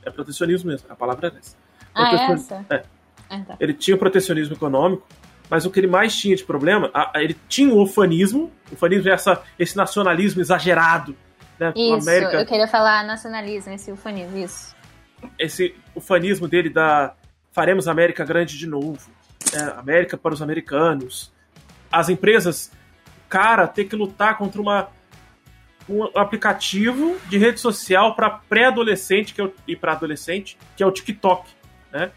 É 0.06 0.10
protecionismo 0.10 0.70
mesmo, 0.70 0.92
a 0.92 0.96
palavra 0.96 1.28
é 1.28 1.38
essa. 1.38 1.58
Ah, 1.96 2.12
é 2.12 2.32
essa? 2.34 2.66
É. 2.70 2.84
Ah, 3.30 3.42
tá. 3.42 3.58
Ele 3.60 3.74
tinha 3.74 3.96
o 3.96 4.00
protecionismo 4.00 4.56
econômico, 4.56 5.08
mas 5.50 5.66
o 5.66 5.72
que 5.72 5.80
ele 5.80 5.88
mais 5.88 6.16
tinha 6.16 6.36
de 6.36 6.44
problema, 6.44 6.92
ele 7.16 7.36
tinha 7.48 7.74
o 7.74 7.82
ufanismo, 7.82 8.52
o 8.72 8.74
ufanismo 8.74 9.10
é 9.10 9.14
essa, 9.14 9.42
esse 9.58 9.76
nacionalismo 9.76 10.42
exagerado. 10.42 11.16
Né, 11.60 11.72
isso, 11.76 12.10
América, 12.10 12.40
eu 12.40 12.46
queria 12.46 12.68
falar 12.68 13.04
nacionalismo, 13.04 13.74
esse 13.74 13.92
ufanismo, 13.92 14.38
isso. 14.38 14.76
Esse 15.38 15.76
ufanismo 15.96 16.48
dele 16.48 16.70
da 16.70 17.14
faremos 17.52 17.88
a 17.88 17.92
América 17.92 18.26
grande 18.26 18.58
de 18.58 18.68
novo, 18.68 19.12
né, 19.54 19.74
América 19.78 20.18
para 20.18 20.34
os 20.34 20.42
americanos. 20.42 21.32
As 21.92 22.10
empresas, 22.10 22.72
cara, 23.30 23.68
ter 23.68 23.86
que 23.86 23.96
lutar 23.96 24.38
contra 24.38 24.60
uma 24.60 24.90
um 25.88 26.04
aplicativo 26.18 27.18
de 27.28 27.38
rede 27.38 27.60
social 27.60 28.16
para 28.16 28.30
pré-adolescente 28.30 29.36
é 29.40 29.50
e 29.68 29.76
para 29.76 29.92
adolescente, 29.94 30.58
que 30.76 30.84
é 30.84 30.86
o 30.86 30.92
TikTok, 30.92 31.50
né? 31.92 32.12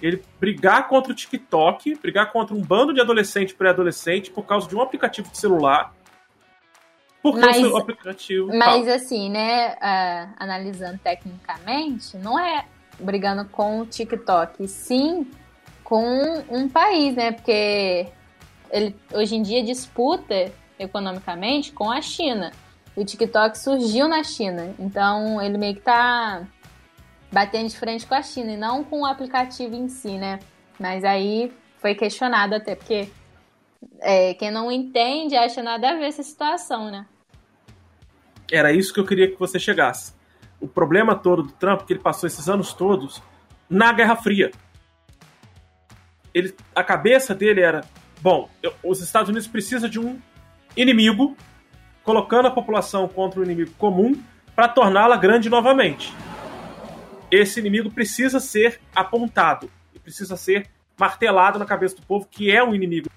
Ele 0.00 0.22
brigar 0.38 0.88
contra 0.88 1.12
o 1.12 1.14
TikTok, 1.14 1.96
brigar 1.96 2.32
contra 2.32 2.54
um 2.54 2.60
bando 2.60 2.92
de 2.92 3.00
adolescente 3.00 3.54
pré-adolescente 3.54 4.30
por 4.30 4.44
causa 4.44 4.68
de 4.68 4.76
um 4.76 4.80
aplicativo 4.80 5.30
de 5.30 5.38
celular. 5.38 5.94
Porque 7.22 7.40
mas, 7.40 7.64
o 7.64 7.76
aplicativo. 7.76 8.48
Mas 8.54 8.86
assim, 8.88 9.30
né? 9.30 9.74
Uh, 9.74 10.34
analisando 10.38 10.98
tecnicamente, 10.98 12.16
não 12.18 12.38
é 12.38 12.66
brigando 13.00 13.44
com 13.46 13.80
o 13.80 13.86
TikTok, 13.86 14.68
sim 14.68 15.26
com 15.82 16.44
um 16.50 16.68
país, 16.68 17.14
né? 17.14 17.32
Porque 17.32 18.08
ele 18.70 18.96
hoje 19.12 19.36
em 19.36 19.42
dia 19.42 19.62
disputa 19.62 20.52
economicamente 20.78 21.72
com 21.72 21.90
a 21.90 22.00
China. 22.02 22.52
O 22.96 23.04
TikTok 23.04 23.58
surgiu 23.58 24.08
na 24.08 24.24
China, 24.24 24.74
então 24.78 25.40
ele 25.40 25.58
meio 25.58 25.74
que 25.74 25.82
tá 25.82 26.46
batendo 27.30 27.68
de 27.68 27.78
frente 27.78 28.06
com 28.06 28.14
a 28.14 28.22
China 28.22 28.52
e 28.52 28.56
não 28.56 28.84
com 28.84 29.02
o 29.02 29.06
aplicativo 29.06 29.74
em 29.74 29.88
si, 29.88 30.16
né? 30.16 30.38
Mas 30.78 31.04
aí 31.04 31.52
foi 31.78 31.94
questionado 31.94 32.54
até, 32.54 32.74
porque 32.74 33.08
é, 34.00 34.34
quem 34.34 34.50
não 34.50 34.70
entende 34.70 35.36
acha 35.36 35.62
nada 35.62 35.90
a 35.90 35.94
ver 35.96 36.06
essa 36.06 36.22
situação, 36.22 36.90
né? 36.90 37.06
Era 38.50 38.72
isso 38.72 38.92
que 38.92 39.00
eu 39.00 39.06
queria 39.06 39.30
que 39.30 39.38
você 39.38 39.58
chegasse. 39.58 40.14
O 40.60 40.68
problema 40.68 41.14
todo 41.14 41.42
do 41.42 41.52
Trump 41.52 41.82
é 41.82 41.84
que 41.84 41.92
ele 41.92 42.00
passou 42.00 42.26
esses 42.26 42.48
anos 42.48 42.72
todos 42.72 43.22
na 43.68 43.92
Guerra 43.92 44.16
Fria. 44.16 44.50
Ele, 46.32 46.54
a 46.74 46.84
cabeça 46.84 47.34
dele 47.34 47.60
era: 47.60 47.82
bom, 48.20 48.48
eu, 48.62 48.72
os 48.82 49.00
Estados 49.00 49.28
Unidos 49.28 49.48
precisam 49.48 49.88
de 49.88 49.98
um 49.98 50.18
inimigo, 50.76 51.36
colocando 52.04 52.46
a 52.46 52.50
população 52.50 53.08
contra 53.08 53.40
um 53.40 53.44
inimigo 53.44 53.72
comum 53.78 54.14
para 54.54 54.68
torná-la 54.68 55.16
grande 55.16 55.50
novamente. 55.50 56.14
Esse 57.30 57.60
inimigo 57.60 57.90
precisa 57.90 58.38
ser 58.38 58.80
apontado 58.94 59.70
e 59.94 59.98
precisa 59.98 60.36
ser 60.36 60.68
martelado 60.98 61.58
na 61.58 61.64
cabeça 61.64 61.96
do 61.96 62.02
povo 62.02 62.26
que 62.30 62.50
é 62.50 62.62
um 62.62 62.74
inimigo. 62.74 63.10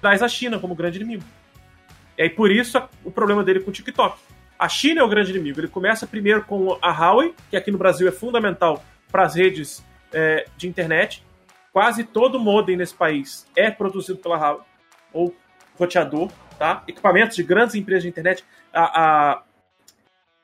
Traz 0.00 0.22
a 0.22 0.28
China 0.28 0.58
como 0.58 0.74
grande 0.74 1.00
inimigo. 1.00 1.24
E 2.16 2.22
aí 2.22 2.30
por 2.30 2.50
isso 2.50 2.80
o 3.04 3.10
problema 3.10 3.42
dele 3.42 3.60
com 3.60 3.70
o 3.70 3.72
TikTok. 3.72 4.18
A 4.58 4.68
China 4.68 5.00
é 5.00 5.04
o 5.04 5.08
grande 5.08 5.30
inimigo. 5.30 5.60
Ele 5.60 5.68
começa 5.68 6.06
primeiro 6.06 6.44
com 6.44 6.78
a 6.82 6.90
Huawei, 6.90 7.34
que 7.48 7.56
aqui 7.56 7.70
no 7.70 7.78
Brasil 7.78 8.08
é 8.08 8.12
fundamental 8.12 8.84
para 9.10 9.24
as 9.24 9.34
redes 9.34 9.84
é, 10.12 10.46
de 10.56 10.68
internet. 10.68 11.24
Quase 11.72 12.04
todo 12.04 12.40
modem 12.40 12.76
nesse 12.76 12.94
país 12.94 13.46
é 13.54 13.70
produzido 13.70 14.18
pela 14.18 14.36
Huawei, 14.36 14.64
ou 15.12 15.34
roteador, 15.78 16.30
tá? 16.58 16.82
Equipamentos 16.88 17.36
de 17.36 17.42
grandes 17.42 17.76
empresas 17.76 18.02
de 18.02 18.08
internet. 18.08 18.44
A, 18.72 18.82
a, 18.82 19.42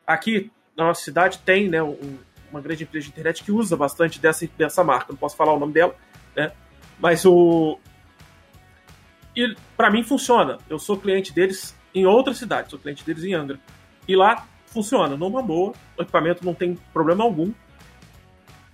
aqui 0.07 0.51
na 0.77 0.87
nossa 0.87 1.03
cidade 1.03 1.39
tem 1.39 1.69
né, 1.69 1.83
um, 1.83 2.19
uma 2.51 2.61
grande 2.61 2.85
empresa 2.85 3.05
de 3.05 3.13
internet 3.13 3.43
que 3.45 3.53
usa 3.53 3.77
bastante 3.77 4.21
dessa, 4.21 4.47
dessa 4.57 4.85
marca. 4.85 5.07
Não 5.13 5.17
posso 5.17 5.37
falar 5.37 5.53
o 5.53 5.59
nome 5.59 5.73
dela, 5.73 5.95
né? 6.37 6.53
Mas 6.99 7.25
o. 7.25 7.79
E 9.37 9.57
para 9.77 9.91
mim 9.91 10.03
funciona. 10.03 10.59
Eu 10.69 10.79
sou 10.79 10.97
cliente 10.97 11.33
deles 11.33 11.77
em 11.95 12.07
outra 12.07 12.35
cidade, 12.35 12.71
sou 12.71 12.79
cliente 12.79 13.05
deles 13.05 13.25
em 13.25 13.35
Angra. 13.35 13.59
E 14.07 14.15
lá 14.15 14.47
funciona 14.67 15.17
numa 15.17 15.43
boa, 15.43 15.73
o 15.97 16.03
equipamento 16.03 16.45
não 16.45 16.55
tem 16.55 16.77
problema 16.93 17.25
algum. 17.25 17.53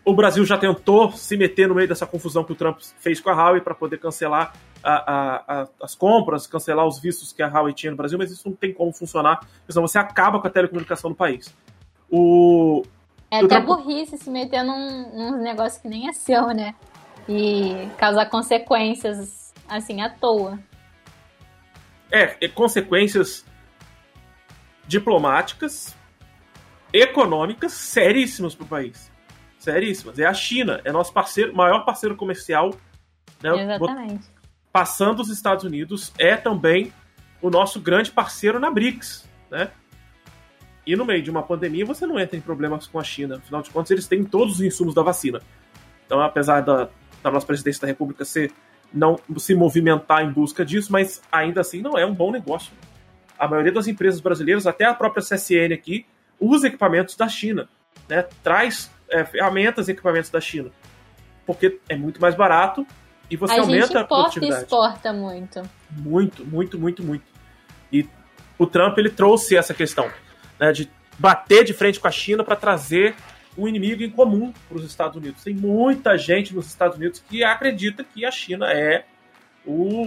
O 0.03 0.15
Brasil 0.15 0.45
já 0.47 0.57
tentou 0.57 1.13
se 1.13 1.37
meter 1.37 1.69
no 1.69 1.75
meio 1.75 1.87
dessa 1.87 2.07
confusão 2.07 2.43
que 2.43 2.53
o 2.53 2.55
Trump 2.55 2.81
fez 2.99 3.21
com 3.21 3.29
a 3.29 3.35
Huawei 3.35 3.61
para 3.61 3.75
poder 3.75 3.99
cancelar 3.99 4.55
a, 4.83 4.93
a, 4.93 5.61
a, 5.63 5.69
as 5.83 5.95
compras, 5.95 6.47
cancelar 6.47 6.87
os 6.87 6.99
vistos 6.99 7.33
que 7.33 7.43
a 7.43 7.49
Huawei 7.49 7.75
tinha 7.75 7.91
no 7.91 7.97
Brasil, 7.99 8.19
mas 8.19 8.31
isso 8.31 8.49
não 8.49 8.57
tem 8.57 8.73
como 8.73 8.93
funcionar, 8.93 9.47
senão 9.69 9.87
você 9.87 9.99
acaba 9.99 10.41
com 10.41 10.47
a 10.47 10.51
telecomunicação 10.51 11.11
do 11.11 11.17
país. 11.17 11.55
O, 12.11 12.83
é 13.31 13.39
até 13.39 13.61
burrice 13.61 14.19
se 14.19 14.29
meter 14.29 14.65
num, 14.65 15.17
num 15.17 15.43
negócio 15.43 15.81
que 15.81 15.89
nem 15.89 16.09
é 16.09 16.13
seu, 16.13 16.49
né? 16.49 16.75
E 17.29 17.89
causar 17.97 18.27
consequências 18.27 19.55
assim 19.69 20.03
à 20.03 20.11
toa. 20.11 20.59
É, 22.11 22.49
consequências 22.49 23.47
diplomáticas, 24.85 25.97
econômicas 26.93 27.73
seríssimas 27.73 28.57
para 28.57 28.65
o 28.65 28.69
país. 28.69 29.13
Seríssimas. 29.61 30.19
É 30.19 30.27
a 30.27 30.35
China, 30.35 30.81
é 30.85 30.91
nosso 30.91 31.13
parceiro, 31.13 31.55
maior 31.55 31.85
parceiro 31.85 32.17
comercial. 32.17 32.75
Né? 33.41 33.63
Exatamente. 33.63 34.29
Passando 34.73 35.21
os 35.21 35.31
Estados 35.31 35.65
Unidos, 35.65 36.13
é 36.19 36.37
também 36.37 36.93
o 37.41 37.49
nosso 37.49 37.79
grande 37.79 38.11
parceiro 38.11 38.59
na 38.59 38.71
BRICS, 38.71 39.29
né? 39.49 39.71
E 40.93 40.97
no 40.97 41.05
meio 41.05 41.23
de 41.23 41.31
uma 41.31 41.43
pandemia, 41.43 41.85
você 41.85 42.07
não 42.07 42.19
entra 42.19 42.37
em 42.37 42.41
problemas 42.41 42.87
com 42.87 42.99
a 42.99 43.05
China. 43.05 43.37
Afinal 43.37 43.63
de 43.63 43.71
contas, 43.71 43.91
eles 43.91 44.07
têm 44.07 44.25
todos 44.25 44.55
os 44.55 44.61
insumos 44.61 44.95
da 44.95 45.03
vacina. 45.03 45.41
Então, 46.07 46.21
apesar 46.21 46.61
da, 46.61 46.89
da 47.23 47.31
nossa 47.31 47.47
presidência 47.47 47.83
da 47.83 47.87
República 47.87 48.25
ser 48.25 48.53
não 48.93 49.17
se 49.39 49.55
movimentar 49.55 50.25
em 50.25 50.33
busca 50.33 50.65
disso, 50.65 50.91
mas 50.91 51.23
ainda 51.31 51.61
assim 51.61 51.81
não 51.81 51.97
é 51.97 52.05
um 52.05 52.13
bom 52.13 52.33
negócio 52.33 52.73
a 53.41 53.49
maioria 53.49 53.73
das 53.73 53.89
empresas 53.89 54.21
brasileiras, 54.21 54.67
até 54.67 54.85
a 54.85 54.93
própria 54.93 55.23
CSN 55.23 55.73
aqui, 55.73 56.05
usa 56.39 56.69
equipamentos 56.69 57.17
da 57.17 57.27
China, 57.27 57.69
né? 58.07 58.27
traz 58.43 58.91
é, 59.09 59.25
ferramentas 59.25 59.89
e 59.89 59.93
equipamentos 59.93 60.29
da 60.29 60.41
China, 60.41 60.71
porque 61.47 61.81
é 61.89 61.97
muito 61.97 62.21
mais 62.21 62.35
barato 62.35 62.87
e 63.31 63.37
você 63.37 63.55
a 63.55 63.61
aumenta 63.63 64.01
a 64.01 64.05
produtividade. 64.05 64.61
A 64.61 64.65
exporta 64.65 65.13
muito. 65.15 65.63
Muito, 65.91 66.45
muito, 66.45 66.79
muito, 66.79 67.03
muito. 67.03 67.25
E 67.91 68.07
o 68.59 68.67
Trump 68.67 68.99
ele 68.99 69.09
trouxe 69.09 69.57
essa 69.57 69.73
questão 69.73 70.11
né, 70.61 70.73
de 70.73 70.91
bater 71.19 71.65
de 71.65 71.73
frente 71.73 71.99
com 71.99 72.07
a 72.07 72.11
China 72.11 72.45
para 72.45 72.55
trazer 72.55 73.17
um 73.57 73.67
inimigo 73.67 74.03
em 74.03 74.11
comum 74.11 74.53
para 74.69 74.79
os 74.79 74.85
Estados 74.85 75.17
Unidos. 75.17 75.43
Tem 75.43 75.55
muita 75.55 76.17
gente 76.17 76.55
nos 76.55 76.67
Estados 76.67 76.97
Unidos 76.97 77.23
que 77.29 77.43
acredita 77.43 78.05
que 78.05 78.25
a 78.25 78.31
China 78.31 78.71
é 78.71 79.07
o, 79.65 80.03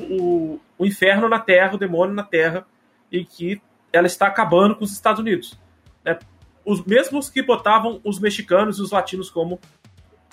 o, 0.56 0.62
o 0.78 0.86
inferno 0.86 1.28
na 1.28 1.40
Terra, 1.40 1.76
o 1.76 1.78
demônio 1.78 2.14
na 2.14 2.24
Terra, 2.24 2.66
e 3.12 3.26
que 3.26 3.62
ela 3.92 4.08
está 4.08 4.28
acabando 4.28 4.76
com 4.76 4.84
os 4.84 4.92
Estados 4.92 5.20
Unidos. 5.20 5.60
Né? 6.04 6.18
Os 6.66 6.84
mesmos 6.86 7.30
que 7.30 7.42
botavam 7.42 8.00
os 8.04 8.20
mexicanos 8.20 8.80
e 8.80 8.82
os 8.82 8.92
latinos 8.92 9.30
como 9.30 9.60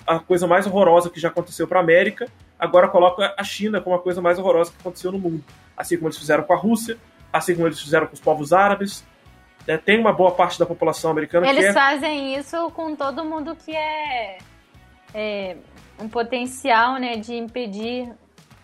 a 0.07 0.19
coisa 0.19 0.47
mais 0.47 0.65
horrorosa 0.65 1.09
que 1.09 1.19
já 1.19 1.27
aconteceu 1.27 1.67
para 1.67 1.79
a 1.79 1.83
América, 1.83 2.27
agora 2.57 2.87
coloca 2.87 3.35
a 3.37 3.43
China 3.43 3.81
como 3.81 3.95
a 3.95 3.99
coisa 3.99 4.21
mais 4.21 4.39
horrorosa 4.39 4.71
que 4.71 4.77
aconteceu 4.79 5.11
no 5.11 5.19
mundo. 5.19 5.43
Assim 5.77 5.95
como 5.97 6.07
eles 6.07 6.17
fizeram 6.17 6.43
com 6.43 6.53
a 6.53 6.57
Rússia, 6.57 6.97
assim 7.31 7.53
como 7.53 7.67
eles 7.67 7.79
fizeram 7.79 8.07
com 8.07 8.13
os 8.13 8.19
povos 8.19 8.51
árabes. 8.51 9.05
Né? 9.67 9.77
Tem 9.77 9.99
uma 9.99 10.13
boa 10.13 10.31
parte 10.31 10.59
da 10.59 10.65
população 10.65 11.11
americana 11.11 11.47
eles 11.47 11.59
que 11.59 11.65
Eles 11.65 11.75
é... 11.75 11.79
fazem 11.79 12.35
isso 12.35 12.71
com 12.71 12.95
todo 12.95 13.23
mundo 13.23 13.55
que 13.55 13.75
é, 13.75 14.37
é 15.13 15.57
um 15.99 16.09
potencial 16.09 16.95
né, 16.97 17.15
de 17.15 17.35
impedir 17.35 18.11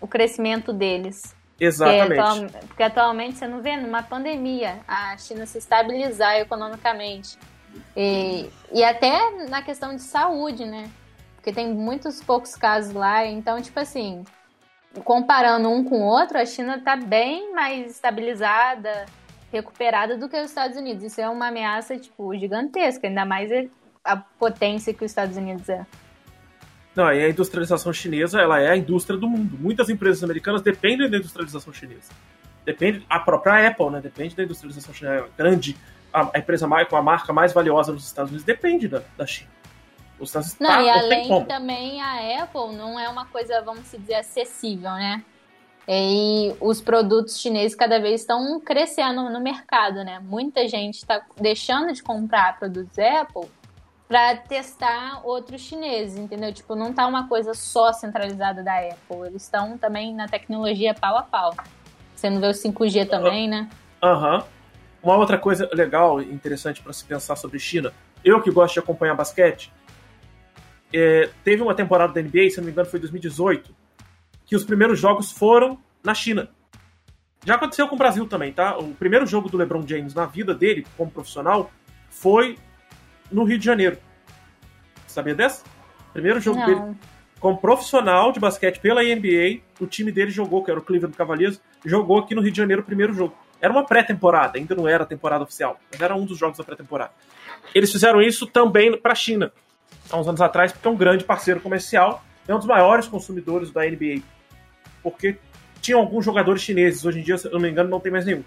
o 0.02 0.08
crescimento 0.08 0.74
deles. 0.74 1.36
Exatamente. 1.60 2.08
Porque, 2.08 2.20
atual, 2.20 2.62
porque, 2.68 2.84
atualmente 2.84 3.38
você 3.38 3.48
não 3.48 3.62
vê 3.62 3.76
numa 3.76 4.04
pandemia 4.04 4.80
a 4.88 5.18
China 5.18 5.46
se 5.46 5.58
estabilizar 5.58 6.36
economicamente. 6.36 7.38
E, 7.96 8.50
e 8.72 8.84
até 8.84 9.48
na 9.50 9.62
questão 9.62 9.96
de 9.96 10.02
saúde, 10.02 10.66
né? 10.66 10.90
Porque 11.36 11.52
tem 11.52 11.74
muitos 11.74 12.22
poucos 12.22 12.56
casos 12.56 12.94
lá. 12.94 13.26
Então, 13.26 13.62
tipo 13.62 13.80
assim, 13.80 14.24
comparando 15.04 15.70
um 15.70 15.84
com 15.84 16.02
o 16.02 16.06
outro, 16.06 16.38
a 16.38 16.46
China 16.46 16.78
está 16.78 16.96
bem 16.96 17.54
mais 17.54 17.90
estabilizada, 17.90 19.06
recuperada 19.52 20.18
do 20.18 20.28
que 20.30 20.38
os 20.38 20.50
Estados 20.50 20.78
Unidos. 20.78 21.04
Isso 21.04 21.22
é 21.22 21.30
uma 21.30 21.48
ameaça, 21.48 21.98
tipo, 21.98 22.36
gigantesca, 22.36 23.08
ainda 23.08 23.26
mais 23.26 23.50
a 24.04 24.18
potência 24.18 24.94
que 24.94 25.04
os 25.04 25.12
Estados 25.12 25.38
Unidos 25.38 25.68
é. 25.70 25.86
Não, 26.96 27.14
e 27.14 27.24
a 27.24 27.30
industrialização 27.30 27.94
chinesa, 27.94 28.42
ela 28.42 28.60
é 28.60 28.70
a 28.70 28.78
indústria 28.78 29.20
do 29.20 29.30
mundo. 29.30 29.58
Muitas 29.60 29.88
empresas 29.88 30.24
americanas 30.24 30.62
dependem 30.62 31.10
da 31.10 31.18
industrialização 31.18 31.72
chinesa. 31.72 32.12
Depende, 32.66 33.06
a 33.08 33.20
própria 33.20 33.68
Apple, 33.68 33.92
né? 33.92 34.02
Depende 34.02 34.36
da 34.36 34.44
industrialização 34.44 34.94
chinesa. 34.94 35.26
A 35.26 35.38
grande, 35.38 35.78
a, 36.12 36.32
a 36.34 36.40
empresa 36.40 36.68
mais, 36.68 36.88
com 36.88 36.96
a 36.96 37.02
marca 37.02 37.32
mais 37.32 37.54
valiosa 37.54 37.92
nos 37.92 38.06
Estados 38.06 38.32
Unidos 38.32 38.46
depende 38.46 38.88
da, 38.88 39.04
da 39.16 39.26
China. 39.28 39.52
Os 40.20 40.30
Estados 40.30 40.50
Unidos 40.54 40.60
não, 40.60 40.70
tá, 40.70 40.82
e 40.82 40.90
além 40.90 41.46
também 41.46 42.02
a 42.02 42.44
Apple 42.44 42.76
não 42.76 43.00
é 43.00 43.08
uma 43.08 43.28
coisa, 43.28 43.62
vamos 43.62 43.92
dizer, 43.92 44.16
acessível, 44.16 44.92
né? 44.92 45.24
E 45.88 46.54
os 46.60 46.82
produtos 46.82 47.40
chineses 47.40 47.74
cada 47.74 47.98
vez 48.00 48.22
estão 48.22 48.60
crescendo 48.60 49.30
no 49.30 49.40
mercado, 49.40 50.04
né? 50.04 50.20
Muita 50.20 50.68
gente 50.68 50.96
está 50.96 51.26
deixando 51.40 51.94
de 51.94 52.04
comprar 52.04 52.60
produtos 52.60 53.00
Apple 53.00 53.50
para 54.06 54.36
testar 54.36 55.22
outros 55.26 55.62
chineses, 55.62 56.18
entendeu? 56.18 56.54
Tipo, 56.54 56.76
não 56.76 56.94
tá 56.94 57.08
uma 57.08 57.28
coisa 57.28 57.54
só 57.54 57.94
centralizada 57.94 58.64
da 58.64 58.78
Apple. 58.80 59.28
Eles 59.28 59.44
estão 59.44 59.78
também 59.78 60.14
na 60.14 60.28
tecnologia 60.28 60.94
pau 60.94 61.18
a 61.18 61.24
pau. 61.24 61.56
Você 62.16 62.30
não 62.30 62.42
vê 62.42 62.48
o 62.48 62.52
5G 62.52 63.08
também, 63.08 63.48
né? 63.48 63.70
Aham. 64.04 64.38
Uhum. 64.38 64.44
Uma 65.04 65.16
outra 65.16 65.38
coisa 65.38 65.70
legal 65.72 66.22
e 66.22 66.34
interessante 66.34 66.82
para 66.82 66.92
se 66.92 67.06
pensar 67.06 67.36
sobre 67.36 67.60
China. 67.60 67.94
Eu 68.26 68.42
que 68.42 68.52
gosto 68.52 68.74
de 68.74 68.80
acompanhar 68.80 69.14
basquete, 69.14 69.72
é, 70.94 71.30
teve 71.44 71.62
uma 71.62 71.76
temporada 71.76 72.14
da 72.14 72.22
NBA, 72.22 72.50
se 72.50 72.58
não 72.58 72.66
me 72.66 72.72
engano 72.72 72.90
foi 72.90 73.00
2018, 73.00 73.74
que 74.48 74.56
os 74.56 74.64
primeiros 74.64 75.00
jogos 75.00 75.32
foram 75.32 75.78
na 76.04 76.16
China. 76.16 76.50
Já 77.46 77.56
aconteceu 77.56 77.88
com 77.88 77.96
o 77.96 77.98
Brasil 77.98 78.26
também, 78.26 78.52
tá? 78.52 78.78
O 78.78 78.96
primeiro 78.96 79.28
jogo 79.28 79.50
do 79.50 79.58
LeBron 79.58 79.86
James 79.86 80.16
na 80.16 80.26
vida 80.26 80.56
dele, 80.56 80.88
como 80.98 81.12
profissional, 81.12 81.70
foi 82.10 82.58
no 83.32 83.44
Rio 83.44 83.60
de 83.60 83.66
Janeiro. 83.66 83.98
Sabia 85.06 85.36
dessa? 85.36 85.64
Primeiro 86.14 86.40
jogo 86.40 86.60
Não. 86.60 86.66
dele 86.66 86.98
como 87.40 87.58
profissional 87.58 88.32
de 88.32 88.40
basquete 88.40 88.80
pela 88.80 89.04
NBA, 89.04 89.62
o 89.80 89.86
time 89.86 90.12
dele 90.12 90.32
jogou, 90.32 90.64
que 90.64 90.72
era 90.72 90.80
o 90.80 90.84
Cleveland 90.84 91.16
Cavaliers, 91.16 91.62
jogou 91.86 92.20
aqui 92.20 92.34
no 92.34 92.42
Rio 92.42 92.52
de 92.52 92.58
Janeiro 92.58 92.82
o 92.82 92.86
primeiro 92.86 93.14
jogo. 93.14 93.36
Era 93.62 93.72
uma 93.72 93.86
pré-temporada, 93.86 94.58
ainda 94.58 94.76
não 94.76 94.88
era 94.88 95.04
a 95.04 95.08
temporada 95.08 95.44
oficial, 95.44 95.80
mas 95.92 96.02
era 96.02 96.16
um 96.16 96.26
dos 96.26 96.38
jogos 96.38 96.58
da 96.58 96.64
pré-temporada. 96.64 97.12
Eles 97.74 97.92
fizeram 97.92 98.22
isso 98.22 98.48
também 98.48 98.98
para 98.98 99.12
a 99.12 99.16
China, 99.16 99.52
há 100.10 100.18
uns 100.18 100.28
anos 100.28 100.42
atrás, 100.42 100.72
porque 100.72 100.88
é 100.88 100.92
um 100.92 100.96
grande 100.96 101.24
parceiro 101.24 101.60
comercial, 101.60 102.24
é 102.48 102.54
um 102.54 102.58
dos 102.58 102.68
maiores 102.68 103.08
consumidores 103.08 103.72
da 103.72 103.82
NBA. 103.86 104.22
Porque 105.10 105.38
tinham 105.82 106.00
alguns 106.00 106.26
jogadores 106.26 106.62
chineses. 106.62 107.06
Hoje 107.06 107.20
em 107.20 107.24
dia, 107.24 107.38
se 107.38 107.48
eu 107.48 107.54
não 107.54 107.60
me 107.60 107.70
engano, 107.70 107.90
não 107.90 108.00
tem 108.00 108.12
mais 108.12 108.26
nenhum. 108.26 108.44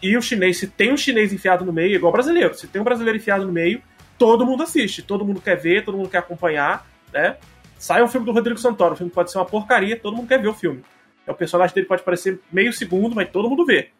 E 0.00 0.16
o 0.16 0.22
chinês, 0.22 0.58
se 0.58 0.68
tem 0.68 0.92
um 0.92 0.96
chinês 0.96 1.32
enfiado 1.32 1.64
no 1.64 1.72
meio, 1.72 1.92
é 1.92 1.96
igual 1.96 2.12
brasileiro. 2.12 2.54
Se 2.54 2.68
tem 2.68 2.80
um 2.80 2.84
brasileiro 2.84 3.18
enfiado 3.18 3.44
no 3.44 3.52
meio, 3.52 3.82
todo 4.16 4.46
mundo 4.46 4.62
assiste, 4.62 5.02
todo 5.02 5.24
mundo 5.24 5.40
quer 5.40 5.56
ver, 5.56 5.84
todo 5.84 5.96
mundo 5.96 6.08
quer 6.08 6.18
acompanhar, 6.18 6.86
né? 7.12 7.36
Sai 7.78 8.02
um 8.02 8.08
filme 8.08 8.26
do 8.26 8.32
Rodrigo 8.32 8.58
Santoro, 8.58 8.94
o 8.94 8.96
filme 8.96 9.10
pode 9.10 9.30
ser 9.32 9.38
uma 9.38 9.44
porcaria, 9.44 9.98
todo 9.98 10.16
mundo 10.16 10.28
quer 10.28 10.40
ver 10.40 10.48
o 10.48 10.54
filme. 10.54 10.84
É, 11.26 11.32
o 11.32 11.34
personagem 11.34 11.74
dele 11.74 11.86
pode 11.86 12.02
parecer 12.02 12.40
meio 12.52 12.72
segundo, 12.72 13.14
mas 13.14 13.28
todo 13.30 13.48
mundo 13.48 13.64
vê. 13.64 13.90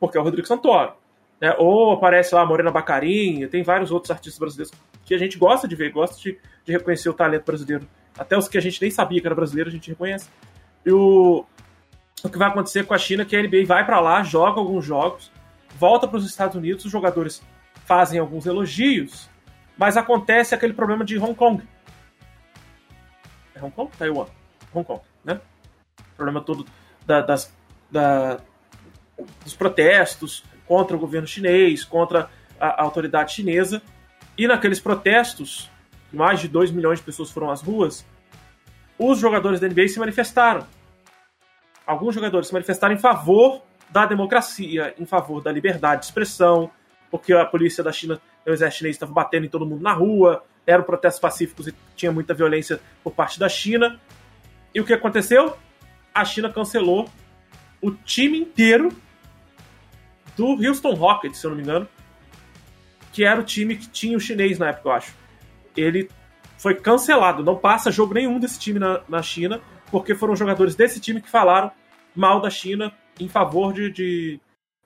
Porque 0.00 0.16
é 0.16 0.20
o 0.20 0.24
Rodrigo 0.24 0.46
Santoro. 0.46 0.94
Né? 1.40 1.54
Ou 1.58 1.92
aparece 1.92 2.34
lá 2.34 2.42
a 2.42 2.46
Morena 2.46 2.70
Bacarinha, 2.70 3.48
tem 3.48 3.62
vários 3.62 3.90
outros 3.90 4.10
artistas 4.10 4.38
brasileiros 4.38 4.72
que 5.04 5.14
a 5.14 5.18
gente 5.18 5.38
gosta 5.38 5.66
de 5.66 5.74
ver, 5.74 5.90
gosta 5.90 6.20
de, 6.20 6.38
de 6.64 6.72
reconhecer 6.72 7.08
o 7.08 7.14
talento 7.14 7.44
brasileiro. 7.44 7.88
Até 8.18 8.36
os 8.36 8.48
que 8.48 8.58
a 8.58 8.60
gente 8.60 8.82
nem 8.82 8.90
sabia 8.90 9.20
que 9.20 9.26
era 9.26 9.34
brasileiro, 9.34 9.70
a 9.70 9.72
gente 9.72 9.88
reconhece. 9.88 10.28
E 10.88 10.90
o, 10.90 11.44
o 12.24 12.30
que 12.30 12.38
vai 12.38 12.48
acontecer 12.48 12.86
com 12.86 12.94
a 12.94 12.98
China 12.98 13.20
é 13.20 13.26
que 13.26 13.36
a 13.36 13.42
NBA 13.42 13.66
vai 13.66 13.84
para 13.84 14.00
lá, 14.00 14.22
joga 14.22 14.58
alguns 14.58 14.86
jogos, 14.86 15.30
volta 15.78 16.08
para 16.08 16.16
os 16.16 16.24
Estados 16.24 16.56
Unidos, 16.56 16.86
os 16.86 16.90
jogadores 16.90 17.42
fazem 17.84 18.18
alguns 18.18 18.46
elogios, 18.46 19.28
mas 19.76 19.98
acontece 19.98 20.54
aquele 20.54 20.72
problema 20.72 21.04
de 21.04 21.18
Hong 21.18 21.34
Kong. 21.34 21.62
É 23.54 23.62
Hong 23.62 23.70
Kong? 23.70 23.90
Taiwan. 23.98 24.28
Hong 24.72 24.86
Kong, 24.86 25.02
né? 25.22 25.38
O 26.00 26.16
problema 26.16 26.40
todo 26.40 26.64
da, 27.04 27.20
das, 27.20 27.54
da, 27.90 28.40
dos 29.44 29.54
protestos 29.54 30.42
contra 30.66 30.96
o 30.96 30.98
governo 30.98 31.28
chinês, 31.28 31.84
contra 31.84 32.30
a, 32.58 32.80
a 32.80 32.82
autoridade 32.82 33.34
chinesa. 33.34 33.82
E 34.38 34.46
naqueles 34.46 34.80
protestos, 34.80 35.70
mais 36.10 36.40
de 36.40 36.48
2 36.48 36.70
milhões 36.70 36.98
de 36.98 37.04
pessoas 37.04 37.30
foram 37.30 37.50
às 37.50 37.60
ruas, 37.60 38.06
os 38.98 39.18
jogadores 39.18 39.60
da 39.60 39.68
NBA 39.68 39.88
se 39.88 39.98
manifestaram. 39.98 40.66
Alguns 41.88 42.14
jogadores 42.14 42.48
se 42.48 42.52
manifestaram 42.52 42.94
em 42.94 42.98
favor 42.98 43.62
da 43.88 44.04
democracia, 44.04 44.94
em 44.98 45.06
favor 45.06 45.42
da 45.42 45.50
liberdade 45.50 46.02
de 46.02 46.06
expressão, 46.08 46.70
porque 47.10 47.32
a 47.32 47.46
polícia 47.46 47.82
da 47.82 47.90
China, 47.90 48.20
o 48.46 48.50
exército 48.50 48.80
chinês 48.80 48.96
estava 48.96 49.10
batendo 49.10 49.46
em 49.46 49.48
todo 49.48 49.64
mundo 49.64 49.82
na 49.82 49.94
rua, 49.94 50.44
eram 50.66 50.84
protestos 50.84 51.18
pacíficos 51.18 51.66
e 51.66 51.74
tinha 51.96 52.12
muita 52.12 52.34
violência 52.34 52.78
por 53.02 53.14
parte 53.14 53.40
da 53.40 53.48
China. 53.48 53.98
E 54.74 54.82
o 54.82 54.84
que 54.84 54.92
aconteceu? 54.92 55.56
A 56.14 56.26
China 56.26 56.52
cancelou 56.52 57.08
o 57.80 57.90
time 57.90 58.38
inteiro 58.38 58.90
do 60.36 60.62
Houston 60.62 60.92
Rockets, 60.92 61.40
se 61.40 61.46
eu 61.46 61.52
não 61.52 61.56
me 61.56 61.62
engano, 61.62 61.88
que 63.14 63.24
era 63.24 63.40
o 63.40 63.44
time 63.44 63.76
que 63.76 63.88
tinha 63.88 64.14
o 64.14 64.20
chinês 64.20 64.58
na 64.58 64.68
época, 64.68 64.90
eu 64.90 64.92
acho. 64.92 65.14
Ele 65.74 66.10
foi 66.58 66.74
cancelado, 66.74 67.42
não 67.42 67.56
passa 67.56 67.90
jogo 67.90 68.12
nenhum 68.12 68.38
desse 68.38 68.58
time 68.58 68.78
na, 68.78 69.00
na 69.08 69.22
China, 69.22 69.58
porque 69.90 70.14
foram 70.14 70.36
jogadores 70.36 70.74
desse 70.74 71.00
time 71.00 71.20
que 71.20 71.28
falaram 71.28 71.70
mal 72.14 72.40
da 72.40 72.50
China 72.50 72.92
em 73.18 73.28
favor 73.28 73.72
de, 73.72 73.90
de 73.90 74.40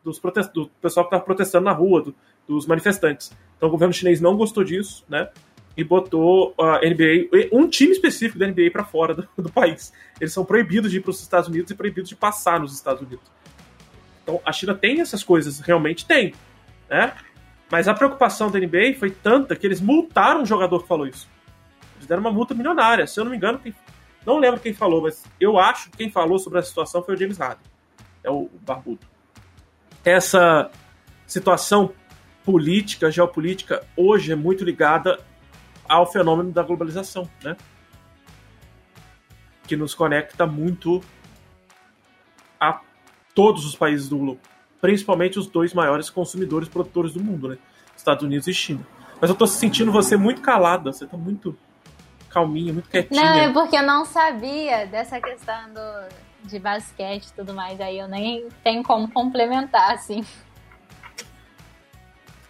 dos 0.05 0.21
do 0.53 0.69
pessoal 0.81 1.05
que 1.07 1.09
estava 1.09 1.25
protestando 1.25 1.65
na 1.65 1.73
rua, 1.73 2.03
do, 2.03 2.15
dos 2.47 2.67
manifestantes. 2.67 3.33
Então 3.57 3.69
o 3.69 3.73
governo 3.73 3.93
chinês 3.93 4.21
não 4.21 4.37
gostou 4.37 4.65
disso, 4.65 5.05
né? 5.09 5.29
E 5.77 5.83
botou 5.83 6.55
a 6.59 6.81
NBA, 6.81 7.49
um 7.53 7.67
time 7.67 7.93
específico 7.93 8.39
da 8.39 8.47
NBA 8.47 8.71
para 8.73 8.85
fora 8.85 9.15
do, 9.15 9.29
do, 9.39 9.51
país. 9.51 9.93
Eles 10.21 10.33
são 10.33 10.45
proibidos 10.45 10.91
de 10.91 10.99
ir 10.99 11.01
para 11.01 11.11
os 11.11 11.21
Estados 11.21 11.49
Unidos 11.49 11.71
e 11.71 11.75
proibidos 11.75 12.09
de 12.09 12.17
passar 12.17 12.61
nos 12.61 12.75
Estados 12.75 13.01
Unidos. 13.01 13.25
Então 14.23 14.41
a 14.45 14.53
China 14.53 14.75
tem 14.75 15.01
essas 15.01 15.23
coisas, 15.25 15.61
realmente 15.61 16.05
tem, 16.05 16.35
né? 16.91 17.15
Mas 17.71 17.89
a 17.89 17.95
preocupação 17.95 18.51
da 18.51 18.59
NBA 18.59 18.97
foi 18.99 19.11
tanta 19.11 19.57
que 19.57 19.67
eles 19.67 19.81
multaram 19.81 20.43
o 20.43 20.47
jogador 20.47 20.83
que 20.83 20.89
falou 20.89 21.07
isso. 21.07 21.27
Eles 21.97 22.07
deram 22.07 22.21
uma 22.21 22.31
multa 22.31 22.55
milionária. 22.55 23.07
Se 23.07 23.19
eu 23.19 23.25
não 23.25 23.31
me 23.31 23.37
engano, 23.37 23.59
quem... 23.59 23.75
não 24.25 24.39
lembro 24.39 24.61
quem 24.61 24.73
falou, 24.73 25.03
mas 25.03 25.25
eu 25.41 25.59
acho 25.59 25.91
que 25.91 25.99
quem 25.99 26.11
falou 26.11 26.39
sobre 26.39 26.59
a 26.59 26.63
situação 26.63 27.03
foi 27.03 27.15
o 27.15 27.19
James 27.19 27.39
Harden. 27.39 27.67
É 28.23 28.31
o 28.31 28.49
barbudo 28.61 29.13
essa 30.05 30.71
situação 31.27 31.93
política, 32.45 33.11
geopolítica, 33.11 33.87
hoje 33.97 34.33
é 34.33 34.37
muito 34.37 34.65
ligada 34.65 35.21
ao 35.89 36.11
fenômeno 36.11 36.51
da 36.51 36.63
globalização, 36.63 37.29
né? 37.43 37.57
Que 39.67 39.77
nos 39.77 39.95
conecta 39.95 40.45
muito 40.47 41.01
a 42.61 42.81
todos 43.35 43.65
os 43.65 43.77
países 43.77 44.09
do 44.09 44.19
globo, 44.19 44.41
principalmente 44.81 45.39
os 45.39 45.47
dois 45.47 45.73
maiores 45.73 46.11
consumidores 46.11 46.69
produtores 46.69 47.13
do 47.13 47.23
mundo, 47.23 47.49
né? 47.49 47.59
Estados 47.97 48.25
Unidos 48.25 48.49
e 48.49 48.55
China. 48.55 48.85
Mas 49.21 49.31
eu 49.31 49.37
tô 49.37 49.47
sentindo 49.47 49.93
você 49.93 50.17
muito 50.17 50.41
calada, 50.41 50.93
você 50.93 51.07
tá 51.07 51.17
muito 51.17 51.57
calminha, 52.33 52.73
muito 52.73 52.89
quietinha. 52.89 53.23
Não, 53.23 53.35
é 53.35 53.53
porque 53.53 53.77
eu 53.77 53.83
não 53.83 54.05
sabia 54.05 54.87
dessa 54.87 55.21
questão 55.21 55.73
do, 55.73 56.49
de 56.49 56.59
basquete 56.59 57.27
e 57.27 57.33
tudo 57.33 57.53
mais, 57.55 57.81
aí 57.81 57.99
eu 57.99 58.09
nem 58.09 58.49
tenho 58.65 58.83
como 58.83 59.11
complementar, 59.11 59.93
assim. 59.93 60.25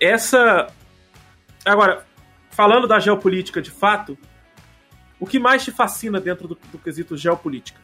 Essa. 0.01 0.69
Agora, 1.65 2.07
falando 2.51 2.87
da 2.87 2.99
geopolítica 2.99 3.61
de 3.61 3.71
fato, 3.71 4.17
o 5.21 5.27
que 5.27 5.39
mais 5.39 5.65
te 5.65 5.71
fascina 5.71 6.21
dentro 6.21 6.49
do, 6.49 6.55
do 6.55 6.79
quesito 6.79 7.17
geopolítica? 7.17 7.81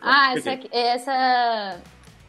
ah, 0.00 0.34
essa, 0.36 0.58
essa. 0.72 1.80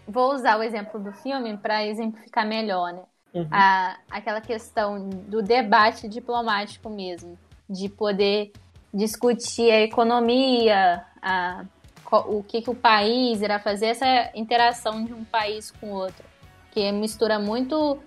Vou 0.07 0.33
usar 0.33 0.57
o 0.57 0.63
exemplo 0.63 0.99
do 0.99 1.11
filme 1.11 1.57
para 1.57 1.85
exemplificar 1.85 2.45
melhor, 2.45 2.93
né? 2.93 3.03
Uhum. 3.33 3.47
A, 3.51 3.97
aquela 4.09 4.39
questão 4.39 5.09
do 5.09 5.41
debate 5.41 6.07
diplomático 6.07 6.89
mesmo, 6.89 7.37
de 7.69 7.89
poder 7.89 8.51
discutir 8.93 9.71
a 9.71 9.81
economia, 9.81 11.03
a 11.21 11.65
o 12.11 12.43
que, 12.43 12.61
que 12.61 12.69
o 12.69 12.75
país 12.75 13.41
irá 13.41 13.59
fazer, 13.59 13.87
essa 13.87 14.29
interação 14.35 15.03
de 15.03 15.13
um 15.13 15.23
país 15.23 15.71
com 15.71 15.87
o 15.87 15.93
outro, 15.93 16.23
que 16.71 16.91
mistura 16.91 17.39
muito 17.39 17.97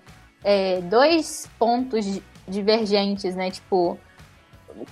é, 0.45 0.81
dois 0.83 1.49
pontos 1.59 2.21
divergentes, 2.47 3.35
né? 3.35 3.51
Tipo, 3.51 3.99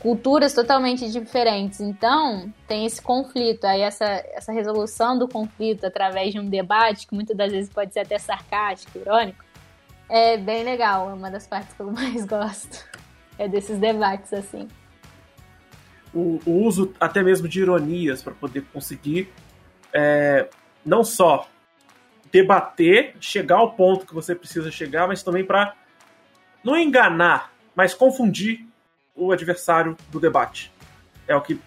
culturas 0.00 0.52
totalmente 0.52 1.10
diferentes. 1.10 1.80
Então, 1.80 2.52
tem 2.66 2.84
esse 2.84 3.00
conflito. 3.00 3.64
Aí, 3.64 3.80
essa, 3.80 4.04
essa 4.04 4.52
resolução 4.52 5.18
do 5.18 5.28
conflito 5.28 5.86
através 5.86 6.32
de 6.32 6.40
um 6.40 6.48
debate, 6.48 7.06
que 7.06 7.14
muitas 7.14 7.36
das 7.36 7.52
vezes 7.52 7.70
pode 7.72 7.92
ser 7.92 8.00
até 8.00 8.18
sarcástico, 8.18 8.98
irônico, 8.98 9.44
é 10.08 10.36
bem 10.36 10.64
legal. 10.64 11.10
É 11.10 11.14
uma 11.14 11.30
das 11.30 11.46
partes 11.46 11.74
que 11.74 11.80
eu 11.80 11.90
mais 11.92 12.24
gosto. 12.24 12.84
É 13.38 13.48
desses 13.48 13.78
debates, 13.78 14.32
assim 14.32 14.68
o, 16.16 16.40
o 16.46 16.64
uso 16.64 16.94
até 16.98 17.22
mesmo 17.22 17.46
de 17.46 17.60
ironias 17.60 18.22
para 18.22 18.32
poder 18.32 18.64
conseguir 18.72 19.30
é, 19.92 20.48
não 20.84 21.04
só 21.04 21.46
debater, 22.32 23.14
chegar 23.20 23.56
ao 23.56 23.72
ponto 23.72 24.06
que 24.06 24.14
você 24.14 24.34
precisa 24.34 24.70
chegar, 24.70 25.06
mas 25.06 25.22
também 25.22 25.44
para 25.44 25.74
não 26.64 26.76
enganar, 26.76 27.52
mas 27.74 27.94
confundir 27.94 28.66
o 29.14 29.30
adversário 29.30 29.96
do 30.10 30.18
debate. 30.18 30.72
É 31.28 31.36
o 31.36 31.40
que. 31.40 31.60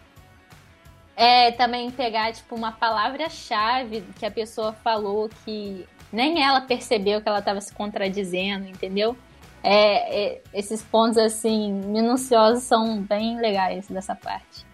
É 1.15 1.51
também 1.51 1.91
pegar 1.91 2.31
tipo 2.33 2.55
uma 2.55 2.71
palavra-chave 2.71 4.03
que 4.17 4.25
a 4.25 4.31
pessoa 4.31 4.73
falou 4.73 5.29
que 5.43 5.85
nem 6.11 6.43
ela 6.43 6.61
percebeu 6.61 7.21
que 7.21 7.27
ela 7.29 7.39
estava 7.39 7.61
se 7.61 7.73
contradizendo, 7.73 8.67
entendeu? 8.67 9.15
É, 9.63 10.25
é, 10.25 10.41
esses 10.53 10.81
pontos 10.81 11.17
assim 11.17 11.73
minuciosos 11.73 12.63
são 12.63 13.01
bem 13.01 13.39
legais 13.39 13.87
dessa 13.87 14.15
parte. 14.15 14.67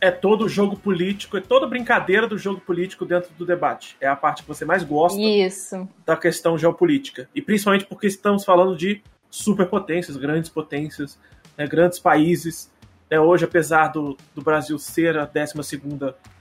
É 0.00 0.10
todo 0.10 0.48
jogo 0.48 0.76
político, 0.76 1.36
é 1.36 1.40
toda 1.40 1.66
brincadeira 1.66 2.26
do 2.26 2.36
jogo 2.36 2.60
político 2.60 3.04
dentro 3.04 3.32
do 3.34 3.46
debate. 3.46 3.96
É 4.00 4.08
a 4.08 4.16
parte 4.16 4.42
que 4.42 4.48
você 4.48 4.64
mais 4.64 4.82
gosta 4.82 5.20
Isso. 5.20 5.88
da 6.04 6.16
questão 6.16 6.58
geopolítica. 6.58 7.28
E 7.32 7.40
principalmente 7.40 7.86
porque 7.86 8.08
estamos 8.08 8.44
falando 8.44 8.76
de 8.76 9.00
superpotências, 9.30 10.16
grandes 10.16 10.50
potências, 10.50 11.18
né, 11.56 11.68
grandes 11.68 12.00
países. 12.00 12.68
Né, 13.08 13.20
hoje, 13.20 13.44
apesar 13.44 13.88
do, 13.88 14.16
do 14.34 14.42
Brasil 14.42 14.76
ser 14.76 15.16
a 15.16 15.24
12 15.24 15.76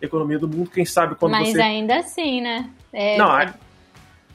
economia 0.01 0.39
do 0.39 0.47
mundo, 0.47 0.71
quem 0.71 0.83
sabe 0.83 1.13
quando 1.13 1.33
Mas 1.33 1.49
você... 1.49 1.57
Mas 1.59 1.67
ainda 1.67 1.99
assim, 1.99 2.41
né? 2.41 2.67
É, 2.91 3.15
Não, 3.15 3.39
é 3.39 3.53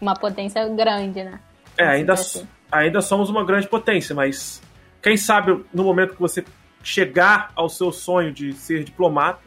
uma 0.01 0.14
potência 0.14 0.68
grande, 0.68 1.24
né? 1.24 1.40
É, 1.76 1.84
ainda, 1.84 2.12
assim 2.12 2.47
ainda 2.70 3.00
somos 3.00 3.28
uma 3.28 3.44
grande 3.44 3.68
potência, 3.68 4.14
mas 4.14 4.62
quem 5.02 5.16
sabe 5.16 5.64
no 5.72 5.84
momento 5.84 6.14
que 6.14 6.20
você 6.20 6.44
chegar 6.82 7.50
ao 7.54 7.68
seu 7.68 7.90
sonho 7.92 8.32
de 8.32 8.52
ser 8.52 8.84
diplomata, 8.84 9.40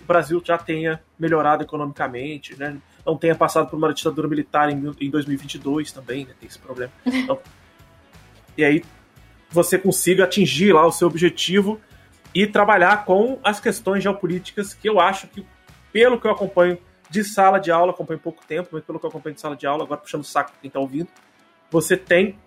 o 0.00 0.04
Brasil 0.04 0.40
já 0.44 0.56
tenha 0.56 1.02
melhorado 1.18 1.62
economicamente, 1.62 2.58
né? 2.58 2.78
não 3.04 3.16
tenha 3.16 3.34
passado 3.34 3.68
por 3.68 3.76
uma 3.76 3.92
ditadura 3.92 4.28
militar 4.28 4.70
em, 4.70 4.94
em 5.00 5.10
2022 5.10 5.92
também, 5.92 6.24
né? 6.24 6.34
tem 6.38 6.48
esse 6.48 6.58
problema. 6.58 6.92
Então, 7.06 7.38
e 8.56 8.64
aí 8.64 8.82
você 9.50 9.78
consiga 9.78 10.24
atingir 10.24 10.72
lá 10.72 10.86
o 10.86 10.92
seu 10.92 11.08
objetivo 11.08 11.80
e 12.34 12.46
trabalhar 12.46 13.04
com 13.04 13.38
as 13.42 13.60
questões 13.60 14.02
geopolíticas 14.02 14.74
que 14.74 14.88
eu 14.88 15.00
acho 15.00 15.26
que, 15.28 15.46
pelo 15.92 16.20
que 16.20 16.26
eu 16.26 16.30
acompanho 16.30 16.78
de 17.08 17.24
sala 17.24 17.58
de 17.58 17.70
aula, 17.70 17.92
acompanho 17.92 18.20
pouco 18.20 18.44
tempo, 18.46 18.68
mas 18.72 18.84
pelo 18.84 18.98
que 18.98 19.06
eu 19.06 19.08
acompanho 19.08 19.34
de 19.34 19.40
sala 19.40 19.56
de 19.56 19.66
aula, 19.66 19.84
agora 19.84 20.00
puxando 20.00 20.22
o 20.22 20.24
saco 20.24 20.52
quem 20.60 20.68
está 20.68 20.78
ouvindo, 20.78 21.08
você 21.70 21.96
tem 21.96 22.38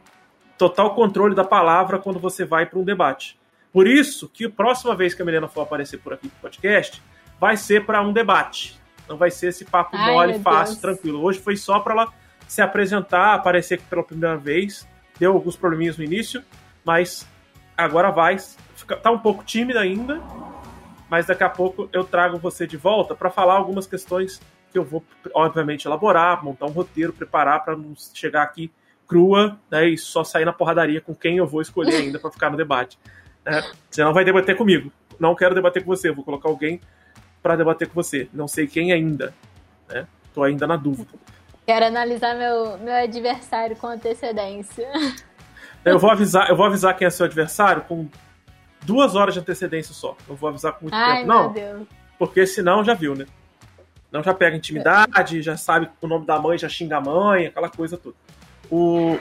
total 0.61 0.93
controle 0.93 1.33
da 1.33 1.43
palavra 1.43 1.97
quando 1.97 2.19
você 2.19 2.45
vai 2.45 2.67
para 2.67 2.77
um 2.77 2.83
debate. 2.83 3.35
Por 3.73 3.87
isso 3.87 4.29
que 4.29 4.45
a 4.45 4.49
próxima 4.49 4.95
vez 4.95 5.15
que 5.15 5.21
a 5.23 5.25
Milena 5.25 5.47
for 5.47 5.61
aparecer 5.61 5.97
por 5.97 6.13
aqui 6.13 6.27
no 6.27 6.33
podcast, 6.39 7.01
vai 7.39 7.57
ser 7.57 7.83
para 7.83 7.99
um 8.03 8.13
debate. 8.13 8.79
Não 9.09 9.17
vai 9.17 9.31
ser 9.31 9.47
esse 9.47 9.65
papo 9.65 9.97
Ai, 9.97 10.11
mole, 10.11 10.39
fácil, 10.39 10.75
Deus. 10.75 10.81
tranquilo. 10.81 11.23
Hoje 11.23 11.39
foi 11.39 11.57
só 11.57 11.79
para 11.79 11.93
ela 11.93 12.13
se 12.47 12.61
apresentar, 12.61 13.33
aparecer 13.33 13.81
pela 13.89 14.03
primeira 14.03 14.37
vez. 14.37 14.87
Deu 15.17 15.33
alguns 15.33 15.55
probleminhas 15.55 15.97
no 15.97 16.03
início, 16.03 16.43
mas 16.85 17.27
agora 17.75 18.11
vai. 18.11 18.37
Fica, 18.75 18.95
tá 18.95 19.09
um 19.09 19.17
pouco 19.17 19.43
tímida 19.43 19.79
ainda, 19.79 20.21
mas 21.09 21.25
daqui 21.25 21.43
a 21.43 21.49
pouco 21.49 21.89
eu 21.91 22.03
trago 22.03 22.37
você 22.37 22.67
de 22.67 22.77
volta 22.77 23.15
para 23.15 23.31
falar 23.31 23.55
algumas 23.55 23.87
questões 23.87 24.39
que 24.71 24.77
eu 24.77 24.83
vou, 24.83 25.03
obviamente, 25.33 25.85
elaborar, 25.87 26.45
montar 26.45 26.67
um 26.67 26.71
roteiro, 26.71 27.11
preparar 27.11 27.65
para 27.65 27.75
não 27.75 27.95
chegar 28.13 28.43
aqui 28.43 28.71
crua 29.11 29.59
né, 29.69 29.89
e 29.89 29.97
só 29.97 30.23
sair 30.23 30.45
na 30.45 30.53
porradaria 30.53 31.01
com 31.01 31.13
quem 31.13 31.35
eu 31.35 31.45
vou 31.45 31.61
escolher 31.61 31.95
ainda 31.95 32.17
para 32.17 32.31
ficar 32.31 32.49
no 32.49 32.55
debate. 32.55 32.97
Né? 33.45 33.61
Você 33.89 34.01
não 34.05 34.13
vai 34.13 34.23
debater 34.23 34.55
comigo. 34.55 34.89
Não 35.19 35.35
quero 35.35 35.53
debater 35.53 35.83
com 35.83 35.93
você. 35.93 36.09
Vou 36.13 36.23
colocar 36.23 36.47
alguém 36.47 36.79
para 37.43 37.57
debater 37.57 37.89
com 37.89 37.93
você. 37.93 38.29
Não 38.31 38.47
sei 38.47 38.67
quem 38.67 38.93
ainda. 38.93 39.33
Né? 39.89 40.07
Tô 40.33 40.43
ainda 40.43 40.65
na 40.65 40.77
dúvida. 40.77 41.09
Quero 41.65 41.85
analisar 41.87 42.37
meu, 42.37 42.77
meu 42.77 42.93
adversário 42.93 43.75
com 43.75 43.87
antecedência. 43.87 44.89
Eu 45.83 45.97
vou 45.97 46.11
avisar, 46.11 46.47
eu 46.47 46.55
vou 46.55 46.67
avisar 46.67 46.95
quem 46.95 47.07
é 47.07 47.09
seu 47.09 47.25
adversário 47.25 47.81
com 47.81 48.07
duas 48.83 49.15
horas 49.15 49.33
de 49.33 49.39
antecedência 49.39 49.95
só. 49.95 50.15
Não 50.29 50.35
vou 50.35 50.49
avisar 50.49 50.73
com 50.73 50.85
muito 50.85 50.93
Ai, 50.93 51.21
tempo, 51.21 51.27
não. 51.27 51.51
Deus. 51.51 51.87
Porque 52.19 52.45
senão 52.45 52.83
já 52.83 52.93
viu, 52.93 53.15
né? 53.15 53.25
Não 54.11 54.21
já 54.21 54.31
pega 54.31 54.55
intimidade, 54.55 55.41
já 55.41 55.57
sabe 55.57 55.89
o 55.99 56.07
nome 56.07 56.27
da 56.27 56.37
mãe, 56.37 56.55
já 56.55 56.69
xinga 56.69 56.97
a 56.97 57.01
mãe, 57.01 57.47
aquela 57.47 57.67
coisa 57.67 57.97
toda. 57.97 58.15
O... 58.71 59.19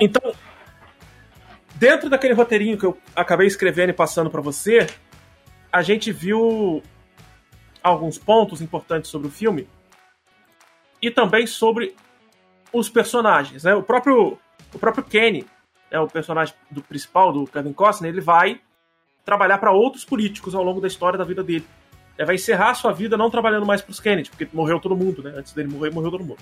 Então, 0.00 0.32
dentro 1.74 2.08
daquele 2.08 2.34
roteirinho 2.34 2.78
que 2.78 2.86
eu 2.86 2.98
acabei 3.14 3.46
escrevendo 3.46 3.90
e 3.90 3.92
passando 3.92 4.30
para 4.30 4.40
você, 4.40 4.86
a 5.72 5.82
gente 5.82 6.10
viu 6.10 6.82
alguns 7.82 8.18
pontos 8.18 8.62
importantes 8.62 9.10
sobre 9.10 9.28
o 9.28 9.30
filme 9.30 9.68
e 11.02 11.10
também 11.10 11.46
sobre 11.46 11.94
os 12.72 12.88
personagens. 12.88 13.64
Né? 13.64 13.74
O 13.74 13.82
próprio 13.82 14.38
o 14.74 14.78
próprio 14.78 15.04
Kenny, 15.04 15.46
né, 15.90 15.98
o 15.98 16.06
personagem 16.06 16.54
do 16.70 16.82
principal 16.82 17.32
do 17.32 17.46
Kevin 17.46 17.72
Costner, 17.72 18.10
ele 18.10 18.20
vai 18.20 18.60
trabalhar 19.24 19.58
para 19.58 19.72
outros 19.72 20.04
políticos 20.04 20.54
ao 20.54 20.62
longo 20.62 20.80
da 20.80 20.86
história 20.86 21.18
da 21.18 21.24
vida 21.24 21.42
dele. 21.42 21.66
Ele 22.16 22.26
vai 22.26 22.34
encerrar 22.36 22.70
a 22.70 22.74
sua 22.74 22.92
vida 22.92 23.16
não 23.16 23.30
trabalhando 23.30 23.66
mais 23.66 23.82
para 23.82 23.90
os 23.90 24.00
Kennedy, 24.00 24.30
porque 24.30 24.48
morreu 24.52 24.80
todo 24.80 24.96
mundo, 24.96 25.22
né? 25.22 25.34
Antes 25.36 25.52
dele 25.52 25.68
morrer, 25.68 25.90
morreu 25.90 26.10
todo 26.10 26.24
mundo. 26.24 26.38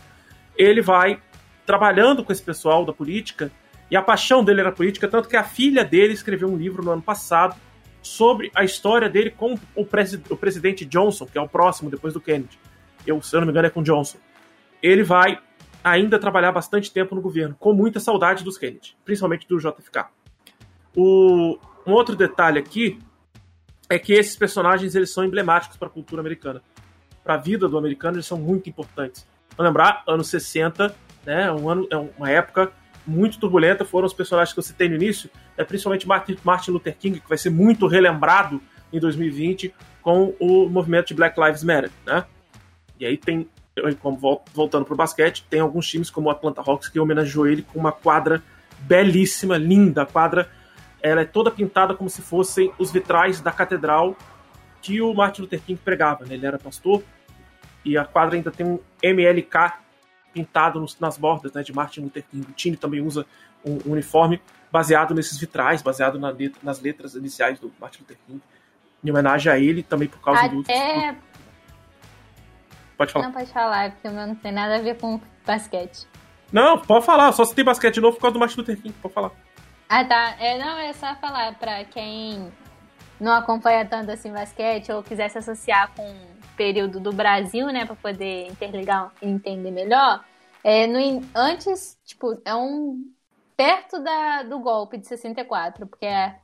Ele 0.57 0.81
vai 0.81 1.21
trabalhando 1.67 2.25
com 2.25 2.33
esse 2.33 2.43
pessoal 2.43 2.85
da 2.85 2.93
política 2.93 3.51
e 3.91 3.97
a 3.97 4.03
paixão 4.03 4.43
dele 4.43 4.61
era 4.61 4.73
política, 4.73 5.09
tanto 5.09 5.29
que 5.29 5.37
a 5.37 5.45
filha 5.45 5.85
dele 5.85 6.15
escreveu 6.15 6.49
um 6.49 6.57
livro 6.57 6.83
no 6.83 6.91
ano 6.91 7.03
passado 7.03 7.57
sobre 8.03 8.51
a 8.55 8.65
história 8.65 9.09
dele 9.09 9.31
com 9.31 9.59
o, 9.75 9.85
presi 9.85 10.23
o 10.29 10.37
presidente 10.37 10.85
Johnson, 10.85 11.27
que 11.27 11.39
é 11.39 11.41
o 11.41 11.49
próximo 11.49 11.91
depois 11.91 12.13
do 12.13 12.21
Kennedy. 12.21 12.59
Eu, 13.07 13.21
se 13.23 13.35
eu 13.35 13.41
não 13.41 13.47
me 13.47 13.53
engano, 13.53 13.67
é 13.67 13.71
com 13.71 13.83
Johnson. 13.83 14.19
Ele 14.83 15.03
vai 15.03 15.39
ainda 15.83 16.19
trabalhar 16.19 16.53
bastante 16.53 16.91
tempo 16.93 17.15
no 17.15 17.21
governo, 17.21 17.57
com 17.59 17.73
muita 17.73 18.01
saudade 18.01 18.43
dos 18.43 18.59
Kennedy, 18.59 18.97
principalmente 19.05 19.47
do 19.47 19.59
JFK. 19.59 20.07
O, 20.97 21.59
um 21.87 21.93
outro 21.93 22.15
detalhe 22.17 22.59
aqui 22.59 22.99
é 23.89 23.99
que 23.99 24.13
esses 24.13 24.37
personagens 24.37 24.95
eles 24.95 25.13
são 25.13 25.25
emblemáticos 25.25 25.77
para 25.77 25.89
a 25.89 25.91
cultura 25.91 26.21
americana. 26.21 26.63
Para 27.23 27.35
a 27.35 27.39
vida 27.39 27.69
do 27.69 27.77
americano, 27.77 28.17
eles 28.17 28.27
são 28.27 28.39
muito 28.39 28.69
importantes. 28.69 29.27
Vamos 29.57 29.71
lembrar, 29.71 30.03
anos 30.07 30.29
60, 30.29 30.95
né, 31.25 31.51
um 31.53 31.69
ano, 31.69 31.89
é 31.91 31.97
uma 31.97 32.31
época 32.31 32.73
muito 33.07 33.39
turbulenta, 33.39 33.85
foram 33.85 34.07
os 34.07 34.15
personagens 34.15 34.53
que 34.53 34.59
eu 34.59 34.63
citei 34.63 34.89
no 34.89 34.95
início, 34.95 35.29
é 35.57 35.65
principalmente 35.65 36.07
Martin, 36.07 36.71
Luther 36.71 36.97
King, 36.97 37.21
que 37.21 37.29
vai 37.29 37.37
ser 37.37 37.51
muito 37.51 37.87
relembrado 37.87 38.61
em 38.93 38.99
2020 38.99 39.75
com 40.01 40.35
o 40.41 40.69
movimento 40.69 41.09
de 41.09 41.15
Black 41.15 41.39
Lives 41.39 41.63
Matter, 41.63 41.91
né? 42.07 42.25
E 42.99 43.05
aí 43.05 43.17
tem, 43.17 43.49
como 44.01 44.43
voltando 44.53 44.85
pro 44.85 44.97
basquete, 44.97 45.45
tem 45.51 45.61
alguns 45.61 45.87
times 45.87 46.09
como 46.09 46.29
o 46.29 46.31
Atlanta 46.31 46.63
Hawks 46.65 46.89
que 46.89 46.99
homenageou 46.99 47.47
ele 47.47 47.63
com 47.63 47.79
uma 47.79 47.93
quadra 47.93 48.43
belíssima, 48.81 49.57
linda, 49.57 50.03
a 50.03 50.07
quadra 50.07 50.49
ela 51.03 51.21
é 51.21 51.25
toda 51.27 51.51
pintada 51.51 51.95
como 51.95 52.09
se 52.09 52.23
fossem 52.23 52.73
os 52.79 52.91
vitrais 52.91 53.39
da 53.39 53.53
catedral 53.53 54.17
que 54.81 55.03
o 55.03 55.13
Martin 55.13 55.43
Luther 55.43 55.61
King 55.61 55.79
pregava, 55.83 56.25
né? 56.25 56.35
Ele 56.35 56.47
era 56.47 56.59
pastor 56.59 57.03
e 57.85 57.99
a 57.99 58.07
quadra 58.07 58.37
ainda 58.37 58.51
tem 58.51 58.65
um 58.65 58.79
MLK 59.03 59.84
pintado 60.35 60.81
nos, 60.81 60.99
nas 60.99 61.17
bordas 61.17 61.53
né, 61.53 61.63
de 61.63 61.73
Martin 61.73 62.01
Luther 62.01 62.25
King. 62.29 62.47
O 62.51 62.53
time 62.53 62.77
também 62.77 63.01
usa 63.01 63.25
um, 63.65 63.79
um 63.87 63.93
uniforme 63.93 64.43
baseado 64.71 65.15
nesses 65.15 65.39
vitrais, 65.39 65.81
baseado 65.81 66.19
na 66.19 66.29
letra, 66.31 66.61
nas 66.63 66.81
letras 66.81 67.15
iniciais 67.15 67.61
do 67.61 67.73
Martin 67.81 68.01
Luther 68.01 68.19
King, 68.27 68.43
em 69.03 69.11
homenagem 69.11 69.53
a 69.53 69.59
ele, 69.59 69.83
também 69.83 70.09
por 70.09 70.21
causa 70.21 70.49
do. 70.49 70.61
Até... 70.61 71.17
Pode 72.97 73.13
falar. 73.13 73.27
Não, 73.27 73.33
pode 73.33 73.53
falar, 73.53 73.93
porque 73.93 74.09
o 74.09 74.13
meu 74.13 74.27
não 74.27 74.35
tem 74.35 74.53
nada 74.53 74.77
a 74.77 74.81
ver 74.81 74.99
com 74.99 75.21
basquete. 75.47 76.07
Não, 76.53 76.79
pode 76.79 77.07
falar, 77.07 77.33
só 77.33 77.45
se 77.45 77.55
tem 77.55 77.65
basquete 77.65 78.01
novo 78.01 78.17
por 78.17 78.23
causa 78.23 78.35
do 78.35 78.41
Martin 78.41 78.59
Luther 78.59 78.77
King, 78.77 78.95
pode 79.01 79.15
falar. 79.15 79.31
Ah, 79.89 80.05
tá. 80.05 80.37
É, 80.41 80.59
não, 80.59 80.79
é 80.79 80.93
só 80.93 81.15
falar 81.17 81.55
pra 81.55 81.85
quem 81.85 82.53
não 83.21 83.33
acompanha 83.33 83.85
tanto 83.85 84.11
assim 84.11 84.33
basquete 84.33 84.91
ou 84.91 85.03
quiser 85.03 85.29
se 85.29 85.39
associar 85.39 85.91
com 85.95 86.34
período 86.57 87.01
do 87.01 87.13
Brasil, 87.13 87.67
né, 87.69 87.85
pra 87.85 87.97
poder 87.97 88.47
interligar 88.49 89.13
e 89.21 89.27
entender 89.29 89.71
melhor. 89.71 90.25
É, 90.63 90.87
no, 90.87 90.99
antes, 91.35 91.99
tipo, 92.05 92.41
é 92.45 92.55
um. 92.55 93.03
perto 93.57 93.99
da, 94.03 94.43
do 94.43 94.59
golpe 94.59 94.99
de 94.99 95.07
64, 95.07 95.87
porque 95.87 96.07
é 96.07 96.37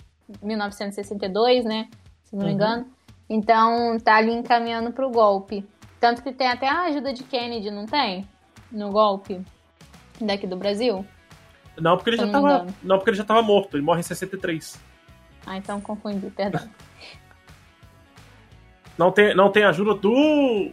1962, 0.42 1.64
né, 1.64 1.88
se 2.24 2.34
não 2.36 2.42
me 2.44 2.50
Uhum. 2.50 2.54
engano. 2.54 2.86
Então, 3.28 3.98
tá 3.98 4.16
ali 4.16 4.32
encaminhando 4.32 4.92
pro 4.92 5.10
golpe. 5.10 5.64
Tanto 6.00 6.22
que 6.22 6.32
tem 6.32 6.48
até 6.48 6.68
a 6.68 6.82
ajuda 6.84 7.12
de 7.12 7.22
Kennedy, 7.24 7.70
não 7.70 7.86
tem? 7.86 8.28
No 8.72 8.90
golpe 8.90 9.40
daqui 10.20 10.46
do 10.46 10.56
Brasil. 10.56 11.04
Não, 11.78 11.96
porque 11.96 12.10
ele 12.10 12.16
já 12.16 12.26
não 12.26 12.32
tava. 12.32 12.46
engano. 12.54 12.74
Não, 12.82 12.96
porque 12.98 13.10
ele 13.10 13.16
já 13.16 13.24
tava 13.24 13.42
morto, 13.42 13.76
ele 13.76 13.84
morre 13.84 14.00
em 14.00 14.04
63. 14.04 14.78
Ah, 15.46 15.56
então 15.56 15.80
confundi, 15.80 16.28
perdão. 16.30 16.68
Não 18.96 19.10
tem, 19.10 19.34
não 19.34 19.50
tem 19.50 19.64
ajuda 19.64 19.94
do. 19.94 20.70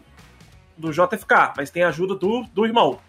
do 0.77 0.91
JFK, 0.91 1.53
mas 1.55 1.69
tem 1.69 1.83
ajuda 1.83 2.15
do, 2.15 2.43
do 2.53 2.65
irmão. 2.65 2.99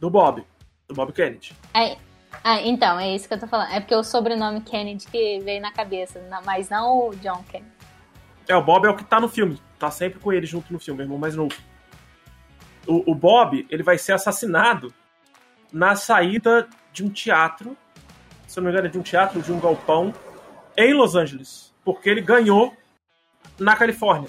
Do 0.00 0.10
Bob. 0.10 0.44
Do 0.88 0.94
Bob 0.94 1.12
Kennedy. 1.12 1.54
É, 1.72 1.96
ah, 2.42 2.60
então, 2.60 2.98
é 2.98 3.14
isso 3.14 3.28
que 3.28 3.34
eu 3.34 3.40
tô 3.40 3.46
falando. 3.46 3.72
É 3.72 3.80
porque 3.80 3.94
o 3.94 4.02
sobrenome 4.02 4.60
Kennedy 4.60 5.06
que 5.06 5.38
veio 5.40 5.60
na 5.60 5.72
cabeça, 5.72 6.20
mas 6.44 6.68
não 6.68 7.08
o 7.08 7.16
John 7.16 7.42
Kennedy. 7.44 7.72
É, 8.48 8.56
o 8.56 8.62
Bob 8.62 8.86
é 8.86 8.90
o 8.90 8.96
que 8.96 9.04
tá 9.04 9.20
no 9.20 9.28
filme. 9.28 9.60
Tá 9.78 9.90
sempre 9.90 10.18
com 10.18 10.32
ele 10.32 10.46
junto 10.46 10.72
no 10.72 10.78
filme, 10.78 11.02
irmão 11.02 11.18
mais 11.18 11.34
novo. 11.34 11.54
O, 12.86 13.12
o 13.12 13.14
Bob, 13.14 13.66
ele 13.70 13.82
vai 13.82 13.96
ser 13.96 14.12
assassinado 14.12 14.92
na 15.72 15.96
saída 15.96 16.68
de 16.92 17.04
um 17.04 17.08
teatro. 17.08 17.76
Se 18.46 18.58
eu 18.58 18.62
não 18.62 18.70
me 18.70 18.72
engano, 18.72 18.88
é 18.88 18.90
de 18.90 18.98
um 18.98 19.02
teatro, 19.02 19.40
de 19.40 19.50
um 19.50 19.58
galpão, 19.58 20.12
em 20.76 20.92
Los 20.92 21.14
Angeles. 21.14 21.72
Porque 21.84 22.08
ele 22.10 22.20
ganhou 22.20 22.74
na 23.58 23.76
Califórnia. 23.76 24.28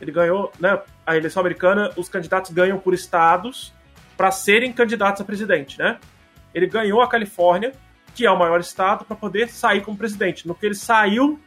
Ele 0.00 0.10
ganhou, 0.10 0.52
né? 0.60 0.80
A 1.06 1.16
eleição 1.16 1.40
americana, 1.40 1.90
os 1.96 2.08
candidatos 2.08 2.50
ganham 2.50 2.78
por 2.78 2.94
estados 2.94 3.72
para 4.16 4.30
serem 4.30 4.72
candidatos 4.72 5.20
a 5.20 5.24
presidente, 5.24 5.78
né? 5.78 5.98
Ele 6.54 6.66
ganhou 6.66 7.00
a 7.00 7.08
Califórnia, 7.08 7.72
que 8.14 8.24
é 8.24 8.30
o 8.30 8.38
maior 8.38 8.60
estado, 8.60 9.04
para 9.04 9.16
poder 9.16 9.48
sair 9.48 9.82
como 9.82 9.96
presidente. 9.96 10.46
No 10.46 10.54
que 10.54 10.66
ele 10.66 10.74
saiu 10.74 11.40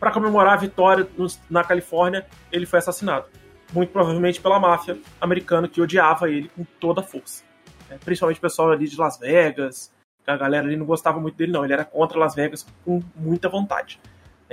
para 0.00 0.10
comemorar 0.10 0.54
a 0.54 0.56
vitória 0.56 1.06
na 1.48 1.62
Califórnia, 1.62 2.26
ele 2.50 2.66
foi 2.66 2.78
assassinado. 2.78 3.26
Muito 3.72 3.90
provavelmente 3.90 4.40
pela 4.40 4.58
máfia 4.58 4.98
americana 5.20 5.68
que 5.68 5.80
odiava 5.80 6.28
ele 6.28 6.50
com 6.56 6.64
toda 6.80 7.00
a 7.00 7.04
força. 7.04 7.44
É, 7.90 7.96
principalmente 7.98 8.38
o 8.38 8.40
pessoal 8.40 8.70
ali 8.70 8.88
de 8.88 8.98
Las 8.98 9.18
Vegas, 9.18 9.92
a 10.26 10.36
galera 10.36 10.66
ali 10.66 10.76
não 10.76 10.86
gostava 10.86 11.20
muito 11.20 11.36
dele, 11.36 11.52
não. 11.52 11.64
Ele 11.64 11.72
era 11.72 11.84
contra 11.84 12.18
Las 12.18 12.34
Vegas 12.34 12.66
com 12.84 13.02
muita 13.14 13.48
vontade. 13.48 14.00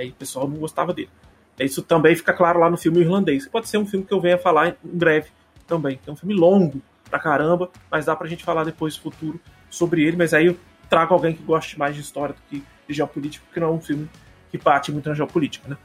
Aí 0.00 0.10
o 0.10 0.14
pessoal 0.14 0.48
não 0.48 0.56
gostava 0.56 0.92
dele. 0.94 1.10
Isso 1.58 1.82
também 1.82 2.16
fica 2.16 2.32
claro 2.32 2.58
lá 2.58 2.70
no 2.70 2.76
filme 2.76 3.00
irlandês. 3.00 3.46
Pode 3.46 3.68
ser 3.68 3.78
um 3.78 3.86
filme 3.86 4.04
que 4.04 4.14
eu 4.14 4.20
venha 4.20 4.38
falar 4.38 4.68
em 4.68 4.76
breve 4.82 5.28
também. 5.66 6.00
É 6.06 6.10
um 6.10 6.16
filme 6.16 6.34
longo 6.34 6.80
pra 7.08 7.18
caramba, 7.18 7.70
mas 7.90 8.06
dá 8.06 8.16
pra 8.16 8.26
gente 8.26 8.42
falar 8.42 8.64
depois 8.64 8.96
no 8.96 9.02
futuro 9.02 9.40
sobre 9.68 10.02
ele. 10.02 10.16
Mas 10.16 10.32
aí 10.32 10.46
eu 10.46 10.58
trago 10.88 11.12
alguém 11.12 11.34
que 11.34 11.42
goste 11.42 11.78
mais 11.78 11.94
de 11.94 12.00
história 12.00 12.34
do 12.34 12.40
que 12.48 12.64
de 12.88 12.94
geopolítica, 12.94 13.44
porque 13.46 13.60
não 13.60 13.68
é 13.68 13.72
um 13.72 13.80
filme 13.80 14.08
que 14.50 14.58
bate 14.58 14.90
muito 14.90 15.08
na 15.08 15.14
geopolítica, 15.14 15.68
né? 15.68 15.76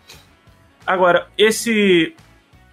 Agora, 0.86 1.28
esse 1.38 2.16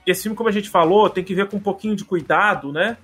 esse 0.06 0.22
filme, 0.22 0.36
como 0.36 0.48
a 0.48 0.52
gente 0.52 0.68
falou, 0.68 1.08
tem 1.08 1.22
que 1.22 1.34
ver 1.34 1.48
com 1.48 1.56
um 1.56 1.60
pouquinho 1.60 1.94
de 1.94 2.04
cuidado, 2.04 2.72
né? 2.72 2.96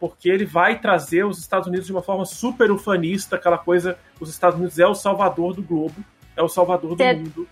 Porque 0.00 0.28
ele 0.28 0.44
vai 0.44 0.78
trazer 0.78 1.24
os 1.24 1.38
Estados 1.38 1.68
Unidos 1.68 1.86
de 1.86 1.92
uma 1.92 2.02
forma 2.02 2.24
super 2.24 2.70
ufanista, 2.70 3.36
aquela 3.36 3.58
coisa, 3.58 3.98
os 4.20 4.30
Estados 4.30 4.58
Unidos 4.58 4.78
é 4.78 4.86
o 4.86 4.94
salvador 4.94 5.54
do 5.54 5.62
globo, 5.62 5.94
é 6.36 6.42
o 6.42 6.48
salvador 6.48 6.94
do 6.94 6.96
Cê- 6.96 7.14
mundo. 7.14 7.48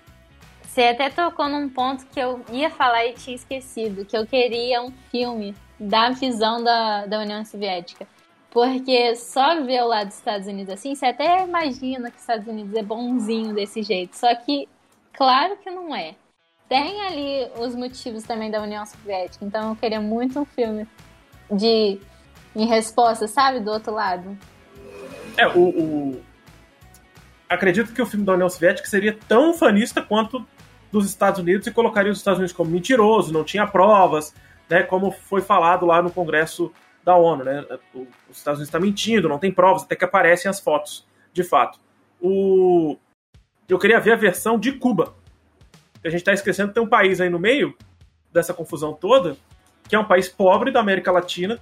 Você 0.63 0.83
até 0.83 1.09
tocou 1.09 1.49
num 1.49 1.69
ponto 1.69 2.05
que 2.07 2.19
eu 2.19 2.45
ia 2.51 2.69
falar 2.69 3.07
e 3.07 3.13
tinha 3.13 3.37
esquecido, 3.37 4.05
que 4.05 4.17
eu 4.17 4.27
queria 4.27 4.83
um 4.83 4.91
filme 5.11 5.55
da 5.79 6.11
visão 6.11 6.63
da, 6.63 7.07
da 7.07 7.21
União 7.21 7.45
Soviética. 7.45 8.07
Porque 8.51 9.15
só 9.17 9.63
ver 9.63 9.83
o 9.83 9.89
lado 9.89 10.09
dos 10.09 10.17
Estados 10.17 10.47
Unidos 10.47 10.73
assim, 10.73 10.95
você 10.95 11.07
até 11.07 11.45
imagina 11.45 12.11
que 12.11 12.17
os 12.17 12.23
Estados 12.23 12.47
Unidos 12.47 12.75
é 12.75 12.83
bonzinho 12.83 13.55
desse 13.55 13.83
jeito. 13.83 14.17
Só 14.17 14.33
que, 14.35 14.69
claro 15.13 15.57
que 15.57 15.71
não 15.71 15.95
é. 15.95 16.15
tem 16.69 17.01
ali 17.03 17.49
os 17.59 17.75
motivos 17.75 18.23
também 18.25 18.51
da 18.51 18.63
União 18.63 18.85
Soviética. 18.85 19.45
Então 19.45 19.71
eu 19.71 19.77
queria 19.77 20.01
muito 20.01 20.41
um 20.41 20.45
filme 20.45 20.87
de 21.51 22.01
em 22.55 22.67
resposta, 22.67 23.27
sabe, 23.27 23.61
do 23.61 23.71
outro 23.71 23.93
lado. 23.93 24.37
É, 25.37 25.47
o, 25.49 25.69
o... 25.69 26.23
acredito 27.49 27.93
que 27.93 28.03
o 28.03 28.07
filme 28.07 28.25
da 28.25 28.33
União 28.35 28.49
Soviética 28.49 28.89
seria 28.89 29.17
tão 29.29 29.55
fanista 29.55 30.03
quanto 30.03 30.47
dos 30.91 31.07
Estados 31.07 31.41
Unidos 31.41 31.67
e 31.67 31.73
colocaria 31.73 32.13
os 32.13 32.19
Estados 32.19 32.39
Unidos 32.39 32.53
como 32.53 32.71
mentiroso, 32.71 33.33
não 33.33 33.43
tinha 33.43 33.67
provas, 33.67 34.35
né, 34.69 34.83
como 34.83 35.11
foi 35.11 35.41
falado 35.41 35.85
lá 35.85 36.01
no 36.01 36.11
Congresso 36.11 36.73
da 37.05 37.17
ONU, 37.17 37.45
né? 37.45 37.65
Os 38.31 38.39
Estados 38.39 38.59
Unidos 38.59 38.69
está 38.69 38.81
mentindo, 38.81 39.29
não 39.29 39.39
tem 39.39 39.53
provas, 39.53 39.83
até 39.83 39.95
que 39.95 40.05
aparecem 40.05 40.49
as 40.49 40.59
fotos, 40.59 41.07
de 41.33 41.45
fato. 41.45 41.79
O... 42.21 42.97
Eu 43.69 43.79
queria 43.79 44.01
ver 44.01 44.13
a 44.13 44.17
versão 44.17 44.59
de 44.59 44.73
Cuba. 44.73 45.15
A 46.03 46.09
gente 46.09 46.21
está 46.21 46.33
esquecendo 46.33 46.69
que 46.69 46.75
tem 46.75 46.83
um 46.83 46.89
país 46.89 47.21
aí 47.21 47.29
no 47.29 47.39
meio 47.39 47.77
dessa 48.33 48.55
confusão 48.55 48.95
toda, 48.95 49.37
que 49.89 49.95
é 49.95 49.99
um 49.99 50.05
país 50.05 50.29
pobre 50.29 50.71
da 50.71 50.81
América 50.81 51.13
Latina, 51.13 51.61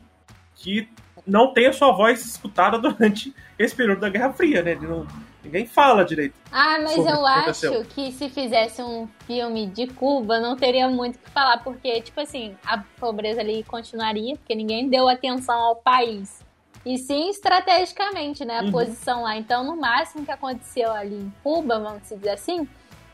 que 0.54 0.88
não 1.26 1.52
tem 1.52 1.66
a 1.66 1.72
sua 1.72 1.90
voz 1.92 2.24
escutada 2.24 2.78
durante 2.80 3.34
esse 3.58 3.74
período 3.74 4.00
da 4.00 4.08
Guerra 4.08 4.32
Fria, 4.32 4.62
né? 4.62 4.76
Não, 4.76 5.06
ninguém 5.44 5.66
fala 5.66 6.04
direito. 6.04 6.34
Ah, 6.50 6.78
mas 6.82 6.96
eu 6.96 7.26
acho 7.26 7.84
que 7.94 8.12
se 8.12 8.28
fizesse 8.28 8.82
um 8.82 9.08
filme 9.26 9.66
de 9.66 9.86
Cuba, 9.88 10.38
não 10.40 10.56
teria 10.56 10.88
muito 10.88 11.16
o 11.16 11.18
que 11.18 11.30
falar, 11.30 11.62
porque, 11.62 12.00
tipo 12.00 12.20
assim, 12.20 12.56
a 12.64 12.82
pobreza 12.98 13.40
ali 13.40 13.62
continuaria, 13.64 14.36
porque 14.36 14.54
ninguém 14.54 14.88
deu 14.88 15.08
atenção 15.08 15.58
ao 15.58 15.76
país. 15.76 16.44
E 16.84 16.98
sim 16.98 17.30
estrategicamente, 17.30 18.44
né? 18.44 18.58
A 18.58 18.62
uhum. 18.64 18.72
posição 18.72 19.22
lá. 19.22 19.36
Então, 19.36 19.62
no 19.62 19.76
máximo 19.76 20.24
que 20.24 20.32
aconteceu 20.32 20.92
ali 20.92 21.14
em 21.14 21.32
Cuba, 21.42 21.78
vamos 21.78 22.08
dizer 22.08 22.30
assim, 22.30 22.66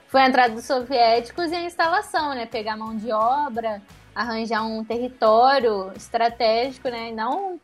foi 0.06 0.22
a 0.22 0.28
entrada 0.28 0.54
dos 0.54 0.64
soviéticos 0.64 1.50
e 1.52 1.54
a 1.54 1.62
instalação, 1.62 2.34
né? 2.34 2.46
Pegar 2.46 2.76
mão 2.76 2.96
de 2.96 3.12
obra, 3.12 3.82
arranjar 4.14 4.64
um 4.64 4.82
território 4.82 5.92
estratégico, 5.94 6.88
né? 6.88 7.10
E 7.10 7.12
não. 7.12 7.60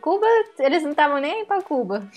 Cuba, 0.00 0.26
eles 0.58 0.82
não 0.82 0.90
estavam 0.90 1.18
nem 1.18 1.44
para 1.44 1.62
Cuba. 1.62 2.08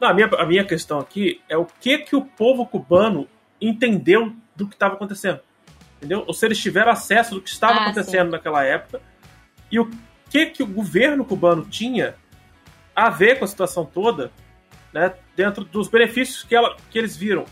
Não, 0.00 0.08
a, 0.08 0.14
minha, 0.14 0.26
a 0.26 0.46
minha 0.46 0.64
questão 0.64 0.98
aqui 0.98 1.40
é 1.48 1.56
o 1.56 1.64
que 1.64 1.98
que 1.98 2.14
o 2.14 2.24
povo 2.24 2.64
cubano 2.66 3.28
entendeu 3.60 4.32
do 4.54 4.66
que 4.66 4.74
estava 4.74 4.94
acontecendo. 4.94 5.40
Entendeu? 5.96 6.24
Ou 6.26 6.32
se 6.32 6.46
eles 6.46 6.58
tiveram 6.58 6.92
acesso 6.92 7.34
do 7.34 7.40
que 7.40 7.48
estava 7.48 7.80
ah, 7.80 7.82
acontecendo 7.84 8.26
sim. 8.26 8.32
naquela 8.32 8.64
época 8.64 9.00
e 9.70 9.80
o 9.80 9.90
que 10.30 10.46
que 10.46 10.62
o 10.62 10.66
governo 10.66 11.24
cubano 11.24 11.64
tinha 11.64 12.14
a 12.94 13.10
ver 13.10 13.38
com 13.38 13.44
a 13.44 13.48
situação 13.48 13.84
toda, 13.84 14.30
né, 14.92 15.14
dentro 15.36 15.64
dos 15.64 15.88
benefícios 15.88 16.42
que, 16.42 16.54
ela, 16.54 16.76
que 16.90 16.98
eles 16.98 17.16
viram 17.16 17.44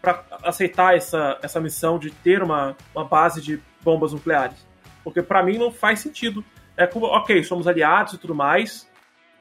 para 0.00 0.24
aceitar 0.44 0.96
essa, 0.96 1.38
essa 1.42 1.60
missão 1.60 1.98
de 1.98 2.10
ter 2.10 2.42
uma, 2.42 2.76
uma 2.94 3.04
base 3.04 3.40
de 3.42 3.60
bombas 3.82 4.12
nucleares. 4.12 4.66
Porque 5.02 5.22
para 5.22 5.42
mim 5.42 5.58
não 5.58 5.70
faz 5.70 6.00
sentido. 6.00 6.44
É 6.76 6.86
Cuba, 6.86 7.08
ok, 7.08 7.42
somos 7.42 7.66
aliados 7.66 8.14
e 8.14 8.18
tudo 8.18 8.34
mais, 8.34 8.87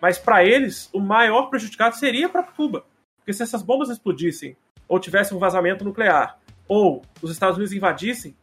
mas 0.01 0.17
para 0.17 0.43
eles 0.43 0.89
o 0.93 0.99
maior 0.99 1.43
prejudicado 1.49 1.95
seria 1.95 2.29
para 2.29 2.43
Cuba. 2.43 2.85
Porque 3.17 3.33
se 3.33 3.43
essas 3.43 3.61
bombas 3.61 3.89
explodissem, 3.89 4.55
ou 4.87 4.99
tivesse 4.99 5.33
um 5.33 5.39
vazamento 5.39 5.83
nuclear, 5.83 6.39
ou 6.67 7.01
os 7.21 7.31
Estados 7.31 7.57
Unidos 7.57 7.73
invadissem, 7.73 8.35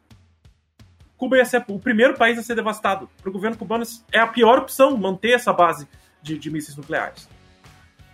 Cuba 1.16 1.36
ia 1.36 1.44
ser 1.44 1.64
o 1.68 1.78
primeiro 1.78 2.14
país 2.14 2.38
a 2.38 2.42
ser 2.42 2.54
devastado. 2.54 3.08
Para 3.20 3.30
o 3.30 3.32
governo 3.32 3.56
cubano 3.56 3.84
é 4.12 4.18
a 4.18 4.26
pior 4.26 4.58
opção 4.58 4.96
manter 4.96 5.30
essa 5.30 5.52
base 5.52 5.88
de, 6.20 6.38
de 6.38 6.50
mísseis 6.50 6.76
nucleares. 6.76 7.28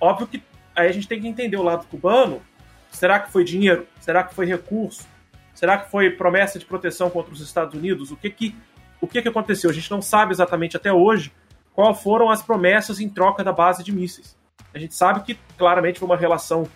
Óbvio 0.00 0.26
que 0.26 0.42
aí 0.76 0.88
a 0.88 0.92
gente 0.92 1.08
tem 1.08 1.20
que 1.20 1.26
entender 1.26 1.56
o 1.56 1.62
lado 1.62 1.86
cubano. 1.86 2.42
Será 2.90 3.18
que 3.18 3.32
foi 3.32 3.42
dinheiro? 3.44 3.86
Será 4.00 4.22
que 4.22 4.34
foi 4.34 4.46
recurso? 4.46 5.08
Será 5.54 5.78
que 5.78 5.90
foi 5.90 6.10
promessa 6.10 6.58
de 6.58 6.64
proteção 6.64 7.10
contra 7.10 7.32
os 7.32 7.40
Estados 7.40 7.74
Unidos? 7.74 8.10
O 8.10 8.16
que 8.16 8.30
que, 8.30 8.56
o 9.00 9.06
que, 9.06 9.22
que 9.22 9.28
aconteceu? 9.28 9.70
A 9.70 9.72
gente 9.72 9.90
não 9.90 10.02
sabe 10.02 10.32
exatamente 10.32 10.76
até 10.76 10.92
hoje 10.92 11.32
quais 11.74 12.00
foram 12.02 12.30
as 12.30 12.42
promessas 12.42 13.00
em 13.00 13.08
troca 13.08 13.42
da 13.42 13.52
base 13.52 13.82
de 13.82 13.92
mísseis. 13.92 14.36
A 14.74 14.78
gente 14.78 14.94
sabe 14.94 15.22
que 15.22 15.38
claramente 15.56 15.98
foi 15.98 16.06
uma 16.06 16.16
relação 16.16 16.68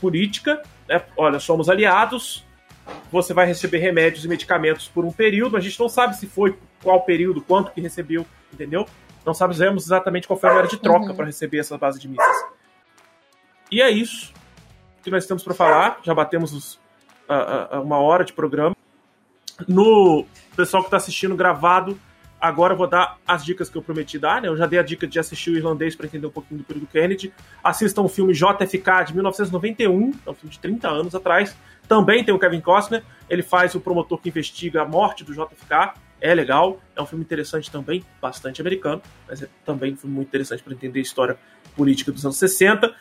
política. 0.00 0.62
Né? 0.88 1.02
Olha, 1.16 1.38
somos 1.40 1.68
aliados, 1.68 2.44
você 3.10 3.32
vai 3.32 3.46
receber 3.46 3.78
remédios 3.78 4.24
e 4.24 4.28
medicamentos 4.28 4.88
por 4.88 5.04
um 5.04 5.12
período. 5.12 5.56
A 5.56 5.60
gente 5.60 5.78
não 5.78 5.88
sabe 5.88 6.16
se 6.16 6.26
foi 6.26 6.58
qual 6.82 7.02
período, 7.02 7.40
quanto 7.40 7.72
que 7.72 7.80
recebeu, 7.80 8.26
entendeu? 8.52 8.86
Não 9.24 9.32
sabemos 9.32 9.84
exatamente 9.84 10.26
qual 10.26 10.38
foi 10.38 10.50
a 10.50 10.52
moeda 10.52 10.68
de 10.68 10.76
troca 10.78 11.06
uhum. 11.06 11.16
para 11.16 11.26
receber 11.26 11.58
essa 11.58 11.78
base 11.78 12.00
de 12.00 12.08
mísseis. 12.08 12.44
E 13.70 13.80
é 13.80 13.88
isso 13.90 14.32
que 15.02 15.10
nós 15.10 15.26
temos 15.26 15.42
para 15.42 15.54
falar. 15.54 16.00
Já 16.02 16.12
batemos 16.14 16.52
os 16.52 16.80
a, 17.28 17.76
a 17.76 17.80
uma 17.80 17.98
hora 17.98 18.24
de 18.24 18.32
programa. 18.32 18.76
No 19.68 20.26
pessoal 20.56 20.82
que 20.82 20.88
está 20.88 20.96
assistindo 20.96 21.36
gravado, 21.36 21.98
agora 22.42 22.74
eu 22.74 22.76
vou 22.76 22.88
dar 22.88 23.18
as 23.26 23.44
dicas 23.44 23.70
que 23.70 23.78
eu 23.78 23.82
prometi 23.82 24.18
dar, 24.18 24.42
né? 24.42 24.48
Eu 24.48 24.56
já 24.56 24.66
dei 24.66 24.78
a 24.78 24.82
dica 24.82 25.06
de 25.06 25.18
assistir 25.18 25.50
o 25.50 25.56
irlandês 25.56 25.94
para 25.94 26.06
entender 26.06 26.26
um 26.26 26.30
pouquinho 26.30 26.58
do 26.58 26.64
período 26.64 26.86
Kennedy. 26.88 27.32
Assistam 27.62 28.02
o 28.02 28.08
filme 28.08 28.34
JFK 28.34 29.04
de 29.06 29.14
1991, 29.14 30.12
é 30.26 30.30
um 30.30 30.34
filme 30.34 30.50
de 30.50 30.58
30 30.58 30.88
anos 30.88 31.14
atrás. 31.14 31.56
Também 31.86 32.24
tem 32.24 32.34
o 32.34 32.38
Kevin 32.38 32.60
Costner, 32.60 33.04
ele 33.30 33.42
faz 33.42 33.74
o 33.74 33.80
promotor 33.80 34.18
que 34.18 34.28
investiga 34.28 34.82
a 34.82 34.84
morte 34.84 35.24
do 35.24 35.32
JFK. 35.32 35.94
É 36.20 36.34
legal, 36.34 36.80
é 36.96 37.02
um 37.02 37.06
filme 37.06 37.24
interessante 37.24 37.70
também, 37.70 38.04
bastante 38.20 38.60
americano, 38.60 39.00
mas 39.28 39.42
é 39.42 39.48
também 39.64 39.92
um 39.92 39.96
filme 39.96 40.14
muito 40.14 40.28
interessante 40.28 40.62
para 40.62 40.72
entender 40.72 40.98
a 40.98 41.02
história 41.02 41.38
política 41.76 42.12
dos 42.12 42.24
anos 42.24 42.36
60. 42.38 42.94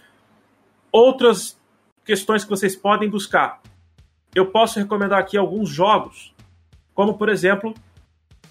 Outras 0.92 1.60
questões 2.06 2.44
que 2.44 2.50
vocês 2.50 2.76
podem 2.76 3.10
buscar 3.10 3.62
eu 4.34 4.50
posso 4.50 4.80
recomendar 4.80 5.20
aqui 5.20 5.38
alguns 5.38 5.70
jogos, 5.70 6.34
como 6.94 7.18
por 7.18 7.30
exemplo 7.30 7.74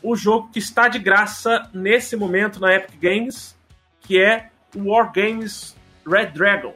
o 0.03 0.17
jogo 0.17 0.49
que 0.53 0.59
está 0.59 0.89
de 0.89 0.99
graça 0.99 1.69
nesse 1.73 2.17
momento 2.17 2.61
na 2.61 2.75
Epic 2.75 3.01
Games, 3.01 3.57
que 4.01 4.21
é 4.21 4.51
o 4.75 4.91
War 4.91 5.13
Games 5.13 5.77
Red 6.07 6.27
Dragon. 6.27 6.75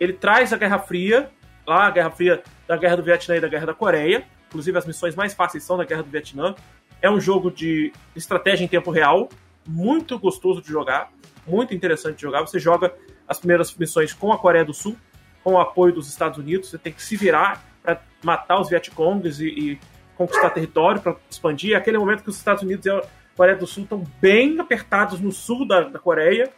Ele 0.00 0.12
traz 0.12 0.52
a 0.52 0.56
Guerra 0.56 0.78
Fria, 0.78 1.30
lá 1.66 1.86
a 1.86 1.90
Guerra 1.90 2.10
Fria 2.10 2.42
da 2.66 2.76
Guerra 2.76 2.96
do 2.96 3.02
Vietnã 3.02 3.36
e 3.36 3.40
da 3.40 3.48
Guerra 3.48 3.66
da 3.66 3.74
Coreia. 3.74 4.26
Inclusive 4.48 4.78
as 4.78 4.86
missões 4.86 5.14
mais 5.14 5.34
fáceis 5.34 5.64
são 5.64 5.76
da 5.76 5.84
Guerra 5.84 6.02
do 6.02 6.10
Vietnã. 6.10 6.54
É 7.02 7.10
um 7.10 7.20
jogo 7.20 7.50
de 7.50 7.92
estratégia 8.16 8.64
em 8.64 8.68
tempo 8.68 8.90
real, 8.90 9.28
muito 9.66 10.18
gostoso 10.18 10.62
de 10.62 10.68
jogar, 10.68 11.12
muito 11.46 11.74
interessante 11.74 12.16
de 12.16 12.22
jogar. 12.22 12.40
Você 12.42 12.58
joga 12.58 12.94
as 13.28 13.38
primeiras 13.38 13.74
missões 13.74 14.12
com 14.12 14.32
a 14.32 14.38
Coreia 14.38 14.64
do 14.64 14.72
Sul, 14.72 14.96
com 15.42 15.54
o 15.54 15.60
apoio 15.60 15.92
dos 15.92 16.08
Estados 16.08 16.38
Unidos. 16.38 16.70
Você 16.70 16.78
tem 16.78 16.92
que 16.92 17.02
se 17.02 17.16
virar 17.16 17.62
para 17.82 18.00
matar 18.22 18.60
os 18.60 18.70
Vietcongs 18.70 19.40
e, 19.40 19.48
e 19.48 19.80
conquistar 20.16 20.50
território, 20.50 21.00
para 21.00 21.16
expandir. 21.30 21.74
É 21.74 21.76
aquele 21.76 21.98
momento 21.98 22.22
que 22.22 22.30
os 22.30 22.36
Estados 22.36 22.62
Unidos 22.62 22.86
e 22.86 22.90
a 22.90 23.02
Coreia 23.36 23.56
do 23.56 23.66
Sul 23.66 23.84
estão 23.84 24.04
bem 24.20 24.58
apertados 24.60 25.20
no 25.20 25.32
sul 25.32 25.66
da, 25.66 25.82
da 25.82 25.98
Coreia, 25.98 26.50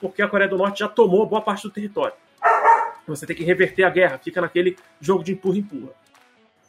porque 0.00 0.22
a 0.22 0.28
Coreia 0.28 0.48
do 0.48 0.56
Norte 0.56 0.80
já 0.80 0.88
tomou 0.88 1.26
boa 1.26 1.42
parte 1.42 1.62
do 1.62 1.70
território. 1.70 2.14
Você 3.06 3.26
tem 3.26 3.34
que 3.34 3.44
reverter 3.44 3.84
a 3.84 3.90
guerra, 3.90 4.18
fica 4.18 4.40
naquele 4.40 4.76
jogo 5.00 5.24
de 5.24 5.32
empurra-empurra. 5.32 5.92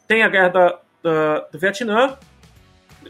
Tem 0.08 0.22
a 0.22 0.28
guerra 0.28 0.48
da, 0.48 0.78
da, 1.02 1.38
do 1.52 1.58
Vietnã, 1.58 2.16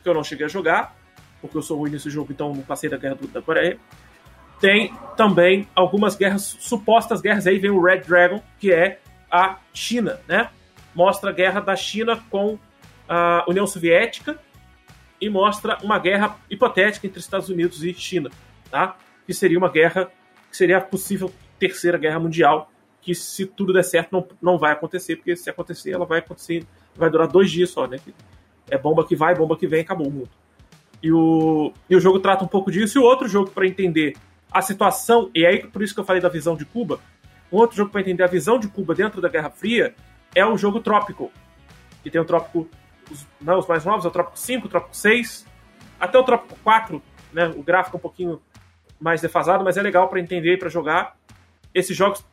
que 0.03 0.09
eu 0.09 0.14
não 0.14 0.25
cheguei 0.25 0.47
a 0.47 0.49
jogar, 0.49 0.97
porque 1.41 1.57
eu 1.57 1.62
sou 1.62 1.79
ruim 1.79 1.91
nesse 1.91 2.11
jogo, 2.11 2.33
então 2.33 2.53
não 2.53 2.62
passei 2.62 2.91
da 2.91 2.97
guerra 2.97 3.14
do, 3.14 3.29
da 3.29 3.41
Coreia. 3.41 3.79
Tem 4.61 4.93
também 5.16 5.68
algumas 5.75 6.16
guerras, 6.16 6.43
supostas 6.43 7.21
guerras, 7.21 7.47
aí 7.47 7.59
vem 7.59 7.71
o 7.71 7.81
Red 7.81 8.01
Dragon, 8.01 8.43
que 8.59 8.73
é 8.73 8.99
a 9.31 9.59
China, 9.73 10.21
né? 10.27 10.51
mostra 10.95 11.31
a 11.31 11.33
guerra 11.33 11.61
da 11.61 11.77
China 11.77 12.23
com 12.31 12.59
a 13.13 13.45
União 13.49 13.67
Soviética 13.67 14.39
e 15.21 15.29
mostra 15.29 15.77
uma 15.83 15.99
guerra 15.99 16.39
hipotética 16.49 17.09
entre 17.09 17.19
Estados 17.19 17.49
Unidos 17.49 17.83
e 17.83 17.93
China, 17.93 18.31
tá? 18.71 18.97
Que 19.27 19.35
seria 19.35 19.59
uma 19.59 19.69
guerra 19.69 20.09
que 20.49 20.57
seria 20.57 20.79
a 20.79 20.81
possível 20.81 21.33
terceira 21.59 21.99
guerra 21.99 22.21
mundial, 22.21 22.71
que 23.03 23.13
se 23.13 23.47
tudo 23.47 23.73
der 23.73 23.83
certo 23.83 24.13
não, 24.13 24.27
não 24.41 24.59
vai 24.59 24.73
acontecer, 24.73 25.17
porque 25.17 25.35
se 25.35 25.51
acontecer 25.51 25.91
ela 25.91 26.07
vai 26.07 26.21
acontecer, 26.21 26.65
vai 26.95 27.11
durar 27.11 27.27
dois 27.27 27.51
dias 27.51 27.71
só, 27.71 27.89
né? 27.89 27.99
É 28.71 28.79
bomba 28.79 29.05
que 29.05 29.17
vai, 29.17 29.35
bomba 29.35 29.57
que 29.57 29.67
vem, 29.67 29.81
acabou 29.81 30.07
o 30.07 30.11
mundo. 30.11 30.31
E 31.03 31.11
o, 31.11 31.73
e 31.89 31.97
o 31.97 32.01
jogo 32.01 32.21
trata 32.21 32.45
um 32.45 32.49
pouco 32.49 32.71
disso. 32.71 32.99
E 32.99 33.03
outro 33.03 33.27
jogo 33.27 33.51
para 33.51 33.67
entender 33.67 34.15
a 34.53 34.63
situação, 34.63 35.31
e 35.35 35.45
aí 35.45 35.67
por 35.67 35.83
isso 35.83 35.95
que 35.95 36.01
eu 36.01 36.05
falei 36.05 36.23
da 36.23 36.29
visão 36.29 36.57
de 36.57 36.65
Cuba, 36.65 37.01
um 37.51 37.57
outro 37.57 37.77
jogo 37.77 37.91
para 37.91 38.01
entender 38.01 38.23
a 38.23 38.29
visão 38.29 38.59
de 38.59 38.69
Cuba 38.69 38.95
dentro 38.95 39.21
da 39.21 39.29
Guerra 39.29 39.51
Fria 39.51 39.95
é 40.33 40.47
o 40.47 40.57
jogo 40.57 40.81
Trópico. 40.81 41.33
Que 42.03 42.11
tem 42.11 42.21
o 42.21 42.25
Trópico, 42.25 42.69
os, 43.11 43.27
não, 43.41 43.59
os 43.59 43.67
mais 43.67 43.85
novos, 43.85 44.05
é 44.05 44.09
o 44.09 44.11
Trópico 44.11 44.39
5, 44.39 44.67
o 44.67 44.71
Trópico 44.71 44.97
6, 44.97 45.47
até 45.99 46.19
o 46.19 46.23
Trópico 46.23 46.59
4, 46.63 47.03
né? 47.33 47.49
O 47.57 47.63
gráfico 47.63 47.97
é 47.97 47.99
um 47.99 48.01
pouquinho 48.01 48.41
mais 49.01 49.21
defasado, 49.21 49.65
mas 49.65 49.77
é 49.77 49.83
legal 49.83 50.09
para 50.09 50.21
entender 50.21 50.55
e 50.55 50.57
para 50.57 50.69
jogar. 50.69 51.17
Esses 51.75 51.97
jogos 51.97 52.25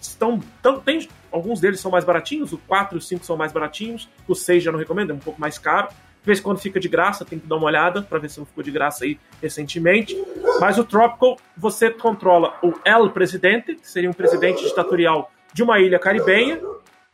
estão. 0.00 0.40
Tão, 0.62 0.80
tem, 0.80 1.08
alguns 1.32 1.60
deles 1.60 1.80
são 1.80 1.90
mais 1.90 2.04
baratinhos, 2.04 2.52
o 2.52 2.58
4 2.58 2.96
e 2.96 2.98
o 2.98 3.00
5 3.00 3.24
são 3.24 3.36
mais 3.36 3.52
baratinhos, 3.52 4.08
o 4.26 4.34
6 4.34 4.62
já 4.62 4.72
não 4.72 4.78
recomendo, 4.78 5.10
é 5.10 5.14
um 5.14 5.18
pouco 5.18 5.40
mais 5.40 5.58
caro. 5.58 5.88
De 5.88 6.26
vez 6.26 6.40
em 6.40 6.42
quando 6.42 6.58
fica 6.58 6.80
de 6.80 6.88
graça, 6.88 7.24
tem 7.24 7.38
que 7.38 7.46
dar 7.46 7.54
uma 7.54 7.66
olhada 7.66 8.02
para 8.02 8.18
ver 8.18 8.28
se 8.28 8.40
não 8.40 8.46
ficou 8.46 8.62
de 8.62 8.72
graça 8.72 9.04
aí 9.04 9.16
recentemente. 9.40 10.16
Mas 10.60 10.76
o 10.76 10.82
Tropical, 10.82 11.36
você 11.56 11.88
controla 11.88 12.58
o 12.64 12.72
El 12.84 13.10
Presidente, 13.10 13.76
que 13.76 13.88
seria 13.88 14.10
um 14.10 14.12
presidente 14.12 14.64
ditatorial 14.64 15.30
de 15.52 15.62
uma 15.62 15.78
ilha 15.78 16.00
caribenha, 16.00 16.60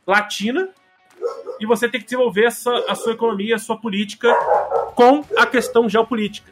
latina, 0.07 0.69
e 1.59 1.65
você 1.65 1.87
tem 1.87 1.99
que 1.99 2.05
desenvolver 2.05 2.45
essa, 2.45 2.71
a 2.87 2.95
sua 2.95 3.13
economia, 3.13 3.55
a 3.55 3.59
sua 3.59 3.77
política 3.77 4.33
com 4.95 5.23
a 5.37 5.45
questão 5.45 5.87
geopolítica. 5.87 6.51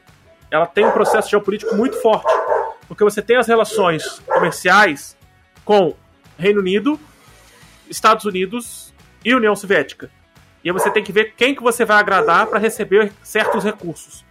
Ela 0.49 0.65
tem 0.65 0.86
um 0.86 0.91
processo 0.91 1.30
geopolítico 1.30 1.76
muito 1.76 2.01
forte, 2.01 2.32
porque 2.88 3.03
você 3.03 3.22
tem 3.22 3.38
as 3.38 3.47
relações 3.47 4.19
comerciais 4.19 5.17
com 5.63 5.95
Reino 6.38 6.59
Unido, 6.59 6.99
Estados 7.89 8.26
Unidos 8.26 8.93
e 9.24 9.34
União 9.34 9.55
Soviética. 9.55 10.09
E 10.63 10.69
aí 10.69 10.74
você 10.74 10.91
tem 10.91 11.03
que 11.03 11.11
ver 11.11 11.34
quem 11.36 11.55
que 11.55 11.63
você 11.63 11.86
vai 11.86 11.97
agradar 11.97 12.47
para 12.47 12.59
receber 12.59 13.11
certos 13.24 13.63
recursos. 13.63 14.26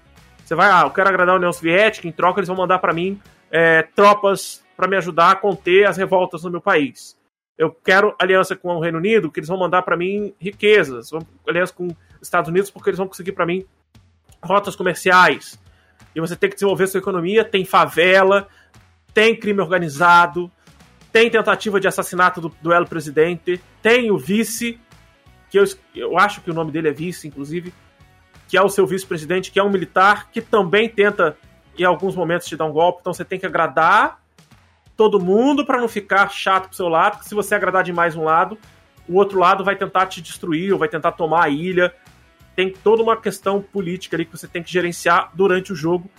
Você 0.45 0.55
vai, 0.55 0.71
ah, 0.71 0.83
eu 0.85 0.91
quero 0.91 1.09
agradar 1.09 1.35
a 1.35 1.39
União 1.39 1.53
Soviética, 1.53 2.07
em 2.07 2.13
troca 2.13 2.41
eles 2.41 2.49
vão 2.49 2.57
mandar 2.57 2.79
para 2.79 2.93
mim 2.93 3.21
é, 3.51 3.83
tropas 3.83 4.63
para 4.77 4.89
me 4.89 4.97
ajudar 4.97 5.33
a 5.33 5.37
conter 5.37 5.87
as 5.87 5.97
revoltas 5.97 6.45
no 6.45 6.51
meu 6.51 6.61
país. 6.61 7.17
Eu 7.61 7.71
quero 7.71 8.17
aliança 8.19 8.57
com 8.57 8.75
o 8.75 8.81
Reino 8.81 8.97
Unido, 8.97 9.31
que 9.31 9.39
eles 9.39 9.49
vão 9.51 9.59
mandar 9.59 9.83
para 9.83 9.95
mim 9.95 10.33
riquezas. 10.41 11.11
Aliança 11.47 11.75
com 11.75 11.89
os 11.89 11.95
Estados 12.23 12.49
Unidos, 12.49 12.71
porque 12.71 12.89
eles 12.89 12.97
vão 12.97 13.07
conseguir 13.07 13.33
para 13.33 13.45
mim 13.45 13.67
rotas 14.43 14.75
comerciais. 14.75 15.61
E 16.15 16.21
você 16.23 16.35
tem 16.35 16.49
que 16.49 16.57
desenvolver 16.57 16.87
sua 16.87 17.01
economia. 17.01 17.45
Tem 17.45 17.63
favela, 17.67 18.49
tem 19.13 19.37
crime 19.37 19.61
organizado, 19.61 20.51
tem 21.13 21.29
tentativa 21.29 21.79
de 21.79 21.87
assassinato 21.87 22.41
do 22.41 22.49
duelo 22.63 22.87
presidente, 22.87 23.61
tem 23.83 24.11
o 24.11 24.17
vice, 24.17 24.81
que 25.51 25.59
eu, 25.59 25.65
eu 25.95 26.19
acho 26.19 26.41
que 26.41 26.51
o 26.51 26.55
nome 26.55 26.73
dele 26.73 26.89
é 26.89 26.93
vice, 26.93 27.29
inclusive, 27.29 27.75
que 28.49 28.57
é 28.57 28.63
o 28.63 28.71
seu 28.71 28.87
vice-presidente, 28.87 29.51
que 29.51 29.61
é 29.61 29.63
um 29.63 29.69
militar, 29.69 30.31
que 30.31 30.41
também 30.41 30.89
tenta, 30.89 31.37
em 31.79 31.85
alguns 31.85 32.17
momentos, 32.17 32.49
te 32.49 32.57
dar 32.57 32.65
um 32.65 32.73
golpe. 32.73 33.01
Então 33.03 33.13
você 33.13 33.23
tem 33.23 33.39
que 33.39 33.45
agradar 33.45 34.19
todo 35.01 35.19
mundo 35.19 35.65
para 35.65 35.81
não 35.81 35.89
ficar 35.89 36.29
chato 36.29 36.67
pro 36.67 36.77
seu 36.77 36.87
lado, 36.87 37.13
porque 37.13 37.27
se 37.31 37.35
você 37.35 37.55
agradar 37.55 37.83
demais 37.83 38.15
um 38.15 38.23
lado, 38.23 38.59
o 39.09 39.17
outro 39.17 39.39
lado 39.39 39.65
vai 39.65 39.75
tentar 39.75 40.05
te 40.05 40.21
destruir 40.21 40.75
ou 40.75 40.79
vai 40.79 40.91
tentar 40.91 41.13
tomar 41.13 41.45
a 41.45 41.49
ilha. 41.49 41.95
Tem 42.55 42.71
toda 42.71 43.03
uma 43.03 43.17
questão 43.17 43.63
política 43.63 44.15
ali 44.15 44.27
que 44.27 44.33
você 44.33 44.47
tem 44.47 44.63
que 44.63 44.71
gerenciar 44.71 45.31
durante 45.33 45.73
o 45.73 45.75
jogo 45.75 46.11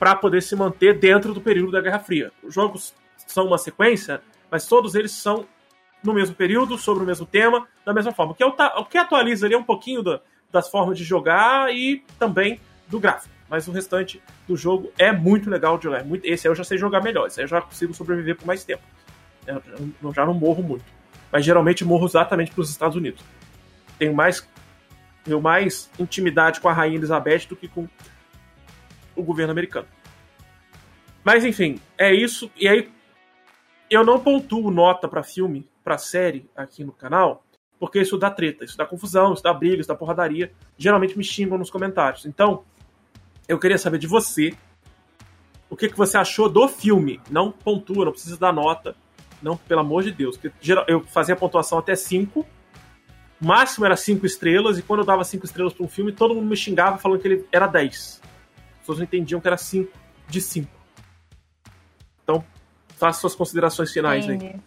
para 0.00 0.16
poder 0.16 0.42
se 0.42 0.56
manter 0.56 0.98
dentro 0.98 1.32
do 1.32 1.40
período 1.40 1.70
da 1.70 1.80
Guerra 1.80 2.00
Fria. 2.00 2.32
Os 2.42 2.52
jogos 2.52 2.92
são 3.24 3.46
uma 3.46 3.56
sequência, 3.56 4.20
mas 4.50 4.66
todos 4.66 4.96
eles 4.96 5.12
são 5.12 5.46
no 6.02 6.12
mesmo 6.12 6.34
período, 6.34 6.76
sobre 6.76 7.04
o 7.04 7.06
mesmo 7.06 7.24
tema, 7.24 7.68
da 7.86 7.94
mesma 7.94 8.10
forma. 8.10 8.32
O 8.32 8.34
que, 8.34 8.42
o 8.42 8.84
que 8.84 8.98
atualiza 8.98 9.46
ali 9.46 9.54
é 9.54 9.58
um 9.58 9.62
pouquinho 9.62 10.02
da, 10.02 10.20
das 10.50 10.68
formas 10.68 10.98
de 10.98 11.04
jogar 11.04 11.72
e 11.72 12.04
também 12.18 12.58
do 12.88 12.98
gráfico 12.98 13.32
mas 13.52 13.68
o 13.68 13.70
restante 13.70 14.22
do 14.48 14.56
jogo 14.56 14.90
é 14.98 15.12
muito 15.12 15.50
legal 15.50 15.76
de 15.76 15.84
jogar. 15.84 16.02
Muito, 16.02 16.24
esse 16.24 16.48
aí 16.48 16.50
eu 16.50 16.54
já 16.54 16.64
sei 16.64 16.78
jogar 16.78 17.02
melhor, 17.02 17.26
esse 17.26 17.38
aí 17.38 17.44
eu 17.44 17.48
já 17.48 17.60
consigo 17.60 17.92
sobreviver 17.92 18.34
por 18.34 18.46
mais 18.46 18.64
tempo. 18.64 18.82
Eu, 19.46 19.62
eu 20.02 20.14
já 20.14 20.24
não 20.24 20.32
morro 20.32 20.62
muito. 20.62 20.86
Mas 21.30 21.44
geralmente 21.44 21.84
morro 21.84 22.06
exatamente 22.06 22.50
para 22.50 22.62
os 22.62 22.70
Estados 22.70 22.96
Unidos. 22.96 23.22
Tenho 23.98 24.14
mais, 24.14 24.48
tenho 25.22 25.38
mais 25.38 25.90
intimidade 25.98 26.62
com 26.62 26.68
a 26.70 26.72
Rainha 26.72 26.96
Elizabeth 26.96 27.46
do 27.46 27.54
que 27.54 27.68
com 27.68 27.86
o 29.14 29.22
governo 29.22 29.52
americano. 29.52 29.86
Mas 31.22 31.44
enfim, 31.44 31.78
é 31.98 32.10
isso. 32.10 32.50
E 32.56 32.66
aí, 32.66 32.90
eu 33.90 34.02
não 34.02 34.18
pontuo 34.18 34.70
nota 34.70 35.06
para 35.06 35.22
filme, 35.22 35.68
para 35.84 35.98
série 35.98 36.48
aqui 36.56 36.84
no 36.84 36.92
canal, 36.92 37.44
porque 37.78 38.00
isso 38.00 38.16
dá 38.16 38.30
treta, 38.30 38.64
isso 38.64 38.78
dá 38.78 38.86
confusão, 38.86 39.34
isso 39.34 39.42
dá 39.42 39.52
briga, 39.52 39.80
isso 39.80 39.88
dá 39.88 39.94
porradaria. 39.94 40.50
Geralmente 40.78 41.18
me 41.18 41.22
xingam 41.22 41.58
nos 41.58 41.68
comentários. 41.68 42.24
Então, 42.24 42.64
eu 43.52 43.58
queria 43.58 43.78
saber 43.78 43.98
de 43.98 44.06
você 44.06 44.54
o 45.68 45.76
que, 45.76 45.88
que 45.88 45.96
você 45.96 46.16
achou 46.16 46.48
do 46.48 46.66
filme. 46.68 47.20
Não 47.30 47.52
pontua, 47.52 48.04
não 48.04 48.12
precisa 48.12 48.36
dar 48.36 48.52
nota. 48.52 48.96
Não, 49.42 49.56
pelo 49.56 49.80
amor 49.80 50.02
de 50.02 50.12
Deus. 50.12 50.38
Eu 50.86 51.02
fazia 51.04 51.36
pontuação 51.36 51.78
até 51.78 51.94
5. 51.94 52.46
Máximo 53.40 53.84
era 53.84 53.96
5 53.96 54.24
estrelas, 54.24 54.78
e 54.78 54.82
quando 54.82 55.00
eu 55.00 55.06
dava 55.06 55.24
5 55.24 55.44
estrelas 55.44 55.72
para 55.72 55.84
um 55.84 55.88
filme, 55.88 56.12
todo 56.12 56.34
mundo 56.34 56.46
me 56.46 56.56
xingava 56.56 56.98
falando 56.98 57.20
que 57.20 57.26
ele 57.26 57.46
era 57.50 57.66
10. 57.66 58.20
As 58.22 58.78
pessoas 58.78 58.98
não 58.98 59.04
entendiam 59.04 59.40
que 59.40 59.48
era 59.48 59.56
5 59.56 59.92
de 60.28 60.40
5. 60.40 60.68
Então, 62.22 62.44
faça 62.96 63.20
suas 63.20 63.34
considerações 63.34 63.92
finais 63.92 64.24
Entendi. 64.24 64.46
aí. 64.46 64.60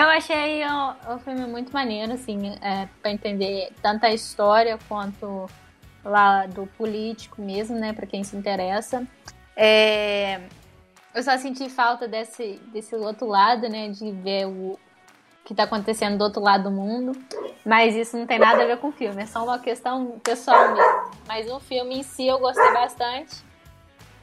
Eu 0.00 0.08
achei 0.08 0.64
o, 0.64 1.14
o 1.14 1.18
filme 1.18 1.46
muito 1.46 1.72
maneiro, 1.72 2.12
assim, 2.12 2.56
é, 2.60 2.88
para 3.02 3.10
entender 3.10 3.70
tanto 3.82 4.06
a 4.06 4.12
história 4.12 4.78
quanto 4.88 5.48
lá 6.06 6.46
do 6.46 6.66
político 6.66 7.42
mesmo, 7.42 7.76
né, 7.78 7.92
para 7.92 8.06
quem 8.06 8.22
se 8.22 8.36
interessa. 8.36 9.06
É, 9.56 10.40
eu 11.14 11.22
só 11.22 11.36
senti 11.38 11.68
falta 11.68 12.06
desse, 12.06 12.60
desse 12.72 12.94
outro 12.94 13.26
lado, 13.26 13.68
né, 13.68 13.88
de 13.88 14.10
ver 14.12 14.46
o 14.46 14.78
que 15.44 15.52
está 15.52 15.62
acontecendo 15.62 16.18
do 16.18 16.24
outro 16.24 16.42
lado 16.42 16.64
do 16.64 16.70
mundo. 16.70 17.12
Mas 17.64 17.94
isso 17.94 18.16
não 18.16 18.26
tem 18.26 18.38
nada 18.38 18.62
a 18.62 18.66
ver 18.66 18.78
com 18.78 18.88
o 18.88 18.92
filme, 18.92 19.22
é 19.22 19.26
só 19.26 19.42
uma 19.44 19.58
questão 19.58 20.18
pessoal 20.22 20.74
mesmo. 20.74 21.10
Mas 21.26 21.50
o 21.50 21.58
filme 21.60 21.98
em 21.98 22.02
si 22.02 22.26
eu 22.26 22.38
gostei 22.38 22.72
bastante. 22.72 23.44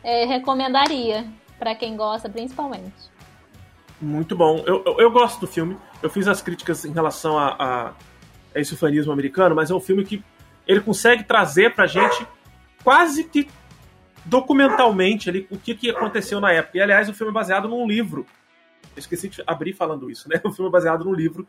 É, 0.03 0.25
recomendaria 0.25 1.25
para 1.57 1.73
quem 1.75 1.95
gosta, 1.95 2.29
principalmente. 2.29 3.11
Muito 4.01 4.35
bom. 4.35 4.61
Eu, 4.65 4.83
eu, 4.85 4.99
eu, 4.99 5.11
gosto 5.11 5.39
do 5.39 5.47
filme. 5.47 5.77
Eu 6.01 6.09
fiz 6.09 6.27
as 6.27 6.41
críticas 6.41 6.83
em 6.83 6.91
relação 6.91 7.37
a, 7.37 7.55
a, 7.57 7.87
a 8.53 8.59
esse 8.59 8.75
fanismo 8.75 9.13
americano, 9.13 9.55
mas 9.55 9.71
é 9.71 9.73
um 9.73 9.79
filme 9.79 10.03
que 10.03 10.21
ele 10.67 10.81
consegue 10.81 11.23
trazer 11.23 11.73
pra 11.73 11.85
gente 11.85 12.25
quase 12.83 13.23
que 13.23 13.47
documentalmente 14.25 15.29
ali 15.29 15.47
o 15.49 15.57
que, 15.57 15.75
que 15.75 15.89
aconteceu 15.89 16.39
na 16.39 16.51
época. 16.51 16.77
E 16.77 16.81
aliás, 16.81 17.09
o 17.09 17.13
filme 17.13 17.31
é 17.31 17.33
baseado 17.33 17.67
num 17.67 17.85
livro. 17.85 18.25
Eu 18.95 18.99
esqueci 18.99 19.29
de 19.29 19.43
abrir 19.45 19.73
falando 19.73 20.09
isso, 20.09 20.29
né? 20.29 20.39
O 20.43 20.51
filme 20.51 20.69
é 20.69 20.71
baseado 20.71 21.03
num 21.03 21.13
livro 21.13 21.47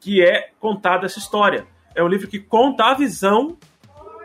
que 0.00 0.22
é 0.22 0.50
contada 0.60 1.06
essa 1.06 1.18
história. 1.18 1.66
É 1.94 2.02
um 2.02 2.08
livro 2.08 2.28
que 2.28 2.38
conta 2.38 2.84
a 2.84 2.94
visão 2.94 3.56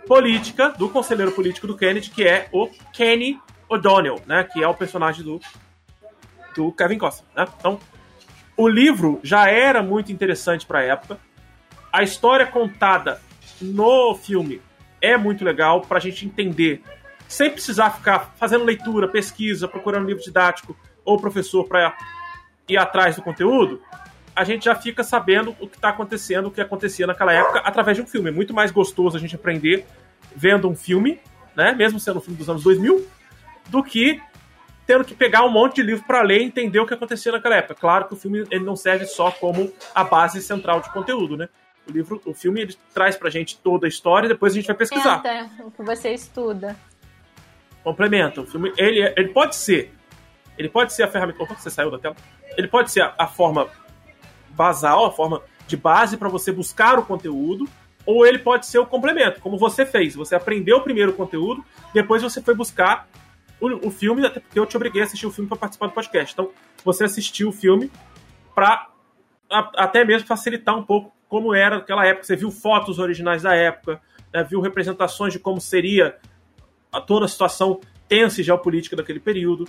política 0.05 0.69
do 0.69 0.89
conselheiro 0.89 1.31
político 1.31 1.67
do 1.67 1.77
Kennedy, 1.77 2.09
que 2.09 2.27
é 2.27 2.49
o 2.51 2.67
Kenny 2.91 3.39
O'Donnell, 3.69 4.21
né? 4.25 4.43
Que 4.43 4.61
é 4.61 4.67
o 4.67 4.73
personagem 4.73 5.23
do, 5.23 5.39
do 6.55 6.71
Kevin 6.73 6.97
Costner, 6.97 7.29
né? 7.35 7.45
Então, 7.57 7.79
o 8.57 8.67
livro 8.67 9.19
já 9.23 9.49
era 9.49 9.81
muito 9.81 10.11
interessante 10.11 10.65
para 10.65 10.79
a 10.79 10.83
época. 10.83 11.17
A 11.91 12.03
história 12.03 12.45
contada 12.45 13.21
no 13.61 14.15
filme 14.15 14.61
é 15.01 15.17
muito 15.17 15.43
legal 15.43 15.81
para 15.81 15.97
a 15.97 16.01
gente 16.01 16.25
entender, 16.25 16.81
sem 17.27 17.49
precisar 17.49 17.91
ficar 17.91 18.33
fazendo 18.37 18.63
leitura, 18.63 19.07
pesquisa, 19.07 19.67
procurando 19.67 20.07
livro 20.07 20.23
didático 20.23 20.75
ou 21.03 21.19
professor 21.19 21.65
para 21.67 21.97
ir 22.67 22.77
atrás 22.77 23.15
do 23.15 23.21
conteúdo, 23.21 23.81
a 24.35 24.43
gente 24.43 24.65
já 24.65 24.75
fica 24.75 25.03
sabendo 25.03 25.55
o 25.59 25.67
que 25.67 25.75
está 25.75 25.89
acontecendo, 25.89 26.47
o 26.47 26.51
que 26.51 26.61
acontecia 26.61 27.05
naquela 27.05 27.33
época, 27.33 27.59
através 27.59 27.97
de 27.97 28.03
um 28.03 28.07
filme. 28.07 28.29
É 28.29 28.31
muito 28.31 28.53
mais 28.53 28.71
gostoso 28.71 29.17
a 29.17 29.19
gente 29.19 29.35
aprender 29.35 29.85
vendo 30.35 30.69
um 30.69 30.75
filme, 30.75 31.19
né, 31.55 31.73
mesmo 31.73 31.99
sendo 31.99 32.19
um 32.19 32.21
filme 32.21 32.37
dos 32.37 32.49
anos 32.49 32.63
2000, 32.63 33.05
do 33.69 33.83
que 33.83 34.21
tendo 34.85 35.05
que 35.05 35.13
pegar 35.13 35.43
um 35.45 35.49
monte 35.49 35.75
de 35.75 35.83
livro 35.83 36.03
para 36.05 36.21
ler 36.21 36.41
e 36.41 36.43
entender 36.43 36.79
o 36.79 36.85
que 36.85 36.93
acontecia 36.93 37.31
naquela 37.31 37.55
época. 37.55 37.75
Claro 37.75 38.07
que 38.07 38.13
o 38.13 38.17
filme 38.17 38.45
ele 38.49 38.63
não 38.63 38.75
serve 38.75 39.05
só 39.05 39.31
como 39.31 39.71
a 39.93 40.03
base 40.03 40.41
central 40.41 40.81
de 40.81 40.91
conteúdo, 40.91 41.37
né? 41.37 41.47
O 41.87 41.91
livro, 41.91 42.21
o 42.25 42.33
filme, 42.33 42.61
ele 42.61 42.75
traz 42.93 43.15
pra 43.15 43.29
gente 43.29 43.57
toda 43.57 43.87
a 43.87 43.89
história 43.89 44.27
e 44.27 44.29
depois 44.29 44.53
a 44.53 44.55
gente 44.55 44.67
vai 44.67 44.75
pesquisar. 44.75 45.21
O 45.63 45.71
que 45.71 45.83
você 45.83 46.13
estuda. 46.13 46.75
Complementa. 47.83 48.41
O 48.41 48.45
filme, 48.45 48.71
ele, 48.77 49.01
ele 49.17 49.29
pode 49.29 49.55
ser. 49.55 49.93
Ele 50.57 50.69
pode 50.69 50.93
ser 50.93 51.03
a 51.03 51.07
ferramenta. 51.07 51.41
Opa, 51.41 51.55
você 51.55 51.69
saiu 51.69 51.89
da 51.89 51.97
tela? 51.97 52.15
Ele 52.55 52.67
pode 52.67 52.91
ser 52.91 53.01
a, 53.01 53.15
a 53.17 53.27
forma 53.27 53.67
basal, 54.49 55.05
a 55.05 55.11
forma 55.11 55.41
de 55.67 55.77
base 55.77 56.17
para 56.17 56.29
você 56.29 56.51
buscar 56.51 56.99
o 56.99 57.05
conteúdo, 57.05 57.67
ou 58.05 58.25
ele 58.25 58.39
pode 58.39 58.65
ser 58.65 58.77
o 58.77 58.85
complemento, 58.85 59.39
como 59.39 59.57
você 59.57 59.85
fez. 59.85 60.15
Você 60.15 60.35
aprendeu 60.35 60.81
primeiro 60.81 61.11
o 61.11 61.15
conteúdo, 61.15 61.63
depois 61.93 62.21
você 62.21 62.41
foi 62.41 62.53
buscar 62.53 63.07
o, 63.59 63.87
o 63.87 63.91
filme, 63.91 64.25
até 64.25 64.39
porque 64.39 64.59
eu 64.59 64.65
te 64.65 64.75
obriguei 64.75 65.01
a 65.01 65.05
assistir 65.05 65.25
o 65.25 65.31
filme 65.31 65.47
para 65.47 65.57
participar 65.57 65.87
do 65.87 65.93
podcast. 65.93 66.33
Então, 66.33 66.51
você 66.83 67.05
assistiu 67.05 67.49
o 67.49 67.51
filme 67.51 67.91
para 68.53 68.89
até 69.49 70.03
mesmo 70.03 70.27
facilitar 70.27 70.77
um 70.77 70.83
pouco 70.83 71.13
como 71.31 71.55
era 71.55 71.77
naquela 71.77 72.05
época. 72.05 72.25
Você 72.25 72.35
viu 72.35 72.51
fotos 72.51 72.99
originais 72.99 73.41
da 73.41 73.55
época, 73.55 74.01
né, 74.33 74.43
viu 74.43 74.59
representações 74.59 75.31
de 75.31 75.39
como 75.39 75.61
seria 75.61 76.17
a 76.91 76.99
toda 76.99 77.23
a 77.23 77.27
situação 77.29 77.79
tensa 78.05 78.41
e 78.41 78.43
geopolítica 78.43 78.97
daquele 78.97 79.21
período. 79.21 79.65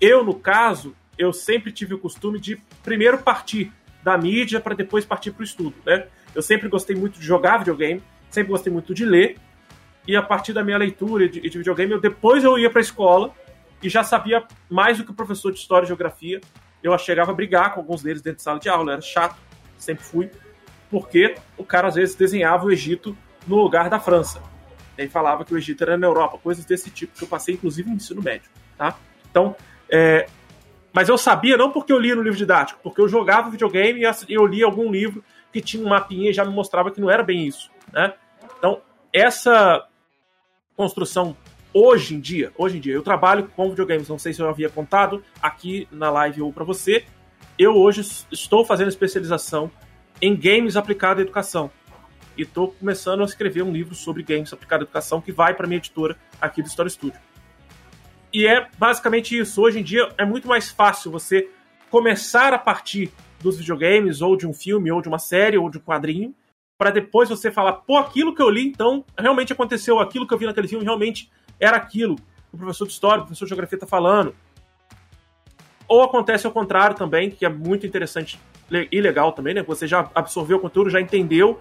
Eu, 0.00 0.24
no 0.24 0.34
caso, 0.34 0.96
eu 1.16 1.32
sempre 1.32 1.70
tive 1.70 1.94
o 1.94 1.98
costume 1.98 2.40
de 2.40 2.60
primeiro 2.82 3.18
partir 3.18 3.72
da 4.02 4.18
mídia 4.18 4.60
para 4.60 4.74
depois 4.74 5.04
partir 5.04 5.30
para 5.30 5.42
o 5.42 5.44
estudo. 5.44 5.76
Né? 5.86 6.08
Eu 6.34 6.42
sempre 6.42 6.68
gostei 6.68 6.96
muito 6.96 7.20
de 7.20 7.24
jogar 7.24 7.58
videogame, 7.58 8.02
sempre 8.28 8.50
gostei 8.50 8.72
muito 8.72 8.92
de 8.92 9.04
ler, 9.04 9.36
e 10.08 10.16
a 10.16 10.22
partir 10.22 10.52
da 10.52 10.64
minha 10.64 10.76
leitura 10.76 11.28
de, 11.28 11.40
de 11.40 11.56
videogame, 11.56 11.92
eu, 11.92 12.00
depois 12.00 12.42
eu 12.42 12.58
ia 12.58 12.68
para 12.68 12.80
a 12.80 12.82
escola 12.82 13.32
e 13.80 13.88
já 13.88 14.02
sabia 14.02 14.44
mais 14.68 14.98
do 14.98 15.04
que 15.04 15.12
o 15.12 15.14
professor 15.14 15.52
de 15.52 15.60
História 15.60 15.84
e 15.84 15.86
Geografia. 15.86 16.40
Eu 16.82 16.98
chegava 16.98 17.30
a 17.30 17.34
brigar 17.34 17.74
com 17.74 17.80
alguns 17.80 18.02
deles 18.02 18.20
dentro 18.20 18.38
de 18.38 18.42
sala 18.42 18.58
de 18.58 18.68
aula, 18.68 18.94
era 18.94 19.00
chato, 19.00 19.36
sempre 19.78 20.04
fui 20.04 20.28
porque 20.90 21.36
o 21.56 21.64
cara 21.64 21.88
às 21.88 21.94
vezes 21.94 22.14
desenhava 22.14 22.66
o 22.66 22.70
Egito 22.70 23.16
no 23.46 23.56
lugar 23.56 23.88
da 23.88 23.98
França. 23.98 24.42
E 24.96 25.08
falava 25.08 25.44
que 25.44 25.52
o 25.52 25.58
Egito 25.58 25.82
era 25.82 25.96
na 25.96 26.06
Europa, 26.06 26.38
coisas 26.38 26.64
desse 26.64 26.90
tipo, 26.90 27.16
que 27.16 27.24
eu 27.24 27.28
passei 27.28 27.54
inclusive 27.54 27.88
no 27.88 27.96
ensino 27.96 28.22
médio. 28.22 28.50
Tá? 28.78 28.96
Então, 29.30 29.54
é... 29.90 30.26
mas 30.92 31.08
eu 31.08 31.18
sabia 31.18 31.56
não 31.56 31.70
porque 31.70 31.92
eu 31.92 31.98
lia 31.98 32.14
no 32.14 32.22
livro 32.22 32.38
didático, 32.38 32.80
porque 32.82 33.00
eu 33.00 33.08
jogava 33.08 33.50
videogame 33.50 34.00
e 34.00 34.34
eu 34.34 34.46
lia 34.46 34.64
algum 34.64 34.90
livro 34.90 35.22
que 35.22 35.36
que 35.56 35.60
tinha 35.62 35.82
um 35.82 35.88
mapinha 35.88 36.30
e 36.30 36.34
já 36.34 36.44
me 36.44 36.52
mostrava 36.52 36.90
que 36.90 37.00
não 37.00 37.10
era 37.10 37.22
bem 37.22 37.46
isso, 37.46 37.70
né? 37.90 38.12
Então, 38.58 38.82
essa 39.10 39.86
construção 40.76 41.34
hoje 41.72 42.14
em 42.14 42.20
dia, 42.20 42.52
hoje 42.58 42.76
em 42.76 42.80
dia, 42.80 42.92
eu 42.92 43.02
trabalho 43.02 43.50
com 43.56 43.70
videogames, 43.70 44.08
não 44.08 44.18
sei 44.18 44.34
se 44.34 44.40
eu 44.42 44.48
havia 44.48 44.68
contado 44.68 45.24
aqui 45.40 45.88
na 45.90 46.10
live 46.10 46.42
ou 46.42 46.52
para 46.52 46.64
você, 46.64 47.04
eu 47.58 47.74
hoje 47.74 48.02
estou 48.30 48.66
fazendo 48.66 48.88
especialização 48.88 49.70
em 50.20 50.34
games 50.34 50.76
aplicado 50.76 51.20
à 51.20 51.22
educação. 51.22 51.70
E 52.36 52.42
estou 52.42 52.72
começando 52.72 53.22
a 53.22 53.24
escrever 53.24 53.62
um 53.62 53.72
livro 53.72 53.94
sobre 53.94 54.22
games 54.22 54.52
aplicado 54.52 54.82
à 54.82 54.84
educação 54.84 55.20
que 55.20 55.32
vai 55.32 55.54
para 55.54 55.66
minha 55.66 55.78
editora 55.78 56.16
aqui 56.40 56.62
do 56.62 56.68
Story 56.68 56.90
Studio. 56.90 57.18
E 58.32 58.46
é 58.46 58.68
basicamente 58.78 59.38
isso. 59.38 59.62
Hoje 59.62 59.80
em 59.80 59.82
dia 59.82 60.12
é 60.18 60.24
muito 60.24 60.46
mais 60.46 60.70
fácil 60.70 61.10
você 61.10 61.48
começar 61.90 62.52
a 62.52 62.58
partir 62.58 63.10
dos 63.40 63.58
videogames, 63.58 64.20
ou 64.20 64.36
de 64.36 64.46
um 64.46 64.52
filme, 64.52 64.90
ou 64.90 65.00
de 65.00 65.08
uma 65.08 65.18
série, 65.18 65.56
ou 65.56 65.70
de 65.70 65.78
um 65.78 65.80
quadrinho, 65.80 66.34
para 66.78 66.90
depois 66.90 67.28
você 67.28 67.50
falar, 67.50 67.72
pô, 67.72 67.96
aquilo 67.96 68.34
que 68.34 68.42
eu 68.42 68.50
li, 68.50 68.66
então, 68.66 69.04
realmente 69.18 69.52
aconteceu, 69.52 69.98
aquilo 69.98 70.26
que 70.26 70.34
eu 70.34 70.38
vi 70.38 70.46
naquele 70.46 70.68
filme 70.68 70.84
realmente 70.84 71.30
era 71.58 71.76
aquilo. 71.76 72.16
O 72.52 72.58
professor 72.58 72.86
de 72.86 72.92
história, 72.92 73.22
o 73.22 73.24
professor 73.24 73.44
de 73.46 73.50
geografia 73.50 73.76
está 73.76 73.86
falando. 73.86 74.34
Ou 75.88 76.02
acontece 76.02 76.46
ao 76.46 76.52
contrário 76.52 76.96
também, 76.96 77.30
que 77.30 77.46
é 77.46 77.48
muito 77.48 77.86
interessante 77.86 78.38
e 78.70 79.00
legal 79.00 79.32
também, 79.32 79.54
né? 79.54 79.62
Você 79.62 79.86
já 79.86 80.10
absorveu 80.14 80.56
o 80.58 80.60
conteúdo, 80.60 80.90
já 80.90 81.00
entendeu, 81.00 81.60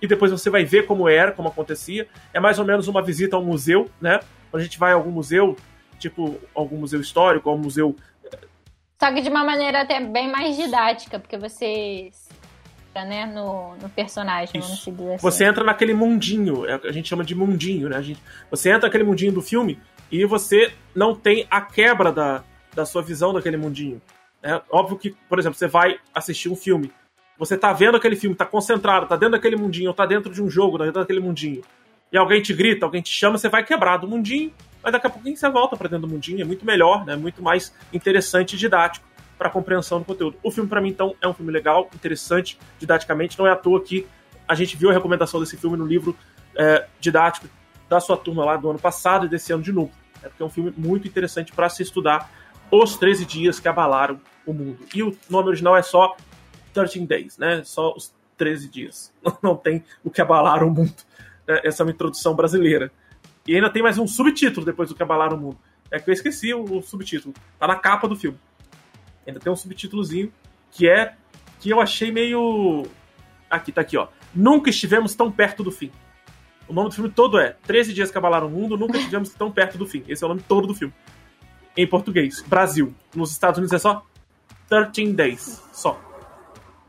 e 0.00 0.06
depois 0.06 0.30
você 0.30 0.48
vai 0.48 0.64
ver 0.64 0.86
como 0.86 1.08
era, 1.08 1.32
como 1.32 1.48
acontecia. 1.48 2.06
É 2.32 2.40
mais 2.40 2.58
ou 2.58 2.64
menos 2.64 2.88
uma 2.88 3.02
visita 3.02 3.36
ao 3.36 3.44
museu, 3.44 3.90
né? 4.00 4.20
Quando 4.50 4.60
a 4.60 4.64
gente 4.64 4.78
vai 4.78 4.92
a 4.92 4.94
algum 4.94 5.10
museu, 5.10 5.56
tipo 5.98 6.38
algum 6.54 6.76
museu 6.76 7.00
histórico, 7.00 7.50
algum 7.50 7.62
museu. 7.62 7.94
Só 9.00 9.12
que 9.12 9.20
de 9.20 9.28
uma 9.28 9.44
maneira 9.44 9.82
até 9.82 10.00
bem 10.00 10.30
mais 10.30 10.56
didática, 10.56 11.18
porque 11.18 11.36
você 11.36 12.10
né, 12.94 13.26
no, 13.26 13.76
no 13.76 13.88
personagem, 13.88 14.60
assim. 14.60 14.94
Você 15.20 15.44
entra 15.44 15.62
naquele 15.62 15.94
mundinho, 15.94 16.66
é 16.66 16.80
a 16.84 16.92
gente 16.92 17.08
chama 17.08 17.24
de 17.24 17.34
mundinho, 17.34 17.88
né? 17.88 18.02
Gente, 18.02 18.20
você 18.50 18.70
entra 18.70 18.88
naquele 18.88 19.04
mundinho 19.04 19.32
do 19.32 19.42
filme 19.42 19.78
e 20.10 20.24
você 20.24 20.72
não 20.94 21.14
tem 21.14 21.46
a 21.50 21.60
quebra 21.60 22.10
da, 22.12 22.42
da 22.74 22.84
sua 22.84 23.02
visão 23.02 23.32
daquele 23.32 23.56
mundinho. 23.56 24.00
É 24.42 24.60
óbvio 24.70 24.98
que, 24.98 25.10
por 25.28 25.38
exemplo, 25.38 25.58
você 25.58 25.66
vai 25.66 25.98
assistir 26.14 26.48
um 26.48 26.56
filme, 26.56 26.92
você 27.38 27.56
tá 27.56 27.72
vendo 27.72 27.96
aquele 27.96 28.16
filme, 28.16 28.34
tá 28.34 28.46
concentrado, 28.46 29.06
tá 29.06 29.16
dentro 29.16 29.32
daquele 29.32 29.56
mundinho, 29.56 29.92
tá 29.92 30.06
dentro 30.06 30.32
de 30.32 30.42
um 30.42 30.48
jogo, 30.48 30.78
tá 30.78 30.84
dentro 30.84 31.00
daquele 31.00 31.20
mundinho, 31.20 31.62
e 32.12 32.16
alguém 32.16 32.42
te 32.42 32.52
grita, 32.52 32.86
alguém 32.86 33.02
te 33.02 33.10
chama, 33.10 33.38
você 33.38 33.48
vai 33.48 33.64
quebrar 33.64 33.98
do 33.98 34.08
mundinho, 34.08 34.52
mas 34.82 34.92
daqui 34.92 35.06
a 35.06 35.10
pouquinho 35.10 35.36
você 35.36 35.48
volta 35.48 35.76
para 35.76 35.88
dentro 35.88 36.06
do 36.06 36.12
mundinho, 36.12 36.40
é 36.40 36.44
muito 36.44 36.64
melhor, 36.64 37.04
né? 37.04 37.16
Muito 37.16 37.42
mais 37.42 37.74
interessante 37.92 38.54
e 38.54 38.58
didático 38.58 39.06
para 39.38 39.48
compreensão 39.48 39.98
do 39.98 40.04
conteúdo. 40.04 40.36
O 40.42 40.50
filme 40.50 40.68
para 40.68 40.80
mim 40.80 40.88
então 40.88 41.14
é 41.20 41.28
um 41.28 41.34
filme 41.34 41.52
legal, 41.52 41.88
interessante, 41.94 42.58
didaticamente, 42.78 43.38
não 43.38 43.46
é 43.46 43.50
à 43.50 43.56
toa 43.56 43.80
que 43.80 44.06
a 44.48 44.54
gente 44.54 44.76
viu 44.76 44.90
a 44.90 44.92
recomendação 44.92 45.38
desse 45.38 45.56
filme 45.56 45.76
no 45.76 45.86
livro 45.86 46.16
é, 46.56 46.86
didático 46.98 47.46
da 47.88 48.00
sua 48.00 48.16
turma 48.16 48.44
lá 48.44 48.56
do 48.56 48.68
ano 48.70 48.78
passado 48.78 49.26
e 49.26 49.28
desse 49.28 49.52
ano 49.52 49.62
de 49.62 49.72
novo. 49.72 49.92
É 50.22 50.28
porque 50.28 50.42
é 50.42 50.46
um 50.46 50.50
filme 50.50 50.72
muito 50.76 51.06
interessante 51.06 51.52
para 51.52 51.68
se 51.68 51.82
estudar 51.82 52.30
os 52.70 52.96
13 52.96 53.24
dias 53.24 53.58
que 53.58 53.68
abalaram 53.68 54.20
o 54.46 54.52
mundo. 54.52 54.78
E 54.94 55.02
o 55.02 55.16
nome 55.28 55.48
original 55.48 55.76
é 55.76 55.82
só 55.82 56.16
13 56.72 57.06
Days, 57.06 57.38
né? 57.38 57.62
Só 57.64 57.94
os 57.94 58.14
13 58.36 58.68
dias. 58.68 59.12
Não 59.42 59.56
tem 59.56 59.84
o 60.04 60.10
que 60.10 60.20
abalaram 60.20 60.68
o 60.68 60.70
mundo. 60.70 60.94
Né? 61.46 61.60
Essa 61.64 61.82
é 61.82 61.84
uma 61.84 61.92
introdução 61.92 62.34
brasileira. 62.34 62.90
E 63.46 63.54
ainda 63.54 63.70
tem 63.70 63.82
mais 63.82 63.98
um 63.98 64.06
subtítulo 64.06 64.64
depois 64.64 64.88
do 64.88 64.94
que 64.94 65.02
abalaram 65.02 65.36
o 65.36 65.40
mundo. 65.40 65.58
É 65.90 65.98
que 65.98 66.08
eu 66.08 66.14
esqueci 66.14 66.54
o, 66.54 66.62
o 66.62 66.82
subtítulo. 66.82 67.34
Tá 67.58 67.66
na 67.66 67.76
capa 67.76 68.06
do 68.06 68.16
filme. 68.16 68.38
Ainda 69.26 69.40
tem 69.40 69.52
um 69.52 69.56
subtítulozinho 69.56 70.32
que 70.70 70.88
é 70.88 71.14
que 71.58 71.70
eu 71.70 71.80
achei 71.80 72.10
meio 72.10 72.86
aqui 73.50 73.72
tá 73.72 73.80
aqui, 73.80 73.96
ó. 73.96 74.08
Nunca 74.34 74.70
estivemos 74.70 75.14
tão 75.14 75.30
perto 75.30 75.64
do 75.64 75.72
fim. 75.72 75.90
O 76.68 76.72
nome 76.72 76.88
do 76.88 76.94
filme 76.94 77.10
todo 77.10 77.38
é 77.38 77.56
13 77.66 77.92
dias 77.92 78.10
que 78.10 78.16
abalaram 78.16 78.46
o 78.46 78.50
mundo, 78.50 78.76
nunca 78.76 78.96
estivemos 78.96 79.30
tão 79.30 79.50
perto 79.50 79.76
do 79.76 79.84
fim. 79.84 80.04
Esse 80.06 80.22
é 80.22 80.26
o 80.26 80.28
nome 80.28 80.42
todo 80.46 80.68
do 80.68 80.74
filme. 80.74 80.94
Em 81.76 81.86
português. 81.86 82.42
Brasil. 82.42 82.94
Nos 83.14 83.32
Estados 83.32 83.58
Unidos 83.58 83.72
é 83.72 83.78
só 83.78 84.06
13 84.70 85.12
days. 85.12 85.62
Só. 85.72 86.00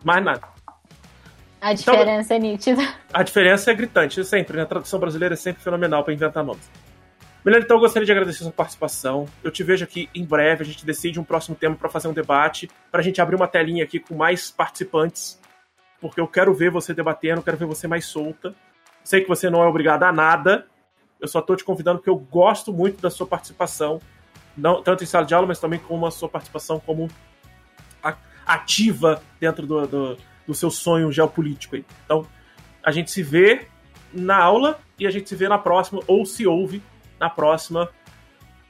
Mais 0.04 0.24
nada. 0.24 0.48
A 1.60 1.74
então, 1.74 1.94
diferença 1.94 2.36
então, 2.36 2.48
é 2.48 2.52
nítida. 2.52 2.82
A 3.14 3.24
diferença 3.24 3.72
é 3.72 3.74
gritante, 3.74 4.24
sempre. 4.24 4.58
Né? 4.58 4.64
A 4.64 4.66
tradução 4.66 5.00
brasileira 5.00 5.34
é 5.34 5.38
sempre 5.38 5.62
fenomenal 5.62 6.04
para 6.04 6.14
inventar 6.14 6.44
nomes. 6.44 6.70
Melhor, 7.44 7.60
então 7.60 7.78
eu 7.78 7.82
gostaria 7.82 8.06
de 8.06 8.12
agradecer 8.12 8.44
a 8.44 8.46
sua 8.46 8.52
participação. 8.52 9.26
Eu 9.44 9.52
te 9.52 9.64
vejo 9.64 9.84
aqui 9.84 10.08
em 10.14 10.24
breve, 10.24 10.64
a 10.64 10.66
gente 10.66 10.86
decide 10.86 11.20
um 11.20 11.24
próximo 11.24 11.56
tema 11.56 11.76
para 11.76 11.90
fazer 11.90 12.08
um 12.08 12.14
debate, 12.14 12.70
para 12.92 13.02
a 13.02 13.04
gente 13.04 13.20
abrir 13.20 13.36
uma 13.36 13.48
telinha 13.48 13.84
aqui 13.84 14.00
com 14.00 14.16
mais 14.16 14.52
participantes, 14.52 15.40
porque 16.00 16.22
eu 16.22 16.28
quero 16.28 16.54
ver 16.54 16.70
você 16.70 16.94
debatendo, 16.94 17.42
quero 17.42 17.58
ver 17.58 17.66
você 17.66 17.88
mais 17.88 18.06
solta. 18.06 18.54
Sei 19.04 19.22
que 19.22 19.28
você 19.28 19.50
não 19.50 19.64
é 19.64 19.68
obrigada 19.68 20.08
a 20.08 20.12
nada, 20.12 20.68
eu 21.20 21.28
só 21.28 21.40
estou 21.40 21.56
te 21.56 21.64
convidando 21.64 21.98
porque 21.98 22.12
eu 22.12 22.18
gosto 22.18 22.72
muito 22.72 23.02
da 23.02 23.10
sua 23.10 23.26
participação, 23.26 24.00
não 24.56 24.84
tanto 24.84 25.04
em 25.04 25.08
sala 25.08 25.26
de 25.26 25.34
aula, 25.34 25.48
mas 25.48 25.60
também 25.60 25.80
com 25.80 26.06
a 26.06 26.12
sua 26.12 26.30
participação 26.30 26.80
como 26.80 27.08
ativa 28.46 29.22
dentro 29.40 29.66
do, 29.66 29.88
do, 29.88 30.18
do 30.48 30.54
seu 30.54 30.70
sonho 30.70 31.12
geopolítico. 31.12 31.76
Aí. 31.76 31.86
Então, 32.06 32.26
a 32.84 32.92
gente 32.92 33.12
se 33.12 33.24
vê 33.24 33.68
na 34.14 34.38
aula 34.38 34.80
e 35.00 35.08
a 35.08 35.12
gente 35.12 35.30
se 35.30 35.36
vê 35.36 35.48
na 35.48 35.58
próxima, 35.58 36.02
ou 36.08 36.26
se 36.26 36.46
ouve 36.46 36.82
na 37.20 37.30
próxima 37.30 37.90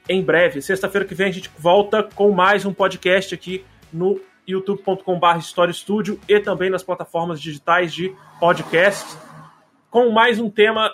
em 0.07 0.21
breve. 0.21 0.61
Sexta-feira 0.61 1.07
que 1.07 1.15
vem 1.15 1.27
a 1.27 1.31
gente 1.31 1.49
volta 1.57 2.03
com 2.03 2.31
mais 2.31 2.65
um 2.65 2.73
podcast 2.73 3.33
aqui 3.33 3.65
no 3.91 4.19
youtube.com.br 4.47 5.37
História 5.37 5.73
Studio 5.73 6.19
e 6.27 6.39
também 6.39 6.69
nas 6.69 6.83
plataformas 6.83 7.39
digitais 7.39 7.93
de 7.93 8.13
podcasts, 8.39 9.17
com 9.89 10.09
mais 10.11 10.39
um 10.39 10.49
tema 10.49 10.93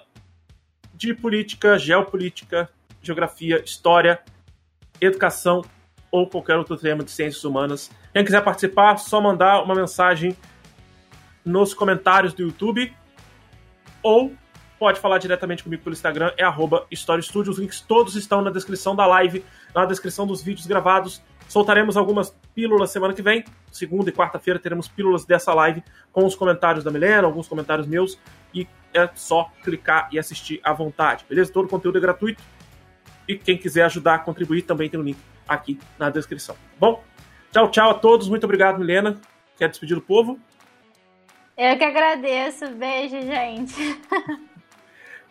de 0.94 1.14
política, 1.14 1.78
geopolítica, 1.78 2.70
geografia, 3.02 3.62
história, 3.64 4.20
educação 5.00 5.64
ou 6.12 6.28
qualquer 6.28 6.56
outro 6.56 6.78
tema 6.78 7.04
de 7.04 7.12
ciências 7.12 7.44
humanas. 7.44 7.92
Quem 8.14 8.24
quiser 8.24 8.44
participar, 8.44 8.98
só 8.98 9.20
mandar 9.22 9.64
uma 9.64 9.76
mensagem 9.76 10.36
nos 11.44 11.74
comentários 11.74 12.34
do 12.34 12.44
YouTube 12.44 12.94
ou 14.04 14.34
pode 14.80 15.00
falar 15.00 15.18
diretamente 15.18 15.64
comigo 15.64 15.84
pelo 15.84 15.94
Instagram, 15.94 16.32
é 16.38 16.44
arroba. 16.44 16.86
Os 16.92 17.58
links 17.58 17.82
todos 17.82 18.16
estão 18.16 18.42
na 18.42 18.52
descrição 18.52 18.96
da 18.96 19.06
live, 19.06 19.44
na 19.74 19.86
descrição 19.86 20.28
dos 20.28 20.42
vídeos 20.42 20.68
gravados. 20.68 21.22
Soltaremos 21.48 21.98
algumas 21.98 22.36
pílulas 22.54 22.92
semana 22.92 23.14
que 23.14 23.22
vem. 23.22 23.44
Segunda 23.72 24.10
e 24.10 24.14
quarta-feira 24.14 24.60
teremos 24.60 24.88
pílulas 24.88 25.26
dessa 25.26 25.54
live 25.54 25.84
com 26.12 26.26
os 26.26 26.36
comentários 26.36 26.84
da 26.84 26.92
Milena, 26.92 27.26
alguns 27.26 27.48
comentários 27.48 27.88
meus. 27.88 28.20
E 28.54 28.68
é 28.94 29.10
só 29.16 29.50
clicar 29.64 30.10
e 30.12 30.20
assistir 30.20 30.60
à 30.64 30.74
vontade, 30.74 31.26
beleza? 31.28 31.52
Todo 31.52 31.66
o 31.66 31.70
conteúdo 31.70 31.98
é 31.98 32.02
gratuito. 32.02 32.44
E 33.28 33.38
quem 33.38 33.58
quiser 33.58 33.84
ajudar, 33.84 34.20
contribuir, 34.20 34.62
também 34.62 34.90
tem 34.90 35.00
o 35.00 35.04
um 35.04 35.06
link 35.06 35.18
aqui 35.48 35.80
na 35.98 36.10
descrição. 36.10 36.56
Bom, 36.80 37.04
tchau, 37.52 37.70
tchau 37.70 37.90
a 37.92 37.94
todos. 37.94 38.28
Muito 38.28 38.44
obrigado, 38.44 38.80
Milena. 38.80 39.20
Quer 39.58 39.70
despedir 39.70 39.96
do 39.96 40.02
povo? 40.02 40.40
Eu 41.58 41.78
que 41.78 41.84
agradeço. 41.84 42.68
Beijo, 42.70 43.20
gente. 43.22 44.00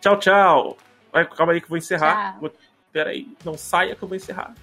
Tchau, 0.01 0.17
tchau. 0.19 0.77
Vai, 1.11 1.25
calma 1.25 1.53
aí 1.53 1.59
que 1.59 1.65
eu 1.65 1.69
vou 1.69 1.77
encerrar. 1.77 2.37
Vou... 2.39 2.51
Pera 2.91 3.11
aí, 3.11 3.27
não 3.45 3.57
saia 3.57 3.95
que 3.95 4.03
eu 4.03 4.07
vou 4.07 4.15
encerrar. 4.15 4.53